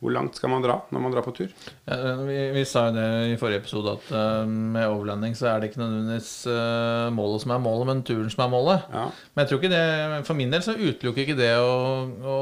Hvor 0.00 0.14
langt 0.14 0.38
skal 0.38 0.48
man 0.48 0.62
dra 0.64 0.78
når 0.88 1.02
man 1.04 1.12
drar 1.12 1.24
på 1.26 1.34
tur? 1.36 1.50
Ja, 1.84 2.14
vi, 2.24 2.36
vi 2.54 2.62
sa 2.68 2.86
jo 2.88 2.94
det 2.96 3.08
i 3.34 3.36
forrige 3.40 3.60
episode 3.60 3.92
at 3.98 4.06
uh, 4.14 4.48
med 4.48 4.86
overlanding 4.88 5.36
så 5.36 5.50
er 5.50 5.60
det 5.60 5.68
ikke 5.70 5.82
nødvendigvis 5.82 6.30
uh, 6.48 7.10
målet 7.12 7.44
som 7.44 7.52
er 7.52 7.60
målet, 7.60 7.88
men 7.90 8.00
turen 8.08 8.32
som 8.32 8.46
er 8.46 8.54
målet. 8.54 8.86
Ja. 8.94 9.04
Men 9.34 9.44
jeg 9.44 9.50
tror 9.50 9.60
ikke 9.60 9.72
det, 9.74 10.24
for 10.30 10.40
min 10.40 10.56
del 10.56 10.64
så 10.64 10.78
utelukker 10.78 11.26
ikke 11.26 11.36
det 11.36 11.52
å, 11.60 11.76
å 12.08 12.38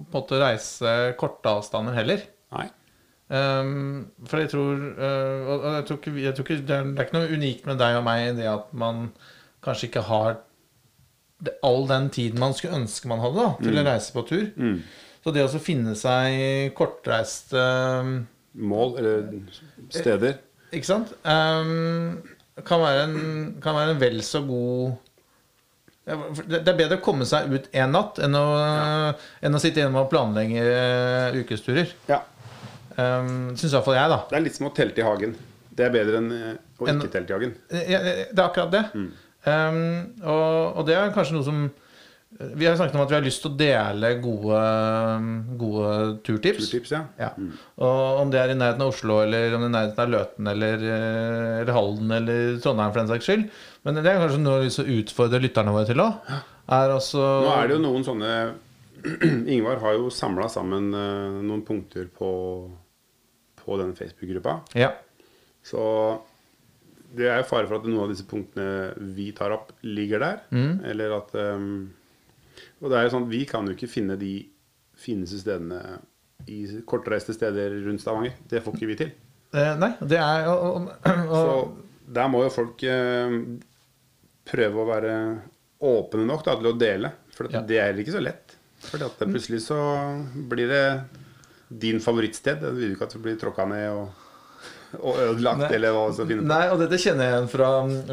på 0.00 0.08
en 0.08 0.16
måte 0.16 0.40
reise 0.40 0.96
korte 1.20 1.52
avstander 1.60 1.98
heller. 1.98 2.24
Nei. 2.56 2.66
Um, 3.28 4.06
for 4.24 4.40
jeg 4.40 4.54
tror, 4.54 4.80
uh, 4.96 5.52
og, 5.52 5.70
jeg 5.74 5.86
tror, 5.90 6.00
ikke, 6.00 6.18
jeg 6.22 6.38
tror 6.38 6.48
ikke 6.48 6.60
det, 6.62 6.76
er, 6.80 6.92
det 6.92 7.02
er 7.02 7.08
ikke 7.10 7.18
noe 7.18 7.36
unikt 7.36 7.68
med 7.68 7.84
deg 7.84 8.00
og 8.00 8.06
meg 8.08 8.30
i 8.30 8.36
det 8.40 8.48
at 8.48 8.72
man 8.72 9.08
kanskje 9.66 9.90
ikke 9.90 10.08
har 10.08 10.38
all 11.66 11.84
den 11.90 12.06
tiden 12.14 12.40
man 12.40 12.54
skulle 12.56 12.78
ønske 12.80 13.10
man 13.10 13.20
hadde 13.20 13.42
da, 13.42 13.50
til 13.60 13.76
å 13.76 13.84
reise 13.84 14.14
på 14.14 14.24
tur. 14.30 14.46
Mm. 14.56 14.78
Så 15.26 15.32
det 15.34 15.42
å 15.42 15.58
finne 15.58 15.96
seg 15.98 16.70
kortreiste 16.78 17.58
ehm, 17.58 18.12
Mål 18.56 18.92
eller 19.00 19.24
steder. 19.92 20.36
Ikke 20.70 20.86
sant? 20.86 21.10
Um, 21.26 22.20
kan, 22.62 22.78
være 22.80 23.02
en, 23.08 23.16
kan 23.60 23.74
være 23.76 23.96
en 23.96 24.00
vel 24.00 24.22
så 24.24 24.40
god 24.46 24.94
Det 26.06 26.62
er 26.62 26.78
bedre 26.78 27.00
å 27.00 27.02
komme 27.04 27.26
seg 27.28 27.50
ut 27.52 27.66
én 27.74 27.90
natt 27.92 28.20
enn 28.22 28.38
å, 28.38 28.44
enn 29.42 29.58
å 29.58 29.60
sitte 29.60 29.82
hjemme 29.82 30.04
og 30.04 30.08
planlegge 30.12 30.62
eh, 30.62 31.36
ukesturer. 31.42 31.90
Ja. 32.08 32.20
Um, 32.94 33.50
Syns 33.58 33.72
i 33.72 33.74
hvert 33.74 33.88
fall 33.90 33.98
jeg, 33.98 34.12
da. 34.14 34.20
Det 34.30 34.38
er 34.38 34.44
litt 34.46 34.56
som 34.56 34.70
å 34.70 34.74
telte 34.78 35.02
i 35.02 35.06
hagen. 35.06 35.34
Det 35.76 35.88
er 35.88 35.92
bedre 35.98 36.22
enn 36.22 36.30
å 36.32 36.54
å 36.78 36.88
En- 36.92 37.02
ikke 37.02 37.12
telte 37.18 37.34
i 37.34 37.36
hagen. 37.36 37.56
Ja, 37.90 37.98
Det 38.06 38.38
er 38.38 38.44
akkurat 38.46 38.70
det. 38.72 38.84
Mm. 38.94 39.10
Um, 39.46 39.82
og, 40.22 40.78
og 40.78 40.86
det 40.88 40.96
er 40.96 41.12
kanskje 41.14 41.36
noe 41.36 41.46
som 41.50 41.66
Vi 42.36 42.66
har 42.66 42.76
snakket 42.76 42.96
om 42.98 43.02
at 43.04 43.10
vi 43.10 43.16
har 43.16 43.24
lyst 43.24 43.40
til 43.44 43.52
å 43.52 43.56
dele 43.56 44.10
gode, 44.20 44.58
gode 45.60 45.92
turtips. 46.26 46.66
Turtips, 46.66 46.92
ja. 46.92 47.00
Ja. 47.20 47.30
Og 47.80 48.20
om 48.20 48.32
det 48.32 48.42
er 48.42 48.52
i 48.52 48.58
nærheten 48.58 48.84
av 48.84 48.92
Oslo, 48.92 49.22
eller 49.24 49.56
om 49.56 49.64
det 49.64 49.68
er 49.68 49.72
i 49.72 49.76
nærheten 49.76 50.04
av 50.04 50.12
Løten, 50.12 50.50
eller, 50.52 50.84
eh, 50.84 51.54
eller 51.62 51.72
Halden, 51.76 52.12
eller 52.18 52.60
Trondheim 52.60 52.92
for 52.92 53.00
den 53.00 53.10
saks 53.14 53.30
skyld. 53.30 53.48
Men 53.86 54.00
det 54.00 54.04
er 54.12 54.20
kanskje 54.20 54.42
noe 54.42 54.60
vi 54.66 54.70
har 54.74 54.92
utfordre 54.98 55.42
lytterne 55.46 55.74
våre 55.76 55.88
til 55.88 56.04
òg. 56.04 56.30
Altså 56.76 57.24
Nå 57.46 57.50
er 57.54 57.68
det 57.68 57.76
jo 57.76 57.82
noen 57.84 58.06
sånne 58.06 58.30
Ingvar 59.54 59.78
har 59.84 59.94
jo 59.96 60.08
samla 60.10 60.48
sammen 60.50 60.88
eh, 60.96 61.42
noen 61.46 61.62
punkter 61.64 62.08
på, 62.12 62.30
på 63.62 63.76
den 63.80 63.92
Facebook-gruppa. 63.96 64.60
Ja. 64.76 64.92
Så 65.64 65.82
det 67.16 67.28
er 67.30 67.40
jo 67.40 67.48
fare 67.48 67.68
for 67.68 67.78
at 67.78 67.86
noen 67.86 68.04
av 68.04 68.10
disse 68.12 68.26
punktene 68.28 68.90
vi 69.16 69.30
tar 69.36 69.54
opp, 69.54 69.70
ligger 69.86 70.20
der. 70.20 70.42
Mm. 70.50 70.82
Eller 70.90 71.14
at 71.16 71.32
um, 71.38 71.86
Og 72.80 72.90
det 72.90 72.98
er 72.98 73.06
jo 73.06 73.14
sånn 73.16 73.28
vi 73.30 73.44
kan 73.48 73.66
jo 73.68 73.76
ikke 73.76 73.90
finne 73.90 74.16
de 74.20 74.34
fineste 74.96 75.40
stedene 75.42 75.80
i 76.48 76.60
kortreiste 76.88 77.34
steder 77.36 77.74
rundt 77.86 78.02
Stavanger. 78.02 78.36
Det 78.48 78.62
får 78.64 78.76
ikke 78.76 78.90
vi 78.90 78.98
til. 79.00 79.12
Eh, 79.56 79.72
nei, 79.80 79.92
det 80.04 80.18
er 80.20 80.48
og, 80.50 80.64
og, 80.66 80.88
og, 81.06 81.34
Så 81.36 82.12
der 82.16 82.28
må 82.30 82.42
jo 82.44 82.52
folk 82.54 82.82
eh, 82.86 83.36
prøve 84.46 84.82
å 84.82 84.88
være 84.88 85.14
åpne 85.86 86.26
nok 86.28 86.44
da, 86.46 86.56
til 86.60 86.70
å 86.70 86.76
dele. 86.78 87.12
For 87.36 87.50
Ja. 87.52 87.60
det 87.60 87.80
er 87.82 87.98
ikke 88.00 88.14
så 88.14 88.22
lett. 88.24 88.54
For 88.86 89.02
plutselig 89.26 89.62
så 89.66 89.78
blir 90.48 90.68
det 90.70 90.84
din 91.68 91.98
favorittsted. 92.00 92.60
Det 92.62 92.70
vil 92.76 92.92
du 92.92 92.96
ikke 92.96 93.08
at 93.08 93.16
det 93.16 93.22
blir 93.24 93.38
tråkka 93.40 93.66
ned 93.68 93.88
og, 93.90 94.25
og 95.00 95.18
ødelagt, 95.20 95.62
Nei. 95.64 95.70
eller 95.76 95.94
hva 95.94 96.04
vi 96.08 96.16
skal 96.16 96.28
finne 96.30 96.42
på. 96.44 96.48
Nei, 96.50 96.62
og 96.72 96.80
dette 96.82 96.98
kjenner 97.02 97.26
jeg 97.26 97.34
igjen 97.34 97.48
fra, 97.52 97.70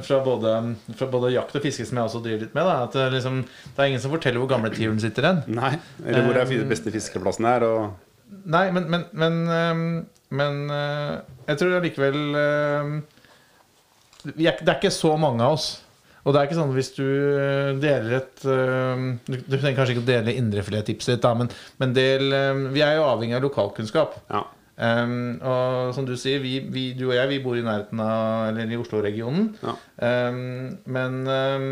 fra, 0.07 0.19
både, 0.25 0.53
fra 0.99 1.07
både 1.13 1.33
jakt 1.35 1.59
og 1.59 1.65
fiske, 1.65 1.85
som 1.89 1.99
jeg 1.99 2.09
også 2.09 2.21
driver 2.25 2.45
litt 2.45 2.57
med. 2.57 2.69
Da, 2.69 2.77
at 2.87 2.97
det, 2.97 3.05
liksom, 3.17 3.37
det 3.45 3.83
er 3.83 3.91
ingen 3.91 4.03
som 4.03 4.13
forteller 4.13 4.43
hvor 4.43 4.51
gamle 4.51 4.71
tiuren 4.73 5.01
sitter 5.03 5.27
igjen. 5.29 5.43
Nei, 5.59 5.75
eller 6.05 6.27
hvor 6.27 6.39
er 6.41 6.49
den 6.51 6.71
beste 6.71 6.93
fiskeplassen 6.93 7.47
her. 7.49 7.67
Og 7.67 8.43
Nei, 8.49 8.65
men, 8.73 8.87
men, 8.89 9.05
men, 9.13 9.39
øhm, 9.53 9.85
men 10.33 10.59
øh, 10.73 11.13
jeg 11.47 11.59
tror 11.61 11.75
allikevel 11.77 12.19
er, 12.39 12.87
Det 14.33 14.47
er 14.49 14.79
ikke 14.79 14.91
så 14.93 15.13
mange 15.19 15.43
av 15.45 15.59
oss. 15.59 15.67
Og 16.23 16.33
det 16.33 16.39
er 16.39 16.47
ikke 16.47 16.57
sånn 16.57 16.73
hvis 16.73 16.89
du 16.95 17.05
deler 17.83 18.13
et 18.21 18.43
Du, 18.43 19.35
du 19.35 19.55
trenger 19.57 19.75
kanskje 19.77 19.97
ikke 19.97 20.05
å 20.05 20.07
dele 20.07 20.35
indrefilettipset 20.39 21.17
ditt, 21.17 21.27
men, 21.37 21.51
men 21.83 21.95
del, 21.95 22.31
vi 22.73 22.81
er 22.81 22.97
jo 22.97 23.07
avhengig 23.11 23.37
av 23.37 23.47
lokalkunnskap. 23.49 24.19
ja. 24.31 24.45
Um, 24.73 25.37
og 25.45 25.91
som 25.93 26.05
du 26.07 26.15
sier, 26.17 26.39
vi, 26.41 26.55
vi, 26.73 26.87
du 26.97 27.03
og 27.11 27.13
jeg 27.13 27.29
vi 27.29 27.39
bor 27.43 27.53
i 27.59 27.61
nærheten 27.61 27.99
av 28.01 28.47
Eller 28.49 28.71
i 28.73 28.77
Oslo-regionen. 28.81 29.51
Ja. 29.61 29.75
Um, 30.29 30.79
men, 30.89 31.19
um, 31.29 31.67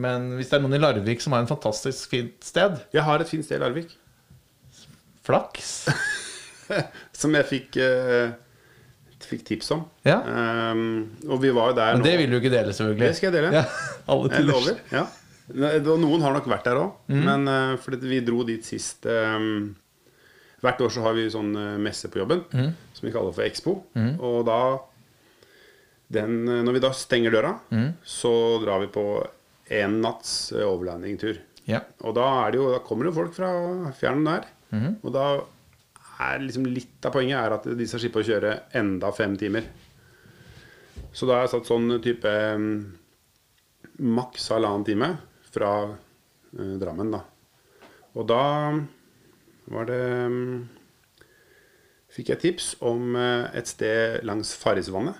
men 0.00 0.30
hvis 0.38 0.48
det 0.48 0.56
er 0.56 0.62
noen 0.64 0.78
i 0.78 0.80
Larvik 0.80 1.20
som 1.20 1.34
har 1.36 1.42
en 1.44 1.50
fantastisk 1.50 2.08
fint 2.14 2.38
sted 2.40 2.78
Jeg 2.96 3.04
har 3.04 3.20
et 3.20 3.28
fint 3.28 3.44
sted 3.44 3.58
i 3.58 3.64
Larvik 3.66 3.92
Flaks. 5.26 5.74
som 7.20 7.36
jeg 7.36 7.46
fikk 7.50 7.76
uh, 7.84 8.32
fikk 9.22 9.44
tips 9.46 9.68
om. 9.76 9.84
Ja. 10.04 10.16
Og 11.28 11.38
vi 11.40 11.52
var 11.54 11.70
jo 11.70 11.76
der 11.78 11.94
Men 11.94 12.02
det 12.04 12.14
nå- 12.16 12.22
vil 12.24 12.32
du 12.32 12.38
ikke 12.40 12.50
dele, 12.52 12.72
selvfølgelig. 12.74 13.06
Det 13.12 13.16
skal 13.20 13.28
jeg 13.30 13.36
dele. 13.38 13.52
Ja, 13.54 13.62
alle 14.12 14.32
Jeg 14.34 14.48
lover. 14.48 14.80
Ja. 14.92 15.04
Noen 15.84 16.24
har 16.24 16.34
nok 16.34 16.48
vært 16.50 16.64
der 16.66 16.80
òg, 16.80 16.90
Mm. 17.12 17.22
men 17.28 17.48
uh, 17.48 17.76
fordi 17.84 18.00
vi 18.08 18.18
dro 18.24 18.42
dit 18.48 18.64
sist 18.66 19.06
ehm, 19.06 19.74
Hvert 20.62 20.80
år 20.80 20.90
så 20.94 21.02
har 21.02 21.14
vi 21.14 21.24
sånn 21.30 21.50
eh, 21.58 21.78
messe 21.82 22.08
på 22.08 22.20
jobben 22.22 22.44
Mm. 22.52 22.72
som 22.94 23.06
vi 23.08 23.12
kaller 23.12 23.32
for 23.34 23.42
Expo. 23.42 23.82
Og 24.20 24.44
da 24.46 24.78
den, 26.12 26.48
eh, 26.48 26.62
Når 26.62 26.72
vi 26.72 26.80
da 26.80 26.90
stenger 26.92 27.30
døra, 27.32 27.58
Mm. 27.72 27.94
så 28.04 28.60
drar 28.62 28.80
vi 28.80 28.86
på 28.92 29.26
en 29.70 30.00
natts 30.02 30.52
eh, 30.52 30.62
overlandingtur. 30.66 31.38
Ja. 31.66 31.80
Og 32.02 32.14
da, 32.14 32.46
er 32.46 32.50
det 32.52 32.58
jo, 32.60 32.70
da 32.72 32.78
kommer 32.80 33.04
det 33.04 33.14
jo 33.14 33.20
folk 33.22 33.34
fra 33.34 33.92
fjern 33.92 34.18
og 34.18 34.24
nær. 34.26 34.44
Mhm. 34.72 34.96
Og 35.04 35.12
da 35.12 35.40
er 36.20 36.38
liksom 36.40 36.64
litt 36.66 37.04
av 37.06 37.12
poenget 37.12 37.38
er 37.38 37.52
at 37.54 37.64
de 37.64 37.86
skal 37.86 38.00
slippe 38.00 38.20
å 38.22 38.26
kjøre 38.26 38.60
enda 38.74 39.10
fem 39.12 39.36
timer. 39.36 39.64
Så 41.12 41.26
da 41.26 41.34
har 41.40 41.46
jeg 41.46 41.50
satt 41.50 41.66
sånn 41.66 42.00
type 42.02 42.24
um, 42.54 42.94
maks 43.98 44.48
halvannen 44.50 44.84
time 44.84 45.18
fra 45.50 45.72
eh, 46.58 46.76
Drammen, 46.78 47.10
da. 47.12 47.20
Og 48.16 48.26
da 48.28 48.42
var 49.70 49.86
det 49.90 50.00
um, 50.26 50.68
Fikk 52.12 52.28
jeg 52.34 52.42
tips 52.42 52.64
om 52.84 53.14
eh, 53.16 53.46
et 53.56 53.68
sted 53.70 54.20
langs 54.28 54.50
Farrisvannet 54.60 55.16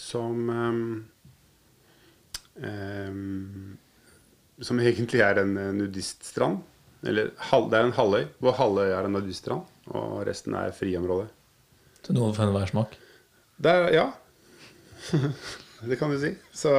som 0.00 0.48
um, 0.48 1.04
Som 4.64 4.80
egentlig 4.86 5.20
er 5.20 5.42
en 5.42 5.52
eh, 5.60 5.74
nudiststrand. 5.76 6.62
Eller 7.04 7.34
det 7.34 7.76
er 7.76 7.84
en 7.84 7.92
halvøy, 7.98 8.24
hvor 8.40 8.56
halvøy 8.56 8.88
er 8.88 9.04
en 9.04 9.12
nudiststrand, 9.12 9.66
og 9.92 10.22
resten 10.24 10.56
er 10.56 10.72
friområde. 10.72 11.26
Til 12.00 12.16
noe 12.16 12.32
for 12.32 12.46
enhver 12.46 12.70
smak. 12.70 12.96
Det 13.60 13.70
er, 13.70 13.90
ja. 13.92 14.06
det 15.90 15.98
kan 16.00 16.10
du 16.10 16.16
si. 16.22 16.32
Så 16.56 16.72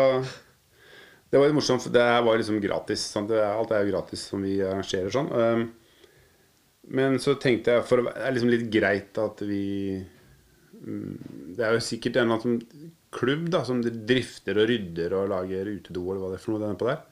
det 1.29 1.37
var 1.37 1.45
litt 1.45 1.59
morsomt, 1.59 1.85
for 1.85 1.93
det 1.93 2.07
var 2.25 2.41
liksom 2.41 2.57
gratis. 2.63 3.05
Sant? 3.13 3.29
Alt 3.29 3.69
er 3.75 3.85
jo 3.85 3.93
gratis 3.93 4.25
som 4.31 4.41
vi 4.41 4.57
arrangerer 4.65 5.13
sånn. 5.13 5.29
Um, 5.29 5.67
Men 6.93 7.17
så 7.21 7.33
tenkte 7.41 7.73
jeg, 7.73 7.85
for 7.87 8.03
det 8.05 8.13
er 8.13 8.35
liksom 8.35 8.51
litt 8.51 8.67
greit 8.73 9.17
at 9.17 9.41
vi 9.47 9.95
mm, 9.97 11.15
Det 11.57 11.65
er 11.65 11.73
jo 11.73 11.81
sikkert 11.81 12.19
en 12.19 12.29
eller 12.29 12.45
annen 12.45 12.93
klubb 13.15 13.49
da, 13.49 13.63
som 13.65 13.81
drifter 13.81 14.59
og 14.59 14.69
rydder 14.69 15.15
og 15.15 15.29
lager 15.31 15.71
utedo 15.71 16.03
eller 16.03 16.21
hva 16.21 16.31
det 16.33 16.39
er 16.39 16.43
for 16.43 16.55
noe 16.55 16.69
er 16.69 16.79
på 16.79 16.89
der. 16.89 17.03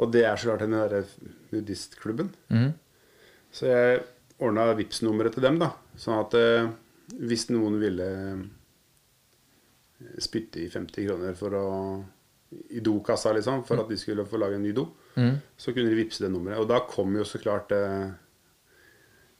Og 0.00 0.14
det 0.14 0.24
er 0.26 0.40
så 0.40 0.50
klart 0.50 0.64
den 0.64 0.74
derre 0.74 1.04
nudistklubben. 1.52 2.32
Mm. 2.50 2.70
Så 3.54 3.68
jeg 3.68 4.00
ordna 4.40 4.70
Vipps-nummeret 4.74 5.36
til 5.36 5.44
dem, 5.44 5.60
da. 5.60 5.70
Sånn 6.00 6.18
at 6.18 6.34
eh, 6.38 6.70
hvis 7.20 7.46
noen 7.52 7.76
ville 7.82 8.08
eh, 8.16 8.40
spytte 10.22 10.64
i 10.64 10.70
50 10.72 11.06
kroner 11.06 11.36
for 11.38 11.58
å 11.58 11.66
i 12.74 12.80
dokassa, 12.82 13.30
liksom, 13.36 13.62
for 13.68 13.78
at 13.78 13.90
de 13.92 13.98
skulle 14.00 14.26
få 14.26 14.40
lage 14.40 14.56
en 14.58 14.64
ny 14.64 14.72
do, 14.74 14.88
så 15.54 15.70
kunne 15.70 15.92
de 15.92 15.98
vippse 16.00 16.24
det 16.24 16.32
nummeret. 16.32 16.58
Og 16.58 16.66
da 16.66 16.80
kom 16.88 17.14
jo 17.14 17.26
så 17.28 17.38
klart 17.42 17.70
eh, 17.76 18.08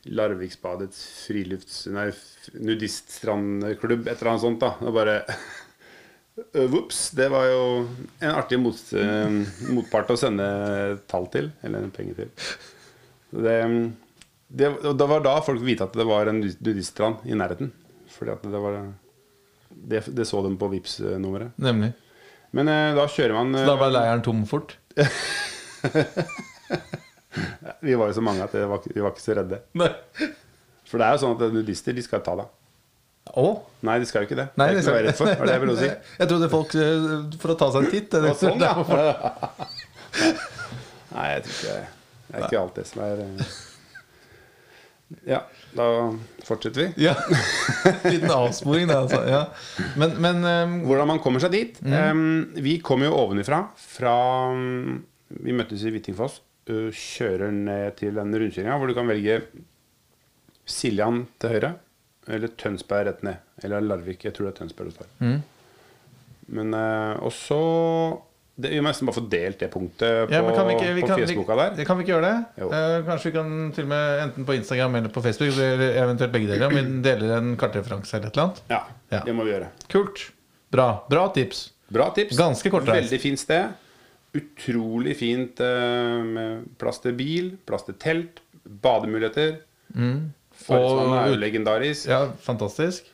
Larviksbadets 0.09 1.01
frilufts... 1.27 1.83
Nei, 1.93 2.09
nudiststrandklubb, 2.57 4.07
et 4.09 4.15
eller 4.17 4.31
annet 4.33 4.45
sånt, 4.45 4.63
da. 4.63 4.73
Og 4.81 4.95
bare 4.97 5.19
Vops. 6.73 7.11
Det 7.17 7.29
var 7.33 7.49
jo 7.51 7.65
en 8.23 8.33
artig 8.33 8.61
mot, 8.63 8.79
eh, 8.97 9.41
motpart 9.75 10.13
å 10.15 10.19
sende 10.21 10.47
tall 11.11 11.29
til. 11.33 11.51
Eller 11.67 11.91
penger 11.93 12.23
til. 12.23 12.33
Det, 13.31 13.59
det, 14.49 14.73
det 14.97 15.11
var 15.13 15.25
da 15.27 15.37
folk 15.45 15.61
vite 15.67 15.87
at 15.87 15.95
det 16.01 16.09
var 16.09 16.33
en 16.33 16.41
nudiststrand 16.41 17.29
i 17.29 17.37
nærheten. 17.37 17.75
Fordi 18.11 18.35
at 18.35 18.49
det 18.51 18.61
var 18.65 18.81
Det, 19.71 20.01
det 20.17 20.25
så 20.27 20.41
dem 20.43 20.57
på 20.59 20.67
vips 20.73 20.99
nummeret 20.99 21.55
Nemlig. 21.63 21.93
Men 22.57 22.69
eh, 22.69 22.97
da 22.97 23.05
kjører 23.07 23.37
man 23.37 23.55
Så 23.55 23.69
da 23.69 23.77
ble 23.79 23.93
leiren 23.95 24.25
tom 24.27 24.43
fort? 24.49 24.75
Vi 27.87 27.95
var 27.99 28.07
jo 28.11 28.15
så 28.17 28.23
mange 28.25 28.43
at 28.45 28.53
det 28.57 28.65
var, 28.69 28.79
vi 28.91 29.01
var 29.03 29.11
ikke 29.15 29.23
så 29.23 29.35
redde. 29.39 29.61
Nei. 29.79 29.91
For 30.91 30.99
det 30.99 31.07
er 31.07 31.13
jo 31.15 31.21
sånn 31.23 31.37
at 31.37 31.53
nudister 31.55 31.95
de 31.95 32.03
skal 32.03 32.23
ta 32.27 32.33
deg. 32.41 32.49
Å? 33.39 33.45
Nei, 33.87 33.97
de 34.03 34.07
skal 34.09 34.25
jo 34.25 34.29
ikke 34.31 34.39
det. 34.41 34.47
Nei, 34.59 34.67
det 34.73 34.81
er 34.81 34.81
ikke 34.81 34.89
noe 34.89 34.93
å 34.93 34.99
være 34.99 35.07
redd 35.07 35.19
for. 35.21 35.27
var 35.39 35.47
det 35.47 35.53
jeg 35.55 35.63
ville 35.63 35.77
si. 35.79 35.91
Jeg 36.21 36.27
trodde 36.33 36.49
folk 36.51 36.71
eh, 36.81 37.05
for 37.43 37.53
å 37.53 37.57
ta 37.61 37.67
seg 37.75 37.81
en 37.87 37.93
titt. 37.93 38.11
Det, 38.17 38.33
sånn, 38.41 38.65
ja. 38.65 38.73
Nei, 41.15 41.27
jeg 41.35 41.43
tror 41.47 41.55
ikke 41.55 41.77
Det 41.77 42.39
er 42.39 42.45
ikke 42.47 42.61
alt 42.61 42.77
det 42.79 42.85
som 42.87 43.01
er 43.07 43.21
eh. 43.25 43.31
Ja, 45.27 45.41
da 45.75 45.87
fortsetter 46.47 46.81
vi. 46.85 46.89
Ja. 47.07 47.15
Liten 48.05 48.31
avsporing, 48.31 48.87
det, 48.91 48.97
altså. 48.99 49.21
Ja. 49.27 49.41
Men, 49.99 50.11
men 50.23 50.37
eh, 50.47 50.75
Hvordan 50.87 51.09
man 51.15 51.23
kommer 51.23 51.41
seg 51.43 51.51
dit. 51.55 51.81
Um, 51.87 52.51
vi 52.59 52.79
kom 52.83 53.03
jo 53.07 53.15
ovenifra. 53.19 53.59
Fra 53.95 54.15
Vi 54.55 55.53
møttes 55.55 55.83
i 55.87 55.91
Hvittingfoss. 55.95 56.35
Uh, 56.71 56.89
kjører 56.95 57.51
ned 57.55 57.97
til 57.99 58.15
den 58.17 58.31
rundkjøringa 58.39 58.79
hvor 58.79 58.91
du 58.91 58.95
kan 58.97 59.11
velge 59.11 59.41
Siljan 60.71 61.25
til 61.43 61.55
høyre. 61.57 61.73
Eller 62.31 62.53
Tønsberg 62.61 63.09
rett 63.09 63.23
ned. 63.27 63.41
Eller 63.65 63.83
Larvik. 63.83 64.23
Jeg 64.29 64.37
tror 64.37 64.47
det 64.49 64.55
er 64.55 64.59
Tønsberg 64.63 64.93
du 64.93 64.99
tar. 65.01 65.09
Mm. 65.25 65.39
Men 66.57 66.75
uh, 66.77 67.19
Og 67.27 67.33
så 67.35 67.59
det, 68.61 68.73
Vi 68.75 68.81
må 68.83 68.91
nesten 68.91 69.09
bare 69.09 69.17
få 69.17 69.23
delt 69.33 69.61
det 69.63 69.71
punktet 69.73 70.27
på, 70.29 70.35
ja, 70.35 70.41
vi 70.45 70.75
ikke, 70.75 70.89
vi 70.99 71.05
på 71.05 71.09
kan, 71.09 71.21
Facebooka 71.23 71.57
der. 71.57 71.77
det 71.79 71.85
kan 71.89 71.97
vi 71.97 72.05
ikke 72.05 72.13
gjøre 72.13 72.27
det? 72.29 72.65
Eh, 72.67 72.97
kanskje 73.07 73.31
vi 73.31 73.35
kan 73.39 73.53
til 73.73 73.87
og 73.87 73.91
med 73.95 74.19
enten 74.27 74.45
på 74.45 74.57
Instagram 74.59 74.99
eller 74.99 75.13
på 75.15 75.23
Facebook, 75.25 75.55
eller 75.57 75.95
eventuelt 76.03 76.35
begge 76.35 76.51
deler, 76.51 76.67
om 76.67 76.77
vi 76.77 76.83
deler 77.09 77.33
en 77.39 77.55
kartreferanse 77.57 78.19
eller 78.19 78.29
et 78.29 78.37
eller 78.37 78.45
annet. 78.51 78.61
Ja, 78.69 78.83
Ja. 79.15 79.23
det 79.25 79.35
må 79.39 79.47
vi 79.49 79.55
gjøre. 79.55 79.71
Kult. 79.89 80.27
Bra. 80.77 80.89
Bra 81.09 81.25
tips. 81.33 81.63
Bra 81.89 82.11
tips. 82.19 82.37
Ganske 82.37 82.75
kortreist. 82.75 83.07
Veldig 83.09 83.21
fint 83.23 83.41
sted. 83.41 83.73
Utrolig 84.37 85.17
fint 85.19 85.61
eh, 85.65 86.21
med 86.27 86.69
plass 86.79 87.03
til 87.03 87.17
bil, 87.19 87.55
plass 87.67 87.87
til 87.89 87.97
telt, 88.01 88.43
bademuligheter. 88.63 89.59
Farrisvannet 90.61 91.17
er 91.19 91.33
jo 91.33 91.39
legendarisk. 91.41 92.11
Ja, 92.11 92.25
fantastisk. 92.45 93.09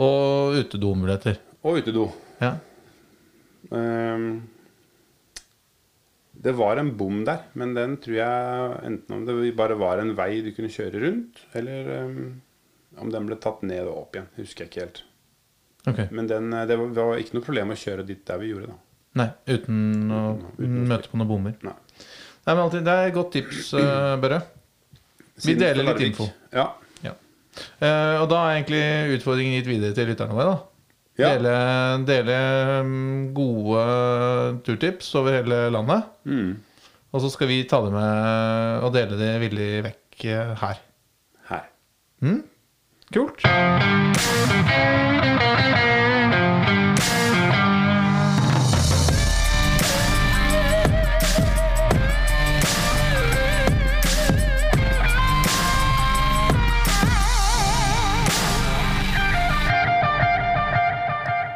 Og 0.00 0.58
utedomuligheter. 0.60 1.38
Og 1.64 1.80
utedo. 1.80 2.08
Ja. 2.40 2.54
Um, 3.70 4.48
det 6.32 6.54
var 6.56 6.80
en 6.80 6.94
bom 6.96 7.20
der, 7.28 7.44
men 7.52 7.74
den 7.76 7.98
tror 8.00 8.16
jeg 8.16 8.78
enten 8.88 9.16
om 9.16 9.26
det 9.28 9.52
bare 9.58 9.76
var 9.78 10.00
en 10.00 10.14
vei 10.16 10.40
du 10.44 10.54
kunne 10.56 10.72
kjøre 10.72 11.02
rundt, 11.04 11.42
eller 11.58 11.90
um, 12.06 12.40
om 13.00 13.12
den 13.12 13.28
ble 13.28 13.36
tatt 13.40 13.60
ned 13.66 13.84
og 13.84 14.06
opp 14.06 14.16
igjen. 14.16 14.30
Husker 14.40 14.64
jeg 14.64 14.72
ikke 14.72 14.86
helt. 14.86 15.02
Okay. 15.86 16.08
Men 16.12 16.28
den, 16.28 16.52
eh, 16.52 16.66
det 16.68 16.76
var, 16.76 16.94
det 16.96 17.04
var 17.10 17.20
ikke 17.20 17.36
noe 17.38 17.44
problem 17.44 17.74
å 17.74 17.80
kjøre 17.82 18.06
dit 18.08 18.24
der 18.26 18.40
vi 18.40 18.50
gjorde, 18.52 18.72
da. 18.72 18.78
Nei, 19.18 19.26
uten 19.50 20.10
å 20.14 20.20
Uten 20.60 20.84
møte 20.86 21.10
på 21.10 21.18
noen 21.18 21.30
bommer. 21.30 21.56
Nei. 21.66 21.74
Nei, 22.46 22.54
men 22.54 22.62
alltid, 22.64 22.84
Det 22.86 22.94
er 22.94 23.10
et 23.10 23.16
godt 23.16 23.32
tips, 23.36 23.72
uh, 23.76 24.16
Børre. 24.22 24.40
Vi 25.44 25.54
deler 25.58 25.86
litt 25.86 26.02
info. 26.08 26.28
Ja. 26.54 26.66
Ja. 27.04 27.14
Uh, 27.80 28.22
og 28.22 28.26
da 28.30 28.40
er 28.40 28.58
egentlig 28.58 28.82
utfordringen 29.18 29.58
gitt 29.58 29.70
videre 29.70 29.96
til 29.96 30.10
lytterne 30.12 30.36
våre. 30.36 30.54
da 30.54 30.58
Ja. 31.20 31.34
Dele, 31.34 31.54
dele 32.08 32.36
mm, 32.86 33.34
gode 33.36 33.82
turtips 34.64 35.14
over 35.20 35.40
hele 35.40 35.58
landet. 35.74 36.06
Mm. 36.24 36.54
Og 37.10 37.24
så 37.24 37.30
skal 37.34 37.50
vi 37.50 37.64
ta 37.68 37.80
det 37.84 37.92
med 37.92 38.86
og 38.86 38.94
dele 38.94 39.18
det 39.18 39.32
villig 39.42 39.70
vekk 39.88 40.24
eh, 40.30 40.54
her. 40.62 40.80
Her. 41.50 41.66
Mm? 42.22 42.42
Kult. 43.10 43.42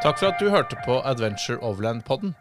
Takk 0.05 0.19
for 0.21 0.29
at 0.29 0.37
du 0.37 0.51
hørte 0.53 0.77
på 0.85 0.99
Adventure 1.01 1.57
Overland-podden. 1.65 2.35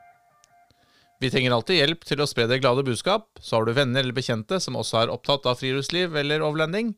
Vi 1.17 1.31
trenger 1.33 1.55
alltid 1.57 1.79
hjelp 1.79 2.03
til 2.05 2.21
å 2.21 2.27
spre 2.29 2.45
det 2.45 2.59
glade 2.61 2.85
budskap, 2.85 3.39
så 3.41 3.57
har 3.57 3.65
du 3.65 3.73
venner 3.73 4.05
eller 4.05 4.13
bekjente 4.13 4.59
som 4.61 4.77
også 4.77 4.99
er 5.01 5.13
opptatt 5.15 5.49
av 5.49 5.57
friluftsliv 5.63 6.13
eller 6.21 6.45
overlanding. 6.45 6.93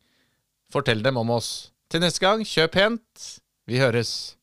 Fortell 0.74 1.04
dem 1.06 1.20
om 1.22 1.30
oss. 1.36 1.70
Til 1.86 2.02
neste 2.02 2.24
gang, 2.24 2.42
kjøp 2.42 2.74
pent. 2.74 3.28
Vi 3.70 3.78
høres. 3.78 4.35